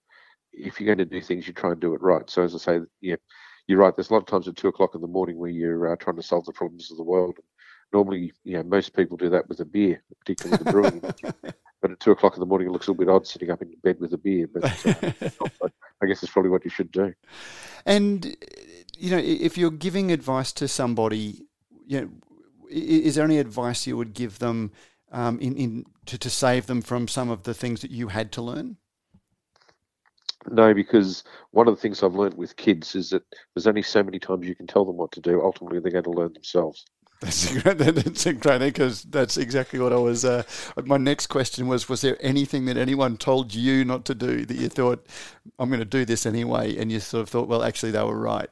if 0.52 0.80
you're 0.80 0.94
going 0.94 1.06
to 1.08 1.14
do 1.14 1.20
things, 1.20 1.46
you 1.46 1.52
try 1.52 1.72
and 1.72 1.80
do 1.80 1.94
it 1.94 2.02
right. 2.02 2.28
So 2.30 2.42
as 2.42 2.54
I 2.54 2.58
say, 2.58 2.80
yeah, 3.00 3.16
you're 3.66 3.78
right. 3.78 3.94
There's 3.94 4.10
a 4.10 4.12
lot 4.14 4.20
of 4.20 4.26
times 4.26 4.48
at 4.48 4.56
two 4.56 4.68
o'clock 4.68 4.94
in 4.94 5.00
the 5.02 5.06
morning 5.06 5.38
where 5.38 5.50
you're 5.50 5.92
uh, 5.92 5.96
trying 5.96 6.16
to 6.16 6.22
solve 6.22 6.46
the 6.46 6.52
problems 6.52 6.90
of 6.90 6.96
the 6.96 7.04
world. 7.04 7.38
Normally, 7.92 8.32
you 8.44 8.56
know, 8.56 8.62
most 8.64 8.94
people 8.94 9.16
do 9.16 9.30
that 9.30 9.48
with 9.48 9.60
a 9.60 9.64
beer, 9.64 10.02
particularly 10.18 10.62
the 10.62 10.70
brewing. 10.70 11.00
but 11.82 11.90
at 11.90 12.00
two 12.00 12.10
o'clock 12.10 12.34
in 12.34 12.40
the 12.40 12.46
morning, 12.46 12.68
it 12.68 12.70
looks 12.72 12.88
a 12.88 12.90
little 12.90 13.04
bit 13.04 13.12
odd 13.12 13.26
sitting 13.26 13.50
up 13.50 13.62
in 13.62 13.74
bed 13.82 13.98
with 14.00 14.12
a 14.12 14.18
beer. 14.18 14.48
But 14.52 14.64
uh, 14.64 15.68
I 16.02 16.06
guess 16.06 16.22
it's 16.22 16.32
probably 16.32 16.50
what 16.50 16.64
you 16.64 16.70
should 16.70 16.90
do. 16.90 17.14
And 17.84 18.36
you 18.98 19.10
know, 19.10 19.18
if 19.18 19.56
you're 19.56 19.70
giving 19.70 20.10
advice 20.10 20.52
to 20.54 20.68
somebody, 20.68 21.42
you 21.86 22.00
know, 22.00 22.08
is 22.68 23.14
there 23.14 23.24
any 23.24 23.38
advice 23.38 23.86
you 23.86 23.96
would 23.96 24.14
give 24.14 24.38
them 24.38 24.72
um, 25.12 25.38
in, 25.40 25.56
in 25.56 25.84
to, 26.06 26.18
to 26.18 26.30
save 26.30 26.66
them 26.66 26.82
from 26.82 27.08
some 27.08 27.30
of 27.30 27.44
the 27.44 27.54
things 27.54 27.80
that 27.82 27.90
you 27.90 28.08
had 28.08 28.32
to 28.32 28.42
learn? 28.42 28.76
No, 30.48 30.74
because 30.74 31.24
one 31.50 31.66
of 31.66 31.74
the 31.74 31.80
things 31.80 32.02
I've 32.02 32.14
learned 32.14 32.36
with 32.36 32.56
kids 32.56 32.94
is 32.94 33.10
that 33.10 33.22
there's 33.54 33.66
only 33.66 33.82
so 33.82 34.02
many 34.02 34.18
times 34.18 34.46
you 34.46 34.54
can 34.54 34.66
tell 34.66 34.84
them 34.84 34.96
what 34.96 35.12
to 35.12 35.20
do. 35.20 35.42
Ultimately, 35.42 35.80
they're 35.80 35.90
going 35.90 36.04
to 36.04 36.10
learn 36.10 36.32
themselves. 36.32 36.84
That's 37.20 37.50
that's 37.62 38.24
because 38.24 39.02
that's 39.04 39.36
exactly 39.36 39.78
what 39.78 39.92
I 39.92 39.96
was. 39.96 40.24
Uh, 40.24 40.42
my 40.84 40.96
next 40.96 41.28
question 41.28 41.66
was: 41.66 41.88
Was 41.88 42.02
there 42.02 42.16
anything 42.20 42.66
that 42.66 42.76
anyone 42.76 43.16
told 43.16 43.54
you 43.54 43.84
not 43.84 44.04
to 44.06 44.14
do 44.14 44.44
that 44.44 44.56
you 44.56 44.68
thought 44.68 45.06
I'm 45.58 45.68
going 45.68 45.80
to 45.80 45.84
do 45.84 46.04
this 46.04 46.26
anyway, 46.26 46.76
and 46.76 46.92
you 46.92 47.00
sort 47.00 47.22
of 47.22 47.28
thought, 47.28 47.48
well, 47.48 47.62
actually, 47.62 47.92
they 47.92 48.02
were 48.02 48.18
right? 48.18 48.48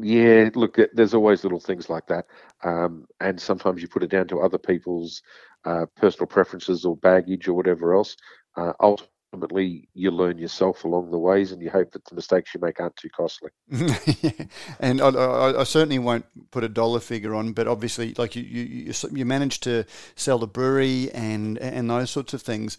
Yeah, 0.00 0.50
look, 0.54 0.76
there's 0.92 1.14
always 1.14 1.44
little 1.44 1.60
things 1.60 1.88
like 1.88 2.06
that, 2.08 2.26
um, 2.64 3.06
and 3.20 3.40
sometimes 3.40 3.80
you 3.80 3.88
put 3.88 4.02
it 4.02 4.10
down 4.10 4.28
to 4.28 4.40
other 4.40 4.58
people's 4.58 5.22
uh, 5.64 5.86
personal 5.96 6.26
preferences 6.26 6.84
or 6.84 6.96
baggage 6.96 7.48
or 7.48 7.54
whatever 7.54 7.94
else. 7.94 8.16
Uh, 8.56 8.72
ultimately, 8.80 9.14
ultimately 9.32 9.88
you 9.94 10.10
learn 10.10 10.38
yourself 10.38 10.84
along 10.84 11.10
the 11.10 11.18
ways 11.18 11.52
and 11.52 11.62
you 11.62 11.70
hope 11.70 11.92
that 11.92 12.04
the 12.06 12.14
mistakes 12.14 12.54
you 12.54 12.60
make 12.60 12.80
aren't 12.80 12.96
too 12.96 13.08
costly. 13.10 13.50
and 14.80 15.00
I, 15.00 15.08
I, 15.08 15.60
I, 15.60 15.64
certainly 15.64 15.98
won't 15.98 16.26
put 16.50 16.64
a 16.64 16.68
dollar 16.68 17.00
figure 17.00 17.34
on, 17.34 17.52
but 17.52 17.68
obviously, 17.68 18.14
like 18.16 18.36
you, 18.36 18.42
you, 18.42 18.92
you 19.12 19.24
managed 19.24 19.62
to 19.64 19.84
sell 20.16 20.38
the 20.38 20.46
brewery 20.46 21.10
and, 21.12 21.58
and 21.58 21.90
those 21.90 22.10
sorts 22.10 22.32
of 22.32 22.42
things. 22.42 22.78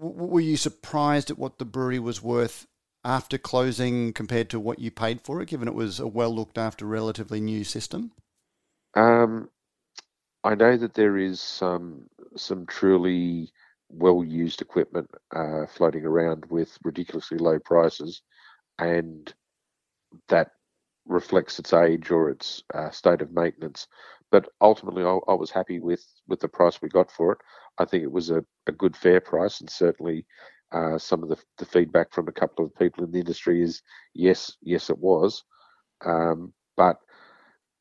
were 0.00 0.40
you 0.40 0.56
surprised 0.56 1.30
at 1.30 1.38
what 1.38 1.58
the 1.58 1.64
brewery 1.64 1.98
was 1.98 2.22
worth 2.22 2.66
after 3.04 3.38
closing 3.38 4.12
compared 4.12 4.50
to 4.50 4.60
what 4.60 4.78
you 4.80 4.90
paid 4.90 5.20
for 5.20 5.40
it, 5.40 5.48
given 5.48 5.68
it 5.68 5.74
was 5.74 6.00
a 6.00 6.06
well 6.06 6.34
looked 6.34 6.58
after, 6.58 6.84
relatively 6.84 7.40
new 7.40 7.64
system? 7.64 8.12
Um, 8.94 9.48
I 10.42 10.54
know 10.54 10.76
that 10.76 10.94
there 10.94 11.16
is 11.16 11.40
some 11.40 12.08
some 12.36 12.66
truly 12.66 13.52
well 13.88 14.24
used 14.24 14.60
equipment 14.60 15.10
uh, 15.34 15.66
floating 15.66 16.04
around 16.04 16.44
with 16.50 16.76
ridiculously 16.84 17.38
low 17.38 17.58
prices, 17.58 18.22
and 18.78 19.32
that 20.28 20.50
reflects 21.06 21.58
its 21.58 21.72
age 21.72 22.10
or 22.10 22.30
its 22.30 22.62
uh, 22.74 22.90
state 22.90 23.22
of 23.22 23.32
maintenance. 23.32 23.86
But 24.30 24.48
ultimately, 24.60 25.04
I, 25.04 25.18
I, 25.28 25.34
was 25.34 25.50
happy 25.50 25.80
with, 25.80 26.04
with 26.28 26.40
the 26.40 26.48
price 26.48 26.82
we 26.82 26.90
got 26.90 27.10
for 27.10 27.32
it. 27.32 27.38
I 27.78 27.86
think 27.86 28.02
it 28.02 28.12
was 28.12 28.28
a, 28.28 28.44
a 28.66 28.72
good, 28.72 28.94
fair 28.94 29.20
price, 29.20 29.60
and 29.60 29.70
certainly 29.70 30.26
uh, 30.70 30.98
some 30.98 31.22
of 31.22 31.30
the, 31.30 31.38
the, 31.56 31.64
feedback 31.64 32.12
from 32.12 32.28
a 32.28 32.32
couple 32.32 32.64
of 32.64 32.74
people 32.74 33.04
in 33.04 33.10
the 33.10 33.20
industry 33.20 33.62
is 33.62 33.80
yes, 34.14 34.54
yes, 34.60 34.90
it 34.90 34.98
was. 34.98 35.44
Um, 36.04 36.52
but 36.76 36.98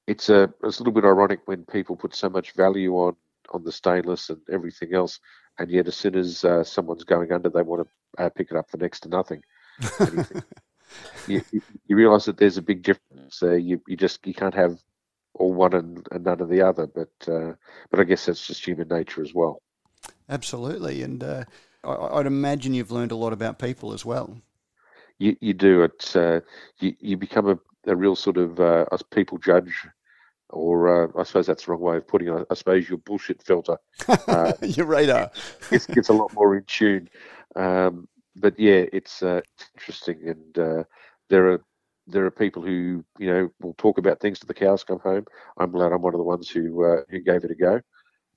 it's 0.07 0.29
a 0.29 0.51
it's 0.63 0.79
a 0.79 0.81
little 0.81 0.93
bit 0.93 1.03
ironic 1.03 1.41
when 1.45 1.65
people 1.65 1.97
put 1.97 2.15
so 2.15 2.29
much 2.29 2.53
value 2.53 2.93
on 2.93 3.15
on 3.51 3.63
the 3.63 3.71
stainless 3.71 4.29
and 4.29 4.39
everything 4.51 4.93
else, 4.93 5.19
and 5.59 5.69
yet 5.69 5.87
as 5.87 5.95
soon 5.95 6.15
as 6.15 6.43
uh, 6.43 6.63
someone's 6.63 7.03
going 7.03 7.31
under, 7.31 7.49
they 7.49 7.61
want 7.61 7.87
to 7.87 8.23
uh, 8.23 8.29
pick 8.29 8.51
it 8.51 8.57
up 8.57 8.69
for 8.69 8.77
next 8.77 9.01
to 9.01 9.09
nothing. 9.09 9.41
you, 11.27 11.41
you, 11.51 11.61
you 11.87 11.95
realise 11.95 12.25
that 12.25 12.37
there's 12.37 12.57
a 12.57 12.61
big 12.61 12.83
difference 12.83 13.39
there. 13.39 13.57
You 13.57 13.81
you 13.87 13.97
just 13.97 14.25
you 14.25 14.33
can't 14.33 14.55
have 14.55 14.79
all 15.33 15.53
one 15.53 15.73
and, 15.73 16.07
and 16.11 16.23
none 16.23 16.41
of 16.41 16.49
the 16.49 16.61
other. 16.61 16.87
But 16.87 17.31
uh, 17.31 17.53
but 17.89 17.99
I 17.99 18.03
guess 18.03 18.25
that's 18.25 18.45
just 18.45 18.65
human 18.65 18.87
nature 18.87 19.21
as 19.21 19.33
well. 19.33 19.61
Absolutely, 20.29 21.03
and 21.03 21.23
uh, 21.23 21.43
I, 21.83 22.17
would 22.17 22.27
imagine 22.27 22.73
you've 22.73 22.91
learned 22.91 23.11
a 23.11 23.15
lot 23.15 23.33
about 23.33 23.59
people 23.59 23.93
as 23.93 24.05
well. 24.05 24.37
You 25.17 25.35
you 25.41 25.53
do. 25.53 25.83
It's 25.83 26.15
uh, 26.15 26.41
you 26.79 26.95
you 26.99 27.17
become 27.17 27.49
a, 27.49 27.59
a 27.89 27.95
real 27.95 28.15
sort 28.15 28.37
of 28.37 28.59
uh, 28.59 28.85
people 29.11 29.37
judge 29.37 29.87
or 30.49 31.05
uh, 31.05 31.07
I 31.19 31.23
suppose 31.23 31.47
that's 31.47 31.65
the 31.65 31.71
wrong 31.71 31.81
way 31.81 31.97
of 31.97 32.07
putting 32.07 32.29
it. 32.29 32.47
I 32.49 32.53
suppose 32.53 32.87
your 32.87 32.99
bullshit 32.99 33.41
filter, 33.41 33.77
uh, 34.27 34.53
your 34.61 34.85
radar, 34.85 35.31
gets, 35.69 35.85
gets 35.87 36.09
a 36.09 36.13
lot 36.13 36.33
more 36.33 36.55
in 36.55 36.63
tune. 36.63 37.09
Um, 37.55 38.07
but 38.35 38.59
yeah, 38.59 38.85
it's, 38.93 39.23
uh, 39.23 39.41
interesting, 39.75 40.19
and 40.27 40.59
uh, 40.59 40.83
there 41.29 41.51
are 41.51 41.61
there 42.09 42.25
are 42.25 42.31
people 42.31 42.61
who 42.61 43.03
you 43.19 43.27
know 43.27 43.49
will 43.61 43.73
talk 43.73 43.97
about 43.97 44.19
things 44.19 44.39
to 44.39 44.47
the 44.47 44.53
cows 44.53 44.83
come 44.83 44.99
home. 44.99 45.25
I'm 45.57 45.71
glad 45.71 45.91
I'm 45.91 46.01
one 46.01 46.13
of 46.13 46.19
the 46.19 46.23
ones 46.23 46.49
who 46.49 46.85
uh, 46.85 47.01
who 47.09 47.19
gave 47.19 47.43
it 47.43 47.51
a 47.51 47.55
go, 47.55 47.81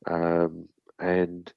um, 0.07 0.69
and 0.99 1.53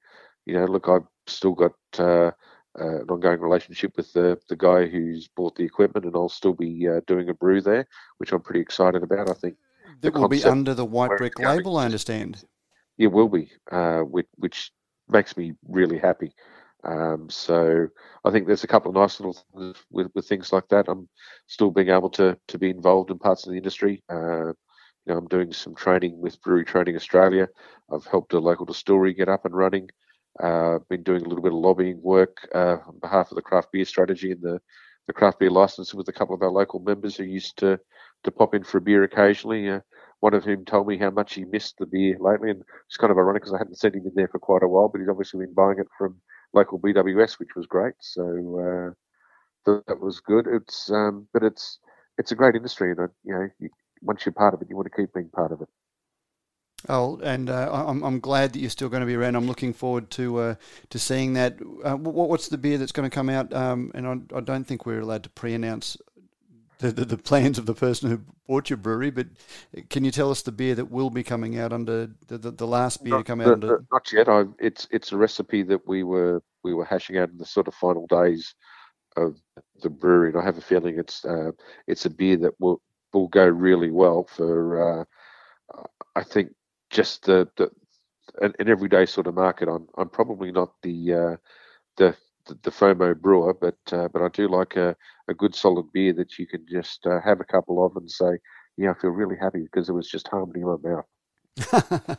you 0.46 0.54
know, 0.54 0.66
look, 0.66 0.88
I've 0.88 1.06
still 1.26 1.52
got. 1.52 1.72
Uh, 1.98 2.30
an 2.76 3.08
ongoing 3.08 3.38
relationship 3.38 3.96
with 3.96 4.12
the, 4.14 4.36
the 4.48 4.56
guy 4.56 4.84
who's 4.84 5.28
bought 5.28 5.54
the 5.54 5.62
equipment, 5.62 6.04
and 6.04 6.16
I'll 6.16 6.28
still 6.28 6.54
be 6.54 6.88
doing 7.06 7.28
a 7.28 7.34
brew 7.34 7.60
there, 7.60 7.86
which 8.18 8.32
I'm 8.32 8.40
pretty 8.40 8.58
excited 8.58 9.04
about. 9.04 9.30
I 9.30 9.34
think 9.34 9.54
that 10.00 10.14
will 10.14 10.28
be 10.28 10.44
under 10.44 10.74
the 10.74 10.84
White 10.84 11.16
Brick 11.16 11.38
label, 11.38 11.76
I 11.76 11.84
understand. 11.84 12.44
It 12.98 13.08
will 13.08 13.28
be, 13.28 13.50
uh, 13.70 14.00
which, 14.00 14.26
which, 14.36 14.70
makes 15.08 15.36
me 15.36 15.52
really 15.68 15.98
happy. 15.98 16.32
Um, 16.84 17.28
so 17.28 17.88
I 18.24 18.30
think 18.30 18.46
there's 18.46 18.64
a 18.64 18.68
couple 18.68 18.90
of 18.90 18.96
nice 18.96 19.20
little 19.20 19.34
things 19.34 19.76
with, 19.90 20.08
with 20.14 20.26
things 20.26 20.52
like 20.52 20.68
that. 20.68 20.86
I'm 20.88 21.08
still 21.46 21.70
being 21.70 21.88
able 21.88 22.10
to 22.10 22.38
to 22.48 22.58
be 22.58 22.70
involved 22.70 23.10
in 23.10 23.18
parts 23.18 23.46
of 23.46 23.52
the 23.52 23.58
industry. 23.58 24.02
Uh, 24.10 24.52
you 25.06 25.12
know, 25.12 25.18
I'm 25.18 25.28
doing 25.28 25.52
some 25.52 25.74
training 25.74 26.18
with 26.18 26.40
Brewery 26.40 26.64
Training 26.64 26.96
Australia. 26.96 27.48
I've 27.92 28.06
helped 28.06 28.32
a 28.32 28.38
local 28.38 28.64
distillery 28.64 29.12
get 29.12 29.28
up 29.28 29.44
and 29.44 29.54
running. 29.54 29.90
Uh, 30.42 30.78
been 30.88 31.02
doing 31.02 31.24
a 31.24 31.28
little 31.28 31.42
bit 31.42 31.52
of 31.52 31.58
lobbying 31.58 32.00
work 32.02 32.48
uh, 32.54 32.78
on 32.86 32.98
behalf 33.00 33.30
of 33.30 33.36
the 33.36 33.42
craft 33.42 33.70
beer 33.70 33.84
strategy 33.84 34.32
and 34.32 34.42
the, 34.42 34.60
the 35.06 35.12
craft 35.12 35.38
beer 35.38 35.50
license 35.50 35.94
with 35.94 36.08
a 36.08 36.12
couple 36.12 36.34
of 36.34 36.42
our 36.42 36.50
local 36.50 36.80
members 36.80 37.16
who 37.16 37.24
used 37.24 37.56
to 37.58 37.78
to 38.24 38.30
pop 38.30 38.54
in 38.54 38.64
for 38.64 38.78
a 38.78 38.80
beer 38.80 39.04
occasionally. 39.04 39.70
Uh, 39.70 39.80
one 40.20 40.34
of 40.34 40.44
whom 40.44 40.64
told 40.64 40.88
me 40.88 40.96
how 40.96 41.10
much 41.10 41.34
he 41.34 41.44
missed 41.44 41.76
the 41.78 41.86
beer 41.86 42.16
lately, 42.18 42.50
and 42.50 42.62
it's 42.86 42.96
kind 42.96 43.10
of 43.10 43.18
ironic 43.18 43.42
because 43.42 43.52
I 43.52 43.58
hadn't 43.58 43.78
seen 43.78 43.92
him 43.92 44.06
in 44.06 44.12
there 44.14 44.28
for 44.28 44.38
quite 44.38 44.62
a 44.62 44.68
while, 44.68 44.88
but 44.88 45.00
he's 45.00 45.08
obviously 45.08 45.44
been 45.44 45.52
buying 45.52 45.78
it 45.78 45.86
from 45.98 46.20
local 46.54 46.78
BWS, 46.78 47.38
which 47.38 47.54
was 47.54 47.66
great. 47.66 47.94
So 48.00 48.94
uh, 49.66 49.72
that 49.86 50.00
was 50.00 50.20
good. 50.20 50.46
It's 50.46 50.90
um, 50.90 51.28
but 51.32 51.42
it's 51.42 51.78
it's 52.16 52.32
a 52.32 52.36
great 52.36 52.54
industry, 52.54 52.90
and 52.90 53.00
uh, 53.00 53.08
you 53.24 53.34
know, 53.34 53.48
you, 53.58 53.68
once 54.00 54.24
you're 54.24 54.32
part 54.32 54.54
of 54.54 54.62
it, 54.62 54.68
you 54.70 54.76
want 54.76 54.90
to 54.90 54.96
keep 54.96 55.12
being 55.12 55.28
part 55.28 55.52
of 55.52 55.60
it. 55.60 55.68
Oh, 56.88 57.18
and 57.22 57.48
uh, 57.48 57.70
I'm 57.72 58.02
I'm 58.02 58.20
glad 58.20 58.52
that 58.52 58.58
you're 58.58 58.70
still 58.70 58.88
going 58.88 59.00
to 59.00 59.06
be 59.06 59.14
around. 59.14 59.36
I'm 59.36 59.46
looking 59.46 59.72
forward 59.72 60.10
to 60.12 60.38
uh, 60.38 60.54
to 60.90 60.98
seeing 60.98 61.34
that. 61.34 61.58
Uh, 61.82 61.96
what, 61.96 62.28
what's 62.28 62.48
the 62.48 62.58
beer 62.58 62.78
that's 62.78 62.92
going 62.92 63.08
to 63.08 63.14
come 63.14 63.30
out? 63.30 63.52
Um, 63.54 63.90
and 63.94 64.06
I, 64.06 64.36
I, 64.36 64.40
don't 64.40 64.64
think 64.64 64.84
we're 64.84 65.00
allowed 65.00 65.22
to 65.22 65.30
pre-announce 65.30 65.96
the, 66.78 66.92
the, 66.92 67.04
the, 67.04 67.18
plans 67.18 67.58
of 67.58 67.66
the 67.66 67.74
person 67.74 68.10
who 68.10 68.20
bought 68.46 68.70
your 68.70 68.76
brewery, 68.76 69.10
but 69.10 69.26
can 69.90 70.04
you 70.04 70.10
tell 70.10 70.30
us 70.30 70.42
the 70.42 70.52
beer 70.52 70.74
that 70.74 70.90
will 70.90 71.10
be 71.10 71.22
coming 71.22 71.58
out 71.58 71.72
under 71.72 72.10
the, 72.28 72.38
the, 72.38 72.50
the 72.50 72.66
last 72.66 73.02
beer 73.04 73.14
not, 73.14 73.18
to 73.18 73.24
come 73.24 73.40
out 73.40 73.48
under? 73.48 73.84
Not 73.92 74.12
yet. 74.12 74.28
I, 74.28 74.44
it's 74.58 74.88
it's 74.90 75.12
a 75.12 75.16
recipe 75.16 75.62
that 75.62 75.86
we 75.86 76.02
were 76.02 76.42
we 76.62 76.74
were 76.74 76.84
hashing 76.84 77.18
out 77.18 77.30
in 77.30 77.38
the 77.38 77.44
sort 77.44 77.68
of 77.68 77.74
final 77.74 78.06
days 78.06 78.54
of 79.16 79.36
the 79.82 79.90
brewery, 79.90 80.30
and 80.30 80.38
I 80.38 80.44
have 80.44 80.58
a 80.58 80.62
feeling 80.62 80.98
it's 80.98 81.24
uh, 81.24 81.52
it's 81.86 82.06
a 82.06 82.10
beer 82.10 82.36
that 82.38 82.54
will 82.58 82.80
will 83.12 83.28
go 83.28 83.46
really 83.46 83.90
well 83.90 84.24
for. 84.24 85.00
Uh, 85.00 85.04
I 86.16 86.22
think 86.22 86.52
just 86.90 87.24
the, 87.24 87.48
the 87.56 87.70
an, 88.40 88.52
an, 88.58 88.68
everyday 88.68 89.06
sort 89.06 89.26
of 89.26 89.34
market. 89.34 89.68
I'm 89.68 89.86
I'm 89.96 90.08
probably 90.08 90.52
not 90.52 90.72
the 90.82 91.14
uh, 91.14 91.36
the 91.96 92.16
the, 92.46 92.58
the 92.62 92.70
FOMO 92.70 93.18
brewer, 93.20 93.54
but 93.54 93.78
uh, 93.92 94.08
but 94.08 94.22
I 94.22 94.28
do 94.28 94.48
like 94.48 94.76
a, 94.76 94.96
a 95.28 95.34
good 95.34 95.54
solid 95.54 95.92
beer 95.92 96.12
that 96.14 96.38
you 96.38 96.46
can 96.46 96.66
just 96.70 97.06
uh, 97.06 97.20
have 97.24 97.40
a 97.40 97.44
couple 97.44 97.84
of 97.84 97.96
and 97.96 98.10
say, 98.10 98.38
yeah, 98.76 98.90
I 98.90 99.00
feel 99.00 99.10
really 99.10 99.36
happy 99.36 99.62
because 99.62 99.88
it 99.88 99.92
was 99.92 100.08
just 100.08 100.28
harmony 100.28 100.60
in 100.60 100.66
my 100.66 100.76
mouth. 100.82 101.06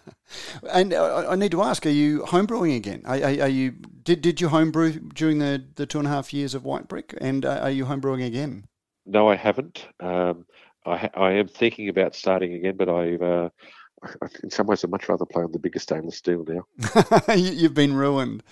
and 0.71 0.93
uh, 0.93 1.25
I 1.29 1.35
need 1.35 1.51
to 1.51 1.61
ask: 1.61 1.85
Are 1.85 1.89
you 1.89 2.21
homebrewing 2.21 2.75
again? 2.75 3.01
Are, 3.05 3.17
are, 3.17 3.41
are, 3.41 3.49
you 3.49 3.71
did 4.03 4.21
did 4.21 4.39
you 4.39 4.47
homebrew 4.47 4.93
during 5.13 5.39
the, 5.39 5.63
the 5.75 5.85
two 5.85 5.99
and 5.99 6.07
a 6.07 6.11
half 6.11 6.33
years 6.33 6.53
of 6.53 6.63
White 6.63 6.87
Brick? 6.87 7.13
And 7.19 7.45
uh, 7.45 7.59
are 7.61 7.71
you 7.71 7.85
homebrewing 7.85 8.25
again? 8.25 8.67
No, 9.05 9.27
I 9.29 9.35
haven't. 9.35 9.87
Um, 9.99 10.45
I 10.85 11.09
I 11.15 11.31
am 11.33 11.49
thinking 11.49 11.89
about 11.89 12.15
starting 12.15 12.53
again, 12.53 12.77
but 12.77 12.87
I've 12.87 13.21
uh, 13.21 13.49
in 14.43 14.49
some 14.49 14.67
ways 14.67 14.83
I'd 14.83 14.89
much 14.89 15.09
rather 15.09 15.25
play 15.25 15.43
on 15.43 15.51
the 15.51 15.59
bigger 15.59 15.79
stainless 15.79 16.17
steel 16.17 16.45
now. 16.47 17.33
You've 17.35 17.73
been 17.73 17.93
ruined. 17.93 18.43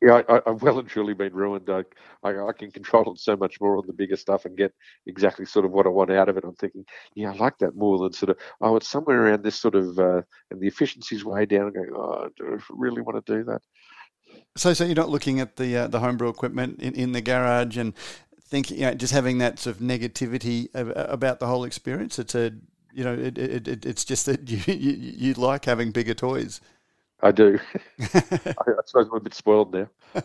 Yeah, 0.00 0.22
I, 0.28 0.40
I've 0.46 0.62
well 0.62 0.78
and 0.78 0.88
truly 0.88 1.14
been 1.14 1.34
ruined. 1.34 1.68
I, 1.68 1.82
I, 2.22 2.48
I 2.48 2.52
can 2.52 2.70
control 2.70 3.12
it 3.12 3.18
so 3.18 3.36
much 3.36 3.60
more 3.60 3.78
on 3.78 3.86
the 3.86 3.92
bigger 3.92 4.16
stuff 4.16 4.44
and 4.44 4.56
get 4.56 4.72
exactly 5.06 5.44
sort 5.44 5.64
of 5.64 5.72
what 5.72 5.86
I 5.86 5.88
want 5.88 6.12
out 6.12 6.28
of 6.28 6.36
it. 6.36 6.44
I'm 6.44 6.54
thinking, 6.54 6.84
yeah, 7.14 7.32
I 7.32 7.34
like 7.34 7.58
that 7.58 7.74
more 7.74 7.98
than 7.98 8.12
sort 8.12 8.30
of, 8.30 8.38
oh, 8.60 8.76
it's 8.76 8.88
somewhere 8.88 9.24
around 9.24 9.42
this 9.42 9.56
sort 9.56 9.74
of, 9.74 9.98
uh, 9.98 10.22
and 10.50 10.60
the 10.60 10.68
efficiency's 10.68 11.24
way 11.24 11.46
down. 11.46 11.72
Going, 11.72 11.90
oh, 11.96 12.28
do 12.36 12.46
I 12.46 12.62
really 12.70 13.02
want 13.02 13.24
to 13.24 13.36
do 13.36 13.42
that? 13.44 13.60
So, 14.56 14.72
so 14.72 14.84
you're 14.84 14.94
not 14.94 15.08
looking 15.08 15.40
at 15.40 15.56
the 15.56 15.76
uh, 15.76 15.88
the 15.88 16.00
homebrew 16.00 16.28
equipment 16.28 16.80
in, 16.80 16.94
in 16.94 17.12
the 17.12 17.20
garage 17.20 17.76
and 17.76 17.94
thinking, 18.42 18.78
you 18.78 18.86
know, 18.86 18.94
just 18.94 19.12
having 19.12 19.38
that 19.38 19.58
sort 19.58 19.76
of 19.76 19.82
negativity 19.82 20.68
about 20.74 21.40
the 21.40 21.46
whole 21.46 21.64
experience. 21.64 22.18
It's 22.18 22.34
a, 22.34 22.52
you 22.92 23.04
know, 23.04 23.14
it, 23.14 23.38
it, 23.38 23.68
it 23.68 23.86
it's 23.86 24.04
just 24.04 24.26
that 24.26 24.48
you, 24.68 24.74
you 24.74 24.92
you 24.92 25.34
like 25.34 25.64
having 25.64 25.90
bigger 25.90 26.14
toys. 26.14 26.60
I 27.20 27.32
do. 27.32 27.58
I, 28.00 28.04
I 28.14 28.82
suppose 28.86 29.08
I'm 29.08 29.16
a 29.16 29.20
bit 29.20 29.34
spoiled 29.34 29.74
now. 29.74 29.88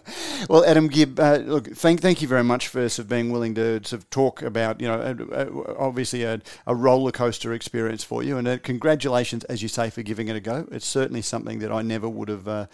well, 0.49 0.63
Adam 0.63 0.87
Gibb, 0.87 1.19
uh, 1.19 1.37
look, 1.37 1.67
thank 1.75 2.01
thank 2.01 2.21
you 2.21 2.27
very 2.27 2.43
much 2.43 2.67
for 2.67 2.87
sort 2.87 3.05
of 3.05 3.09
being 3.09 3.31
willing 3.31 3.55
to 3.55 3.83
sort 3.83 3.93
of 3.93 4.09
talk 4.11 4.41
about, 4.43 4.79
you 4.79 4.87
know, 4.87 4.99
uh, 5.31 5.73
obviously 5.77 6.23
a, 6.23 6.39
a 6.67 6.75
roller 6.75 7.11
coaster 7.11 7.51
experience 7.53 8.03
for 8.03 8.21
you, 8.21 8.37
and 8.37 8.47
uh, 8.47 8.57
congratulations, 8.59 9.43
as 9.45 9.63
you 9.63 9.67
say, 9.67 9.89
for 9.89 10.03
giving 10.03 10.27
it 10.27 10.35
a 10.35 10.39
go. 10.39 10.67
It's 10.71 10.85
certainly 10.85 11.23
something 11.23 11.59
that 11.59 11.71
I 11.71 11.81
never 11.81 12.07
would 12.07 12.29
have 12.29 12.47
uh, 12.47 12.67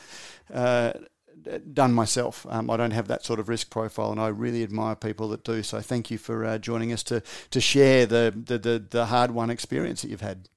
uh, 0.53 0.93
done 1.71 1.93
myself. 1.93 2.45
Um, 2.49 2.69
I 2.69 2.75
don't 2.75 2.91
have 2.91 3.07
that 3.07 3.23
sort 3.23 3.39
of 3.39 3.47
risk 3.47 3.69
profile, 3.69 4.11
and 4.11 4.19
I 4.19 4.27
really 4.27 4.63
admire 4.63 4.95
people 4.95 5.29
that 5.29 5.45
do. 5.45 5.63
So, 5.63 5.79
thank 5.79 6.11
you 6.11 6.17
for 6.17 6.45
uh, 6.45 6.57
joining 6.57 6.91
us 6.91 7.03
to 7.03 7.23
to 7.51 7.61
share 7.61 8.05
the, 8.05 8.33
the 8.35 8.57
the 8.57 8.85
the 8.89 9.05
hard 9.05 9.31
won 9.31 9.49
experience 9.49 10.01
that 10.01 10.09
you've 10.09 10.21
had. 10.21 10.49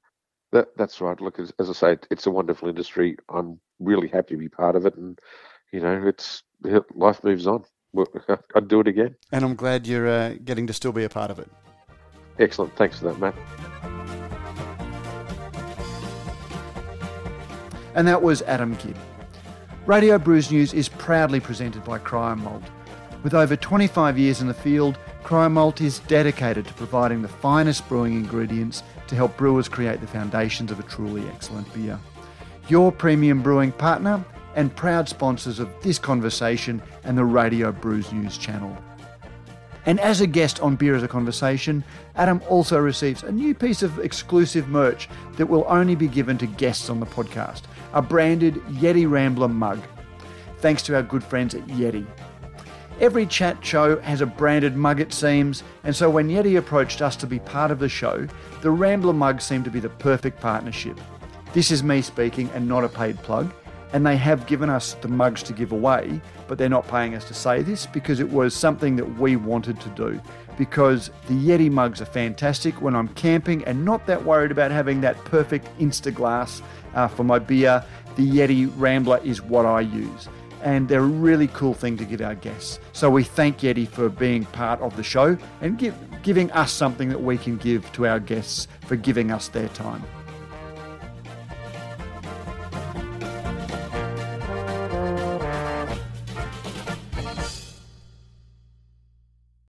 That, 0.53 0.77
that's 0.77 1.01
right. 1.01 1.19
Look, 1.21 1.39
as, 1.39 1.53
as, 1.59 1.71
I 1.71 1.73
say, 1.73 1.99
it's 2.11 2.27
a 2.27 2.31
wonderful 2.31 2.69
industry. 2.69 3.17
I'm 3.31 3.59
really 3.81 4.09
happy 4.09 4.35
to 4.35 4.39
be 4.39 4.49
part 4.49 4.77
of 4.77 4.85
it, 4.85 4.95
and 4.97 5.19
you 5.73 5.81
know, 5.81 6.07
it's 6.07 6.43
life 6.95 7.25
moves 7.25 7.47
on. 7.47 7.65
I'd 8.55 8.69
do 8.69 8.81
it 8.81 8.89
again. 8.89 9.17
And 9.33 9.45
I'm 9.45 9.55
glad 9.55 9.87
you're 9.87 10.09
uh, 10.09 10.35
getting 10.45 10.67
to 10.67 10.73
still 10.73 10.93
be 10.93 11.05
a 11.05 11.09
part 11.09 11.31
of 11.31 11.39
it. 11.39 11.51
Excellent. 12.39 12.75
Thanks 12.77 12.99
for 12.99 13.07
that, 13.07 13.19
Matt. 13.19 13.35
And 17.95 18.09
that 18.09 18.23
was 18.23 18.41
Adam 18.43 18.75
Gibb. 18.77 18.97
Radio 19.85 20.19
Brews 20.19 20.51
News 20.51 20.73
is 20.73 20.89
proudly 20.89 21.41
presented 21.41 21.85
by 21.85 21.99
Cryer 21.99 22.37
Malt. 22.37 22.63
With 23.23 23.35
over 23.35 23.57
25 23.57 24.19
years 24.19 24.41
in 24.41 24.49
the 24.49 24.55
field, 24.55 24.99
Cryer 25.23 25.51
Malt 25.51 25.81
is 25.81 25.99
dedicated 26.01 26.67
to 26.67 26.75
providing 26.75 27.21
the 27.21 27.29
finest 27.29 27.87
brewing 27.89 28.15
ingredients 28.15 28.83
to 29.13 29.17
help 29.17 29.37
brewers 29.37 29.69
create 29.69 30.01
the 30.01 30.07
foundations 30.07 30.71
of 30.71 30.81
a 30.81 30.83
truly 30.85 31.29
excellent 31.29 31.71
beer. 31.75 31.99
Your 32.69 32.91
premium 32.91 33.43
brewing 33.43 33.71
partner 33.71 34.25
and 34.57 34.75
proud 34.75 35.07
sponsors 35.07 35.59
of 35.59 35.69
this 35.83 35.99
conversation 35.99 36.81
and 37.05 37.19
the 37.19 37.25
Radio 37.27 37.73
Brews 37.73 38.11
News 38.11 38.39
channel. 38.39 38.75
And 39.85 40.01
as 40.01 40.23
a 40.23 40.27
guest 40.27 40.61
on 40.61 40.77
Beer 40.77 40.95
as 40.95 41.03
a 41.03 41.09
Conversation, 41.09 41.85
Adam 42.17 42.41
also 42.49 42.79
receives 42.79 43.23
a 43.23 43.31
new 43.31 43.55
piece 43.55 43.83
of 43.83 43.99
exclusive 43.99 44.69
merch 44.69 45.11
that 45.37 45.51
will 45.51 45.67
only 45.69 45.95
be 45.95 46.09
given 46.09 46.39
to 46.39 46.47
guests 46.47 46.89
on 46.89 46.99
the 46.99 47.05
podcast 47.05 47.65
a 47.93 48.01
branded 48.01 48.55
Yeti 48.71 49.11
Rambler 49.11 49.49
mug. 49.49 49.83
Thanks 50.61 50.81
to 50.85 50.95
our 50.95 51.03
good 51.03 51.23
friends 51.23 51.55
at 51.55 51.67
Yeti. 51.67 52.07
Every 53.01 53.27
chat 53.27 53.65
show 53.65 53.99
has 54.01 54.21
a 54.21 54.27
branded 54.27 54.77
mug, 54.77 55.01
it 55.01 55.13
seems, 55.13 55.65
and 55.83 55.97
so 55.97 56.09
when 56.09 56.29
Yeti 56.29 56.57
approached 56.57 57.03
us 57.03 57.17
to 57.17 57.27
be 57.27 57.41
part 57.41 57.71
of 57.71 57.79
the 57.79 57.89
show, 57.89 58.29
the 58.61 58.71
Rambler 58.71 59.13
mug 59.13 59.41
seemed 59.41 59.65
to 59.65 59.71
be 59.71 59.81
the 59.81 59.89
perfect 59.89 60.41
partnership. 60.41 61.01
This 61.53 61.71
is 61.71 61.83
me 61.83 62.01
speaking 62.03 62.49
and 62.55 62.69
not 62.69 62.85
a 62.85 62.89
paid 62.89 63.17
plug, 63.19 63.53
and 63.93 64.07
they 64.07 64.17
have 64.17 64.47
given 64.47 64.71
us 64.71 64.95
the 64.95 65.09
mugs 65.09 65.43
to 65.45 65.53
give 65.53 65.73
away, 65.73 66.21
but 66.47 66.59
they're 66.59 66.69
not 66.69 66.87
paying 66.87 67.15
us 67.15 67.25
to 67.25 67.35
say 67.35 67.63
this 67.63 67.87
because 67.87 68.21
it 68.21 68.31
was 68.31 68.55
something 68.55 68.95
that 68.97 69.19
we 69.19 69.37
wanted 69.37 69.81
to 69.81 69.89
do. 69.91 70.21
Because 70.57 71.11
the 71.29 71.35
Yeti 71.35 71.71
mugs 71.71 72.01
are 72.01 72.07
fantastic 72.07 72.81
when 72.81 72.95
I'm 72.95 73.09
camping 73.09 73.65
and 73.65 73.85
not 73.85 74.07
that 74.07 74.25
worried 74.25 74.53
about 74.53 74.71
having 74.71 75.01
that 75.01 75.17
perfect 75.25 75.67
Insta 75.79 76.15
glass 76.15 76.63
uh, 76.95 77.09
for 77.09 77.25
my 77.25 77.39
beer. 77.39 77.83
The 78.17 78.31
Yeti 78.31 78.71
Rambler 78.77 79.21
is 79.25 79.41
what 79.41 79.65
I 79.67 79.81
use 79.81 80.29
and 80.63 80.89
they're 80.89 81.01
a 81.01 81.07
really 81.07 81.49
cool 81.49 81.75
thing 81.75 81.97
to 81.99 82.05
give 82.05 82.21
our 82.21 82.35
guests. 82.35 82.81
So 82.93 83.11
we 83.11 83.25
thank 83.25 83.59
Yeti 83.59 83.87
for 83.89 84.09
being 84.09 84.45
part 84.47 84.81
of 84.81 84.97
the 84.97 85.03
show 85.03 85.37
and 85.61 85.79
give, 85.79 85.95
giving 86.23 86.51
us 86.53 86.73
something 86.73 87.09
that 87.09 87.23
we 87.23 87.37
can 87.37 87.57
give 87.57 87.91
to 87.93 88.07
our 88.07 88.21
guests 88.21 88.69
for 88.87 88.97
giving 88.97 89.31
us 89.31 89.49
their 89.49 89.69
time. 89.69 90.03